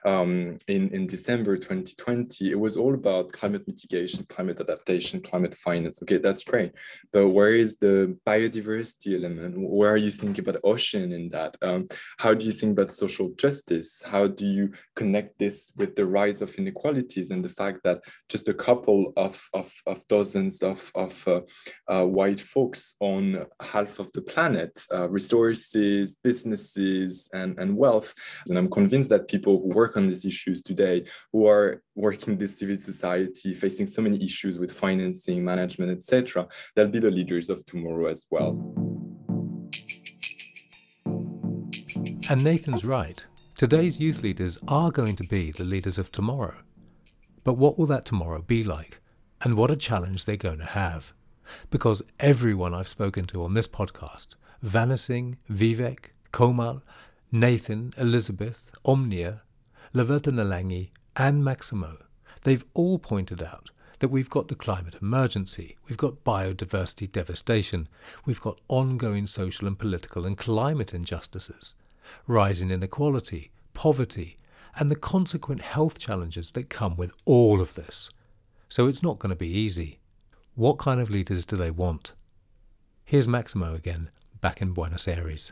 um, 0.05 0.57
in 0.67 0.89
in 0.89 1.05
december 1.15 1.53
2020 1.55 2.51
it 2.51 2.59
was 2.59 2.75
all 2.77 2.93
about 2.93 3.31
climate 3.31 3.65
mitigation 3.67 4.25
climate 4.25 4.59
adaptation 4.59 5.21
climate 5.21 5.53
finance. 5.53 6.01
Okay, 6.01 6.17
that's 6.17 6.43
great. 6.43 6.71
But 7.11 7.29
where 7.29 7.55
is 7.55 7.77
the 7.77 8.17
biodiversity 8.25 9.15
element? 9.17 9.55
Where 9.57 9.91
are 9.91 9.97
you 9.97 10.11
thinking 10.11 10.43
about 10.47 10.61
ocean 10.63 11.11
in 11.11 11.29
that? 11.29 11.57
Um, 11.61 11.87
how 12.17 12.33
do 12.33 12.45
you 12.45 12.51
think 12.51 12.73
about 12.73 12.91
social 12.91 13.29
justice? 13.37 14.01
How 14.05 14.27
do 14.27 14.45
you 14.45 14.71
connect 14.95 15.37
this 15.39 15.71
with 15.75 15.95
the 15.95 16.05
rise 16.05 16.41
of 16.41 16.55
inequalities 16.55 17.31
and 17.31 17.43
the 17.43 17.49
fact 17.61 17.79
that 17.83 18.01
just 18.29 18.47
a 18.49 18.53
couple 18.53 19.13
of, 19.17 19.35
of, 19.53 19.71
of 19.85 20.07
dozens 20.07 20.61
of, 20.63 20.91
of 20.95 21.27
uh, 21.27 21.41
uh, 21.87 22.05
white 22.05 22.39
folks 22.39 22.95
on 22.99 23.45
half 23.61 23.99
of 23.99 24.11
the 24.13 24.21
planet, 24.21 24.73
uh, 24.93 25.09
resources, 25.09 26.17
businesses, 26.23 27.29
and, 27.33 27.48
and 27.57 27.75
wealth. 27.75 28.13
And 28.47 28.57
I'm 28.57 28.69
convinced 28.69 29.09
that 29.09 29.27
people 29.27 29.59
who 29.61 29.69
work 29.69 29.97
on 29.97 30.07
these 30.07 30.25
issues 30.25 30.61
today, 30.61 31.05
who 31.33 31.47
are 31.47 31.81
working 31.95 32.33
in 32.33 32.39
this 32.39 32.59
civil 32.59 32.77
society, 32.77 33.53
facing 33.53 33.87
so 33.87 34.01
many 34.01 34.23
issues 34.23 34.57
with 34.57 34.71
financing, 34.71 35.43
management, 35.43 35.91
etc. 35.91 36.47
They'll 36.75 36.87
be 36.87 36.99
the 36.99 37.11
leaders 37.11 37.49
of 37.49 37.65
tomorrow 37.65 38.07
as 38.07 38.25
well. 38.29 38.51
And 42.29 42.43
Nathan's 42.43 42.85
right. 42.85 43.25
Today's 43.57 43.99
youth 43.99 44.21
leaders 44.21 44.59
are 44.67 44.91
going 44.91 45.15
to 45.15 45.23
be 45.23 45.51
the 45.51 45.63
leaders 45.63 45.97
of 45.97 46.11
tomorrow. 46.11 46.55
But 47.43 47.57
what 47.57 47.79
will 47.79 47.87
that 47.87 48.05
tomorrow 48.05 48.43
be 48.43 48.63
like? 48.63 48.99
And 49.41 49.55
what 49.55 49.71
a 49.71 49.75
challenge 49.75 50.25
they're 50.25 50.37
going 50.37 50.59
to 50.59 50.65
have. 50.65 51.13
Because 51.71 52.03
everyone 52.19 52.75
I've 52.75 52.87
spoken 52.87 53.25
to 53.25 53.43
on 53.43 53.55
this 53.55 53.67
podcast, 53.67 54.35
Vanna 54.61 54.93
Vivek, 54.93 56.11
Komal, 56.31 56.83
Nathan, 57.31 57.93
Elizabeth, 57.95 58.71
Omnia, 58.85 59.43
Lavetanalagi, 59.93 60.89
and 61.15 61.45
Maximo, 61.45 61.97
they've 62.41 62.65
all 62.73 62.97
pointed 62.97 63.43
out 63.43 63.69
that 63.99 64.07
we've 64.07 64.31
got 64.31 64.47
the 64.47 64.55
climate 64.55 64.95
emergency, 64.99 65.77
we've 65.87 65.97
got 65.97 66.23
biodiversity 66.23 67.11
devastation, 67.11 67.87
we've 68.25 68.41
got 68.41 68.59
ongoing 68.67 69.27
social 69.27 69.67
and 69.67 69.77
political 69.77 70.25
and 70.25 70.39
climate 70.39 70.91
injustices, 70.91 71.75
rising 72.25 72.71
inequality, 72.71 73.51
poverty, 73.75 74.37
and 74.77 74.89
the 74.89 74.95
consequent 74.95 75.61
health 75.61 75.99
challenges 75.99 76.49
that 76.51 76.69
come 76.69 76.95
with 76.95 77.13
all 77.25 77.61
of 77.61 77.75
this. 77.75 78.09
So 78.69 78.87
it's 78.87 79.03
not 79.03 79.19
going 79.19 79.29
to 79.29 79.35
be 79.35 79.49
easy. 79.49 79.99
What 80.55 80.79
kind 80.79 80.99
of 80.99 81.11
leaders 81.11 81.45
do 81.45 81.55
they 81.57 81.71
want? 81.71 82.13
Here's 83.05 83.27
Maximo 83.27 83.75
again, 83.75 84.09
back 84.41 84.63
in 84.63 84.71
Buenos 84.71 85.07
Aires. 85.07 85.51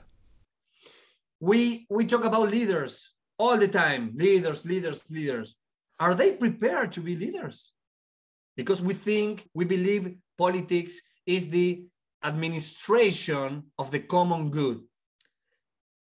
We, 1.40 1.86
we 1.90 2.06
talk 2.06 2.26
about 2.26 2.50
leaders 2.50 3.12
all 3.38 3.58
the 3.58 3.68
time 3.68 4.14
leaders, 4.16 4.66
leaders, 4.66 5.04
leaders. 5.10 5.56
Are 6.00 6.16
they 6.16 6.34
prepared 6.34 6.92
to 6.94 7.02
be 7.02 7.16
leaders? 7.16 7.72
because 8.58 8.82
we 8.82 8.94
think, 8.96 9.48
we 9.54 9.64
believe 9.64 10.18
politics 10.38 11.00
is 11.26 11.48
the 11.48 11.86
administration 12.24 13.64
of 13.78 13.92
the 13.92 14.00
common 14.00 14.50
good. 14.50 14.82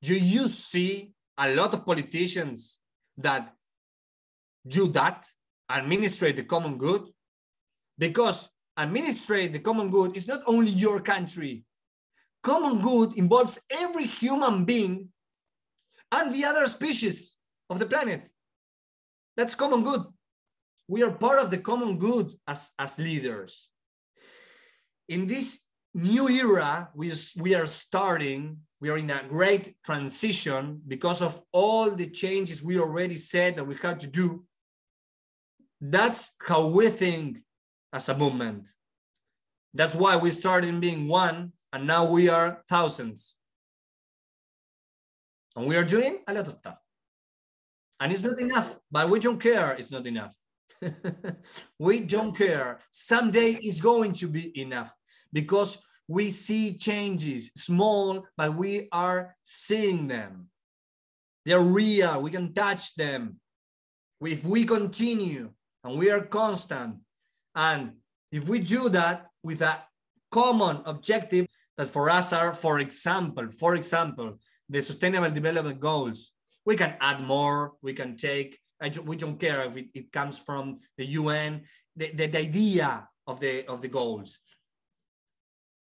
Do 0.03 0.14
you 0.16 0.49
see 0.49 1.12
a 1.39 1.55
lot 1.55 1.74
of 1.74 1.84
politicians 1.84 2.80
that 3.18 3.53
do 4.66 4.89
that, 4.89 5.26
administrate 5.70 6.37
the 6.37 6.45
common 6.45 6.78
good? 6.78 7.03
Because 7.99 8.49
administrate 8.78 9.53
the 9.53 9.61
common 9.61 9.91
good 9.91 10.16
is 10.16 10.26
not 10.26 10.41
only 10.47 10.70
your 10.70 11.01
country. 11.01 11.64
Common 12.43 12.80
good 12.80 13.18
involves 13.18 13.61
every 13.70 14.07
human 14.07 14.64
being 14.64 15.09
and 16.12 16.32
the 16.32 16.44
other 16.44 16.66
species 16.66 17.36
of 17.70 17.78
the 17.78 17.86
planet. 17.86 18.28
That's 19.36 19.54
common 19.54 19.82
good 19.82 20.02
we 20.88 21.02
are 21.02 21.12
part 21.12 21.42
of 21.42 21.50
the 21.50 21.59
common 21.59 21.98
good 21.98 22.32
as, 22.46 22.70
as 22.78 22.98
leaders. 22.98 23.68
In 25.09 25.26
this 25.26 25.64
new 25.94 26.28
era, 26.28 26.88
we, 26.94 27.12
we 27.38 27.54
are 27.54 27.66
starting, 27.66 28.59
we 28.80 28.90
are 28.90 28.98
in 28.98 29.11
a 29.11 29.24
great 29.28 29.74
transition 29.84 30.80
because 30.86 31.22
of 31.22 31.40
all 31.52 31.90
the 31.90 32.09
changes 32.11 32.62
we 32.62 32.78
already 32.78 33.16
said 33.16 33.57
that 33.57 33.64
we 33.64 33.76
had 33.76 34.00
to 34.00 34.07
do. 34.07 34.44
That's 35.80 36.32
how 36.46 36.68
we 36.68 36.88
think 36.88 37.38
as 37.92 38.09
a 38.09 38.16
movement. 38.16 38.68
That's 39.74 39.94
why 39.94 40.16
we 40.16 40.30
started 40.30 40.80
being 40.80 41.09
one 41.09 41.52
and 41.72 41.86
now 41.86 42.04
we 42.04 42.28
are 42.28 42.62
thousands. 42.68 43.36
And 45.57 45.66
we 45.66 45.76
are 45.76 45.84
doing 45.84 46.18
a 46.28 46.34
lot 46.34 46.46
of 46.46 46.59
stuff. 46.59 46.80
And 47.98 48.12
it's 48.12 48.22
not 48.22 48.38
enough, 48.38 48.78
but 48.90 49.09
we 49.09 49.18
don't 49.18 49.40
care, 49.40 49.72
it's 49.72 49.90
not 49.90 50.07
enough. 50.07 50.34
we 51.78 52.00
don't 52.00 52.36
care. 52.36 52.78
Someday 52.90 53.59
is 53.62 53.80
going 53.80 54.12
to 54.14 54.28
be 54.28 54.59
enough 54.61 54.92
because 55.32 55.78
we 56.09 56.30
see 56.30 56.76
changes, 56.76 57.50
small, 57.57 58.26
but 58.36 58.54
we 58.54 58.88
are 58.92 59.34
seeing 59.42 60.07
them. 60.07 60.48
They're 61.46 61.61
real. 61.61 62.20
We 62.20 62.30
can 62.30 62.52
touch 62.52 62.94
them. 62.94 63.40
If 64.20 64.44
we 64.44 64.64
continue 64.64 65.50
and 65.84 65.98
we 65.98 66.11
are 66.11 66.20
constant, 66.20 66.96
and 67.54 67.92
if 68.30 68.48
we 68.48 68.61
do 68.61 68.88
that 68.90 69.26
with 69.42 69.62
a 69.62 69.82
common 70.30 70.82
objective 70.84 71.46
that 71.76 71.90
for 71.90 72.08
us 72.10 72.32
are, 72.32 72.52
for 72.52 72.78
example, 72.78 73.48
for 73.50 73.74
example, 73.74 74.38
the 74.68 74.82
Sustainable 74.82 75.30
Development 75.30 75.78
Goals, 75.78 76.32
we 76.64 76.76
can 76.76 76.94
add 77.00 77.22
more, 77.22 77.74
we 77.82 77.92
can 77.92 78.16
take 78.16 78.58
we 79.04 79.16
don't 79.16 79.40
care 79.40 79.62
if 79.62 79.76
it, 79.76 79.88
it 79.94 80.12
comes 80.12 80.38
from 80.38 80.78
the 80.98 81.06
UN, 81.06 81.62
the, 81.96 82.12
the, 82.12 82.26
the 82.26 82.38
idea 82.38 83.08
of 83.26 83.40
the, 83.40 83.66
of 83.66 83.80
the 83.80 83.88
goals. 83.88 84.38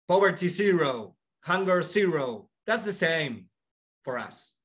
Poverty 0.07 0.49
zero, 0.49 1.15
hunger 1.43 1.81
zero, 1.81 2.49
that's 2.67 2.83
the 2.83 2.93
same 2.93 3.45
for 4.03 4.17
us. 4.17 4.55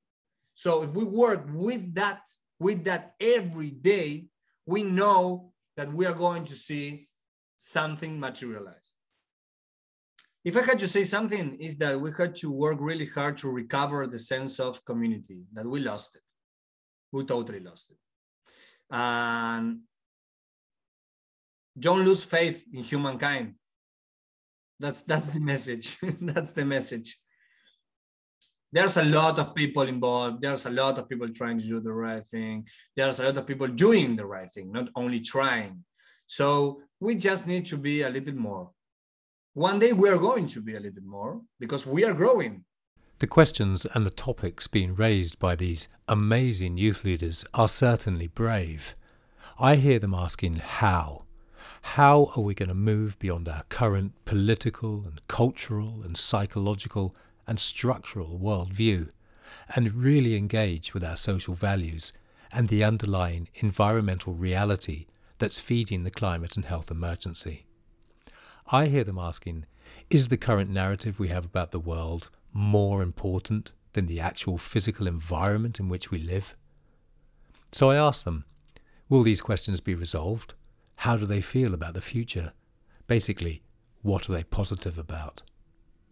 So 0.54 0.82
if 0.82 0.90
we 0.92 1.04
work 1.04 1.46
with 1.52 1.94
that, 1.94 2.22
with 2.58 2.84
that 2.84 3.14
every 3.20 3.70
day, 3.70 4.26
we 4.66 4.82
know 4.82 5.52
that 5.76 5.92
we 5.92 6.06
are 6.06 6.14
going 6.14 6.44
to 6.46 6.54
see 6.54 7.08
something 7.56 8.18
materialized. 8.18 8.95
If 10.47 10.57
I 10.57 10.62
had 10.62 10.78
to 10.78 10.86
say 10.86 11.03
something, 11.03 11.57
is 11.57 11.76
that 11.78 12.01
we 12.01 12.12
had 12.16 12.36
to 12.36 12.53
work 12.53 12.78
really 12.80 13.07
hard 13.07 13.36
to 13.38 13.51
recover 13.51 14.07
the 14.07 14.20
sense 14.20 14.61
of 14.61 14.84
community 14.84 15.40
that 15.53 15.66
we 15.66 15.80
lost 15.80 16.14
it 16.14 16.22
We 17.11 17.24
totally 17.24 17.59
lost 17.59 17.90
it. 17.90 17.97
And 18.88 19.80
don't 21.76 22.05
lose 22.05 22.24
faith 22.24 22.64
in 22.72 22.84
humankind. 22.84 23.55
That's 24.78 25.03
that's 25.03 25.30
the 25.30 25.40
message. 25.40 25.99
that's 26.20 26.53
the 26.53 26.64
message. 26.64 27.18
There's 28.70 28.97
a 28.99 29.05
lot 29.05 29.40
of 29.40 29.53
people 29.53 29.82
involved. 29.82 30.42
There's 30.42 30.66
a 30.66 30.70
lot 30.70 30.97
of 30.97 31.09
people 31.09 31.28
trying 31.30 31.59
to 31.59 31.66
do 31.66 31.80
the 31.80 31.92
right 31.92 32.24
thing. 32.28 32.68
There's 32.94 33.18
a 33.18 33.24
lot 33.24 33.36
of 33.36 33.47
people 33.49 33.66
doing 33.66 34.14
the 34.14 34.26
right 34.26 34.51
thing, 34.55 34.70
not 34.70 34.90
only 34.94 35.20
trying. 35.20 35.84
So 36.28 36.82
we 37.01 37.16
just 37.16 37.49
need 37.49 37.66
to 37.66 37.76
be 37.76 38.03
a 38.03 38.09
little 38.09 38.26
bit 38.26 38.36
more. 38.36 38.70
One 39.57 39.78
day 39.78 39.94
we 39.94 40.11
are 40.11 40.18
going 40.18 40.48
to 40.48 40.61
be 40.61 40.74
a 40.74 40.80
little 40.80 41.02
more 41.02 41.40
because 41.59 41.86
we 41.86 42.04
are 42.04 42.12
growing. 42.12 42.66
The 43.20 43.26
questions 43.26 43.86
and 43.86 44.04
the 44.04 44.11
topics 44.11 44.66
being 44.66 44.94
raised 44.94 45.38
by 45.38 45.57
these 45.57 45.88
amazing 46.09 46.76
youth 46.76 47.07
leaders 47.07 47.42
are 47.54 47.66
certainly 47.66 48.26
brave. 48.26 48.94
I 49.59 49.76
hear 49.76 49.98
them 49.98 50.12
asking 50.12 50.57
how. 50.57 51.22
How 51.80 52.32
are 52.36 52.42
we 52.42 52.52
going 52.52 52.68
to 52.68 52.74
move 52.74 53.18
beyond 53.18 53.48
our 53.48 53.62
current 53.70 54.12
political 54.26 55.02
and 55.07 55.26
cultural 55.26 56.02
and 56.04 56.18
psychological 56.18 57.16
and 57.46 57.59
structural 57.59 58.38
worldview 58.38 59.09
and 59.74 59.94
really 59.94 60.36
engage 60.36 60.92
with 60.92 61.02
our 61.02 61.16
social 61.16 61.54
values 61.54 62.12
and 62.52 62.68
the 62.68 62.84
underlying 62.84 63.48
environmental 63.54 64.34
reality 64.34 65.07
that's 65.38 65.61
feeding 65.61 66.04
the 66.04 66.11
climate 66.11 66.57
and 66.57 66.66
health 66.66 66.90
emergency. 66.90 67.64
I 68.72 68.86
hear 68.86 69.04
them 69.04 69.18
asking 69.18 69.64
Is 70.10 70.28
the 70.28 70.36
current 70.36 70.70
narrative 70.70 71.20
we 71.20 71.28
have 71.28 71.44
about 71.44 71.70
the 71.70 71.80
world 71.80 72.30
more 72.52 73.02
important 73.02 73.72
than 73.92 74.06
the 74.06 74.20
actual 74.20 74.58
physical 74.58 75.06
environment 75.06 75.78
in 75.78 75.88
which 75.88 76.10
we 76.10 76.18
live? 76.18 76.56
So 77.72 77.90
I 77.90 77.96
ask 77.96 78.24
them 78.24 78.44
Will 79.08 79.22
these 79.22 79.40
questions 79.40 79.80
be 79.80 79.94
resolved? 79.94 80.54
How 80.96 81.16
do 81.16 81.26
they 81.26 81.40
feel 81.40 81.74
about 81.74 81.94
the 81.94 82.00
future? 82.00 82.52
Basically, 83.06 83.62
what 84.02 84.28
are 84.28 84.32
they 84.32 84.42
positive 84.42 84.98
about? 84.98 85.42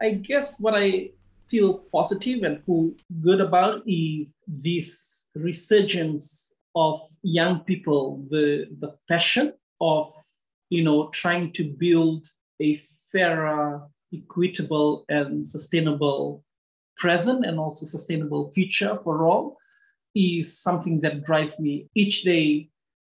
I 0.00 0.10
guess 0.10 0.60
what 0.60 0.74
I 0.74 1.10
feel 1.48 1.78
positive 1.92 2.42
and 2.44 2.62
feel 2.64 2.92
good 3.20 3.40
about 3.40 3.82
is 3.86 4.36
this 4.46 5.26
resurgence 5.34 6.50
of 6.76 7.00
young 7.22 7.60
people, 7.60 8.24
the, 8.30 8.66
the 8.80 8.96
passion 9.08 9.54
of, 9.80 10.12
you 10.70 10.84
know, 10.84 11.08
trying 11.10 11.52
to 11.52 11.64
build 11.64 12.28
a 12.60 12.80
fairer, 13.10 13.82
equitable, 14.12 15.04
and 15.08 15.46
sustainable 15.46 16.44
present 16.96 17.44
and 17.44 17.58
also 17.58 17.86
sustainable 17.86 18.50
future 18.52 18.98
for 19.02 19.24
all 19.26 19.56
is 20.14 20.58
something 20.58 21.00
that 21.00 21.24
drives 21.24 21.58
me 21.58 21.88
each 21.94 22.22
day. 22.22 22.68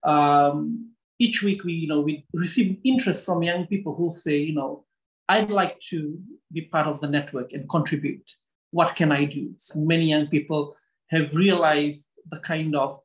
Um, 0.02 0.92
each 1.20 1.42
week, 1.42 1.64
we, 1.64 1.72
you 1.72 1.88
know, 1.88 2.00
we 2.00 2.24
receive 2.32 2.78
interest 2.84 3.24
from 3.24 3.42
young 3.42 3.66
people 3.66 3.94
who 3.94 4.12
say, 4.12 4.36
you 4.38 4.54
know, 4.54 4.84
I'd 5.28 5.50
like 5.50 5.78
to 5.90 6.18
be 6.52 6.62
part 6.62 6.86
of 6.86 7.00
the 7.00 7.08
network 7.08 7.52
and 7.52 7.68
contribute. 7.68 8.24
What 8.70 8.96
can 8.96 9.12
I 9.12 9.24
do? 9.24 9.54
So 9.58 9.78
many 9.78 10.06
young 10.06 10.26
people 10.28 10.76
have 11.10 11.34
realized 11.34 12.06
the 12.30 12.38
kind 12.38 12.74
of 12.76 13.00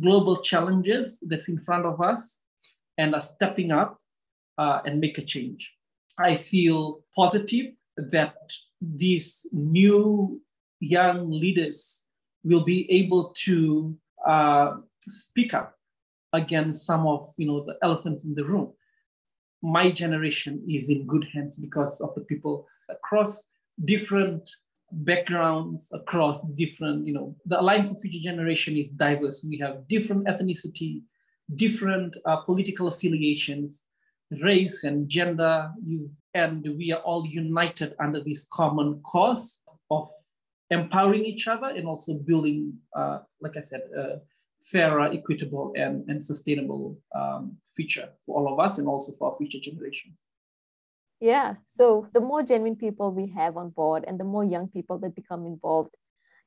global 0.00 0.42
challenges 0.42 1.18
that's 1.22 1.48
in 1.48 1.58
front 1.58 1.86
of 1.86 2.00
us 2.00 2.38
and 2.98 3.14
are 3.14 3.20
stepping 3.20 3.72
up 3.72 3.99
uh, 4.60 4.80
and 4.84 5.00
make 5.00 5.16
a 5.18 5.22
change. 5.34 5.72
I 6.18 6.36
feel 6.36 7.00
positive 7.16 7.66
that 7.96 8.34
these 8.80 9.46
new 9.52 10.40
young 10.80 11.30
leaders 11.30 12.04
will 12.44 12.64
be 12.64 12.80
able 13.00 13.32
to 13.46 13.96
uh, 14.26 14.70
speak 15.00 15.54
up 15.54 15.68
against 16.32 16.86
some 16.86 17.06
of 17.06 17.32
you 17.36 17.46
know 17.46 17.64
the 17.64 17.76
elephants 17.82 18.24
in 18.24 18.34
the 18.34 18.44
room. 18.44 18.68
My 19.62 19.90
generation 20.02 20.54
is 20.68 20.88
in 20.88 21.06
good 21.06 21.26
hands 21.34 21.56
because 21.56 22.00
of 22.00 22.14
the 22.14 22.24
people 22.30 22.66
across 22.88 23.32
different 23.84 24.42
backgrounds 24.92 25.88
across 25.92 26.42
different, 26.62 27.06
you 27.06 27.12
know, 27.12 27.36
the 27.46 27.60
Alliance 27.60 27.88
for 27.88 27.94
Future 28.00 28.24
Generation 28.30 28.76
is 28.76 28.90
diverse. 28.90 29.46
We 29.48 29.58
have 29.58 29.86
different 29.88 30.26
ethnicity, 30.26 31.02
different 31.54 32.16
uh, 32.26 32.38
political 32.38 32.88
affiliations, 32.88 33.82
race 34.42 34.84
and 34.84 35.08
gender, 35.08 35.72
you, 35.84 36.10
and 36.34 36.62
we 36.78 36.92
are 36.92 37.00
all 37.00 37.26
united 37.26 37.94
under 37.98 38.22
this 38.22 38.46
common 38.52 39.00
cause 39.04 39.62
of 39.90 40.08
empowering 40.70 41.24
each 41.24 41.48
other 41.48 41.66
and 41.66 41.86
also 41.86 42.14
building, 42.14 42.74
uh, 42.94 43.18
like 43.40 43.56
I 43.56 43.60
said, 43.60 43.82
a 43.96 44.20
fairer, 44.64 45.10
equitable, 45.12 45.72
and, 45.76 46.08
and 46.08 46.24
sustainable 46.24 46.98
um, 47.14 47.56
future 47.74 48.10
for 48.24 48.38
all 48.38 48.52
of 48.52 48.60
us 48.60 48.78
and 48.78 48.86
also 48.86 49.12
for 49.18 49.32
our 49.32 49.36
future 49.36 49.58
generations. 49.60 50.14
Yeah. 51.20 51.54
So 51.66 52.06
the 52.14 52.20
more 52.20 52.42
genuine 52.42 52.76
people 52.76 53.10
we 53.10 53.28
have 53.36 53.56
on 53.56 53.70
board 53.70 54.04
and 54.06 54.18
the 54.18 54.24
more 54.24 54.44
young 54.44 54.68
people 54.68 54.98
that 54.98 55.14
become 55.14 55.44
involved, 55.44 55.96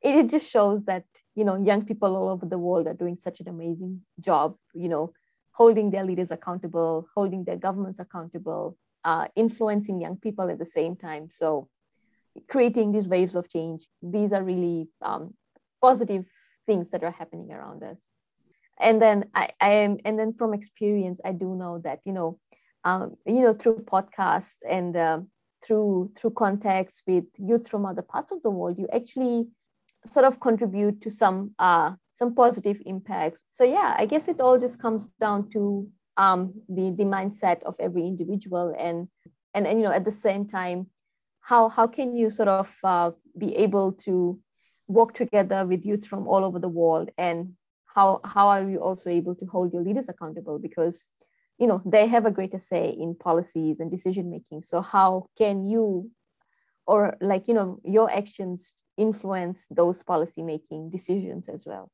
it, 0.01 0.15
it 0.15 0.29
just 0.29 0.49
shows 0.49 0.85
that, 0.85 1.05
you 1.35 1.43
know, 1.43 1.61
young 1.61 1.85
people 1.85 2.15
all 2.15 2.29
over 2.29 2.45
the 2.45 2.57
world 2.57 2.87
are 2.87 2.93
doing 2.93 3.17
such 3.19 3.39
an 3.39 3.49
amazing 3.49 4.01
job, 4.19 4.55
you 4.73 4.89
know, 4.89 5.13
holding 5.53 5.91
their 5.91 6.03
leaders 6.03 6.31
accountable, 6.31 7.07
holding 7.15 7.43
their 7.43 7.57
governments 7.57 7.99
accountable, 7.99 8.77
uh, 9.03 9.27
influencing 9.35 10.01
young 10.01 10.17
people 10.17 10.49
at 10.49 10.59
the 10.59 10.65
same 10.65 10.95
time. 10.95 11.29
So 11.29 11.69
creating 12.49 12.91
these 12.91 13.07
waves 13.07 13.35
of 13.35 13.49
change, 13.49 13.87
these 14.01 14.33
are 14.33 14.43
really 14.43 14.89
um, 15.01 15.33
positive 15.81 16.25
things 16.65 16.89
that 16.91 17.03
are 17.03 17.11
happening 17.11 17.51
around 17.51 17.83
us. 17.83 18.09
And 18.79 19.01
then 19.01 19.25
I, 19.35 19.49
I 19.61 19.69
am, 19.69 19.97
and 20.05 20.17
then 20.17 20.33
from 20.33 20.53
experience, 20.53 21.19
I 21.23 21.31
do 21.31 21.55
know 21.55 21.79
that, 21.83 21.99
you 22.05 22.13
know, 22.13 22.39
um, 22.83 23.15
you 23.25 23.41
know, 23.41 23.53
through 23.53 23.85
podcasts 23.85 24.57
and 24.69 24.97
uh, 24.97 25.19
through 25.63 26.11
through 26.15 26.31
contacts 26.31 27.01
with 27.07 27.25
youth 27.37 27.69
from 27.69 27.85
other 27.85 28.01
parts 28.01 28.31
of 28.31 28.41
the 28.41 28.49
world, 28.49 28.77
you 28.77 28.87
actually 28.93 29.47
sort 30.05 30.25
of 30.25 30.39
contribute 30.39 31.01
to 31.01 31.09
some 31.09 31.55
uh, 31.59 31.91
some 32.13 32.35
positive 32.35 32.77
impacts. 32.85 33.43
So 33.51 33.63
yeah, 33.63 33.95
I 33.97 34.05
guess 34.05 34.27
it 34.27 34.39
all 34.39 34.57
just 34.57 34.79
comes 34.79 35.07
down 35.19 35.49
to 35.49 35.89
um, 36.15 36.53
the 36.69 36.91
the 36.91 37.05
mindset 37.05 37.63
of 37.63 37.75
every 37.79 38.03
individual 38.07 38.73
and 38.77 39.07
and 39.53 39.67
and 39.67 39.79
you 39.79 39.85
know 39.85 39.91
at 39.91 40.05
the 40.05 40.11
same 40.11 40.47
time, 40.47 40.87
how 41.41 41.69
how 41.69 41.87
can 41.87 42.15
you 42.15 42.29
sort 42.29 42.49
of 42.49 42.73
uh, 42.83 43.11
be 43.37 43.55
able 43.55 43.91
to 44.05 44.39
work 44.87 45.13
together 45.13 45.65
with 45.65 45.85
youth 45.85 46.05
from 46.05 46.27
all 46.27 46.45
over 46.45 46.59
the 46.59 46.69
world? 46.69 47.09
And 47.17 47.53
how 47.85 48.21
how 48.23 48.47
are 48.47 48.69
you 48.69 48.77
also 48.77 49.09
able 49.09 49.35
to 49.35 49.45
hold 49.45 49.73
your 49.73 49.81
leaders 49.81 50.07
accountable? 50.07 50.59
Because 50.59 51.05
you 51.57 51.65
know 51.65 51.81
they 51.83 52.07
have 52.07 52.27
a 52.27 52.31
greater 52.31 52.59
say 52.59 52.89
in 52.89 53.15
policies 53.15 53.79
and 53.79 53.89
decision 53.89 54.29
making. 54.29 54.61
So 54.61 54.81
how 54.81 55.25
can 55.35 55.65
you 55.65 56.11
or 56.85 57.17
like 57.21 57.47
you 57.47 57.55
know 57.55 57.79
your 57.83 58.11
actions 58.11 58.73
influence 58.97 59.65
those 59.71 60.03
policy 60.03 60.43
making 60.43 60.91
decisions 60.91 61.49
as 61.49 61.65
well 61.65 61.89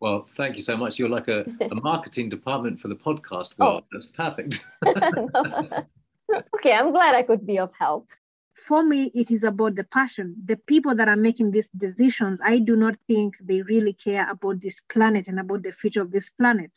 well 0.00 0.26
thank 0.30 0.56
you 0.56 0.62
so 0.62 0.76
much. 0.76 0.98
You're 0.98 1.08
like 1.08 1.28
a, 1.28 1.44
a 1.60 1.74
marketing 1.90 2.28
department 2.28 2.80
for 2.80 2.88
the 2.88 2.96
podcast 2.96 3.54
well 3.58 3.80
oh. 3.80 3.84
that's 3.92 4.06
perfect. 4.06 4.64
Okay 6.56 6.74
i'm 6.74 6.92
glad 6.92 7.14
i 7.14 7.22
could 7.22 7.46
be 7.46 7.58
of 7.58 7.72
help. 7.78 8.08
For 8.54 8.82
me 8.82 9.10
it 9.14 9.30
is 9.30 9.44
about 9.44 9.76
the 9.76 9.84
passion. 9.84 10.34
The 10.44 10.56
people 10.56 10.94
that 10.94 11.08
are 11.08 11.16
making 11.16 11.50
these 11.52 11.68
decisions 11.76 12.40
i 12.44 12.58
do 12.58 12.76
not 12.76 12.96
think 13.06 13.36
they 13.40 13.62
really 13.62 13.92
care 13.92 14.30
about 14.30 14.60
this 14.60 14.80
planet 14.92 15.28
and 15.28 15.40
about 15.40 15.62
the 15.62 15.72
future 15.72 16.02
of 16.02 16.10
this 16.12 16.28
planet. 16.28 16.72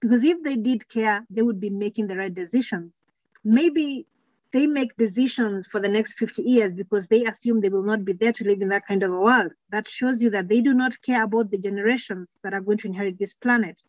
Because 0.00 0.22
if 0.22 0.42
they 0.42 0.56
did 0.56 0.86
care, 0.88 1.24
they 1.30 1.40
would 1.40 1.58
be 1.58 1.70
making 1.70 2.08
the 2.08 2.16
right 2.16 2.34
decisions. 2.34 3.00
Maybe 3.42 4.06
they 4.54 4.68
make 4.68 4.96
decisions 4.96 5.66
for 5.66 5.80
the 5.80 5.88
next 5.88 6.12
50 6.12 6.40
years 6.42 6.72
because 6.72 7.08
they 7.08 7.24
assume 7.24 7.60
they 7.60 7.68
will 7.68 7.82
not 7.82 8.04
be 8.04 8.12
there 8.12 8.32
to 8.32 8.44
live 8.44 8.62
in 8.62 8.68
that 8.68 8.86
kind 8.86 9.02
of 9.02 9.12
a 9.12 9.18
world. 9.18 9.50
That 9.70 9.88
shows 9.88 10.22
you 10.22 10.30
that 10.30 10.46
they 10.48 10.60
do 10.60 10.72
not 10.72 11.02
care 11.02 11.24
about 11.24 11.50
the 11.50 11.58
generations 11.58 12.36
that 12.44 12.54
are 12.54 12.60
going 12.60 12.78
to 12.78 12.86
inherit 12.86 13.18
this 13.18 13.34
planet. 13.34 13.82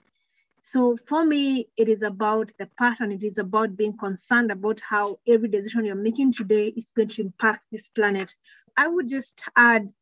So 0.63 0.97
for 0.97 1.24
me, 1.24 1.68
it 1.78 1.88
is 1.88 2.01
about 2.01 2.49
the 2.57 2.66
pattern. 2.80 3.11
It 3.11 3.24
is 3.24 3.38
about 3.38 3.78
being 3.78 3.95
concerned 3.95 4.49
about 4.51 4.80
how 4.80 5.20
every 5.28 5.49
decision 5.49 5.86
you're 5.86 5.93
making 6.09 6.34
today 6.34 6.70
is 6.70 6.89
going 6.95 7.09
to 7.09 7.22
impact 7.22 7.66
this 7.72 7.88
planet. 7.89 8.36
I 8.76 8.88
would 8.88 9.07
just 9.07 9.43
add 9.55 9.93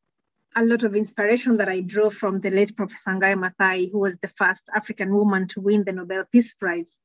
a 0.56 0.64
lot 0.64 0.84
of 0.84 0.96
inspiration 0.96 1.58
that 1.58 1.68
I 1.68 1.82
draw 1.82 2.10
from 2.10 2.40
the 2.40 2.52
late 2.52 2.78
Professor 2.78 3.10
Wangari 3.10 3.36
Maathai, 3.36 3.92
who 3.92 4.00
was 4.00 4.16
the 4.22 4.30
first 4.30 4.62
African 4.74 5.14
woman 5.14 5.50
to 5.50 5.60
win 5.60 5.84
the 5.84 5.92
Nobel 5.92 6.24
Peace 6.32 6.54
Prize. 6.54 6.96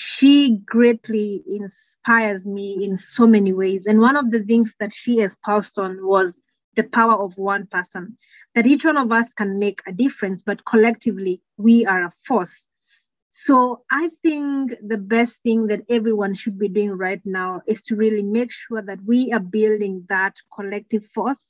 She 0.00 0.58
greatly 0.58 1.42
inspires 1.48 2.46
me 2.46 2.84
in 2.84 2.96
so 2.96 3.26
many 3.26 3.52
ways. 3.52 3.84
And 3.84 3.98
one 3.98 4.14
of 4.14 4.30
the 4.30 4.44
things 4.44 4.72
that 4.78 4.92
she 4.92 5.18
espoused 5.18 5.76
on 5.76 6.06
was 6.06 6.40
the 6.76 6.84
power 6.84 7.14
of 7.20 7.36
one 7.36 7.66
person, 7.66 8.16
that 8.54 8.64
each 8.64 8.84
one 8.84 8.96
of 8.96 9.10
us 9.10 9.32
can 9.32 9.58
make 9.58 9.82
a 9.88 9.92
difference, 9.92 10.40
but 10.40 10.64
collectively 10.64 11.42
we 11.56 11.84
are 11.84 12.04
a 12.04 12.12
force. 12.24 12.54
So 13.30 13.82
I 13.90 14.10
think 14.22 14.76
the 14.86 14.98
best 14.98 15.42
thing 15.42 15.66
that 15.66 15.82
everyone 15.88 16.34
should 16.34 16.60
be 16.60 16.68
doing 16.68 16.92
right 16.92 17.20
now 17.24 17.62
is 17.66 17.82
to 17.82 17.96
really 17.96 18.22
make 18.22 18.52
sure 18.52 18.80
that 18.80 19.00
we 19.04 19.32
are 19.32 19.40
building 19.40 20.06
that 20.08 20.36
collective 20.54 21.06
force 21.06 21.44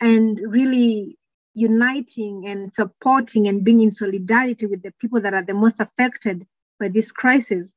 and 0.00 0.40
really 0.44 1.18
uniting 1.54 2.48
and 2.48 2.74
supporting 2.74 3.46
and 3.46 3.62
being 3.62 3.80
in 3.80 3.92
solidarity 3.92 4.66
with 4.66 4.82
the 4.82 4.92
people 5.00 5.20
that 5.20 5.34
are 5.34 5.44
the 5.44 5.54
most 5.54 5.78
affected 5.78 6.44
by 6.80 6.88
this 6.88 7.12
crisis. 7.12 7.72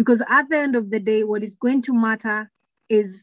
Because 0.00 0.22
at 0.30 0.48
the 0.48 0.56
end 0.56 0.76
of 0.76 0.88
the 0.88 0.98
day, 0.98 1.24
what 1.24 1.42
is 1.42 1.54
going 1.56 1.82
to 1.82 1.92
matter 1.92 2.50
is 2.88 3.22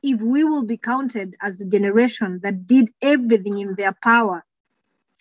if 0.00 0.20
we 0.20 0.44
will 0.44 0.64
be 0.64 0.76
counted 0.76 1.34
as 1.42 1.56
the 1.56 1.64
generation 1.64 2.38
that 2.44 2.68
did 2.68 2.90
everything 3.02 3.58
in 3.58 3.74
their 3.74 3.96
power 4.00 4.44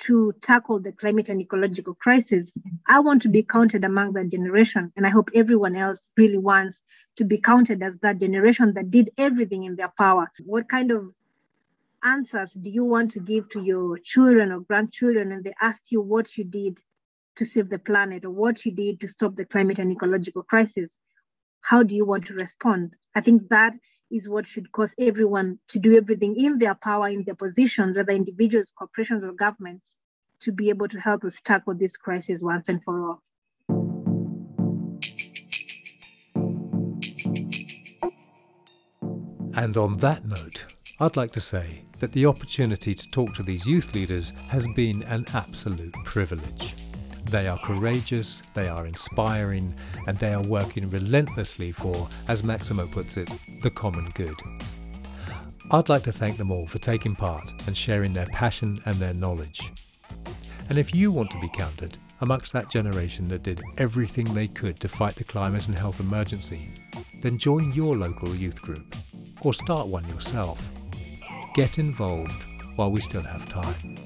to 0.02 0.36
tackle 0.44 0.80
the 0.80 0.92
climate 0.92 1.30
and 1.30 1.42
ecological 1.42 1.96
crisis, 1.96 2.54
I 2.88 3.00
want 3.00 3.24
to 3.24 3.30
be 3.30 3.42
counted 3.42 3.84
among 3.84 4.14
that 4.14 4.30
generation. 4.30 4.94
And 4.96 5.08
I 5.08 5.10
hope 5.10 5.32
everyone 5.34 5.76
else 5.76 6.00
really 6.16 6.38
wants 6.38 6.80
to 7.16 7.24
be 7.24 7.40
counted 7.40 7.82
as 7.82 7.98
that 8.04 8.20
generation 8.20 8.76
that 8.76 8.92
did 8.92 9.10
everything 9.18 9.64
in 9.64 9.76
their 9.76 9.92
power. 9.98 10.32
What 10.46 10.70
kind 10.70 10.92
of 10.92 11.12
answers 12.04 12.54
do 12.54 12.70
you 12.70 12.86
want 12.86 13.10
to 13.14 13.20
give 13.20 13.50
to 13.50 13.64
your 13.64 13.98
children 13.98 14.52
or 14.52 14.60
grandchildren 14.60 15.32
and 15.32 15.44
they 15.44 15.56
ask 15.60 15.92
you 15.92 16.02
what 16.02 16.38
you 16.38 16.44
did 16.44 16.78
to 17.38 17.46
save 17.46 17.70
the 17.70 17.80
planet 17.80 18.26
or 18.26 18.30
what 18.30 18.66
you 18.66 18.72
did 18.72 19.00
to 19.02 19.08
stop 19.08 19.36
the 19.36 19.46
climate 19.46 19.80
and 19.80 19.92
ecological 19.92 20.44
crisis? 20.44 20.98
How 21.62 21.84
do 21.84 21.96
you 21.96 22.06
want 22.06 22.26
to 22.28 22.34
respond? 22.34 22.96
I 23.16 23.22
think 23.22 23.50
that 23.50 23.74
is 24.12 24.30
what 24.30 24.46
should 24.46 24.72
cause 24.72 24.94
everyone 25.00 25.60
to 25.70 25.80
do 25.80 25.98
everything 25.98 26.36
in 26.36 26.60
their 26.60 26.76
power, 26.76 27.08
in 27.08 27.24
their 27.24 27.36
positions, 27.36 27.96
whether 27.96 28.12
individuals, 28.12 28.72
corporations, 28.78 29.24
or 29.24 29.32
governments, 29.32 29.86
to 30.42 30.52
be 30.52 30.70
able 30.70 30.88
to 30.88 31.00
help 31.00 31.24
us 31.24 31.36
tackle 31.44 31.74
this 31.74 31.98
crisis 31.98 32.44
once 32.44 32.70
and 32.70 32.84
for 32.84 33.10
all. 33.10 33.24
And 39.56 39.78
on 39.78 39.98
that 39.98 40.26
note, 40.26 40.66
I'd 41.00 41.16
like 41.16 41.32
to 41.34 41.42
say 41.42 41.84
that 42.00 42.12
the 42.12 42.26
opportunity 42.26 42.94
to 42.94 43.12
talk 43.12 43.34
to 43.36 43.44
these 43.44 43.66
youth 43.66 43.94
leaders 43.94 44.34
has 44.50 44.68
been 44.76 45.04
an 45.04 45.26
absolute 45.34 45.94
privilege. 46.04 46.76
They 47.34 47.48
are 47.48 47.58
courageous, 47.58 48.44
they 48.54 48.68
are 48.68 48.86
inspiring, 48.86 49.74
and 50.06 50.20
they 50.20 50.36
are 50.36 50.44
working 50.44 50.88
relentlessly 50.92 51.72
for, 51.72 52.08
as 52.28 52.44
Maximo 52.44 52.86
puts 52.86 53.18
it, 53.18 53.28
the 53.64 53.72
common 53.72 54.12
good. 54.14 54.36
I'd 55.72 55.90
like 55.90 56.04
to 56.04 56.12
thank 56.12 56.38
them 56.38 56.52
all 56.52 56.68
for 56.68 56.78
taking 56.78 57.16
part 57.16 57.52
and 57.66 57.76
sharing 57.76 58.14
their 58.14 58.28
passion 58.28 58.80
and 58.86 58.98
their 58.98 59.16
knowledge. 59.16 59.72
And 60.70 60.78
if 60.78 60.94
you 60.94 61.12
want 61.12 61.32
to 61.32 61.42
be 61.42 61.50
counted 61.50 61.98
amongst 62.22 62.54
that 62.54 62.70
generation 62.70 63.28
that 63.30 63.42
did 63.42 63.64
everything 63.80 64.32
they 64.32 64.48
could 64.48 64.80
to 64.82 64.88
fight 64.88 65.16
the 65.16 65.24
climate 65.24 65.68
and 65.68 65.76
health 65.76 66.00
emergency, 66.00 66.70
then 67.24 67.40
join 67.40 67.72
your 67.72 67.98
local 67.98 68.36
youth 68.36 68.62
group 68.62 68.96
or 69.42 69.56
start 69.56 69.88
one 69.88 70.08
yourself. 70.08 70.70
Get 71.56 71.80
involved 71.80 72.46
while 72.76 72.92
we 72.92 73.02
still 73.02 73.24
have 73.24 73.50
time. 73.50 73.98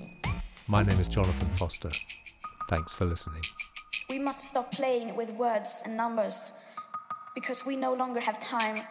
My 0.70 0.82
name 0.82 1.02
is 1.02 1.10
Jonathan 1.10 1.50
Foster. 1.58 1.92
Thanks 2.68 2.94
for 2.94 3.06
listening. 3.06 3.44
We 4.10 4.20
must 4.20 4.42
stop 4.42 4.72
playing 4.72 5.16
with 5.16 5.32
words 5.32 5.84
and 5.86 5.96
numbers 5.96 6.52
because 7.34 7.66
we 7.66 7.76
no 7.76 7.94
longer 7.94 8.20
have 8.20 8.40
time. 8.40 8.84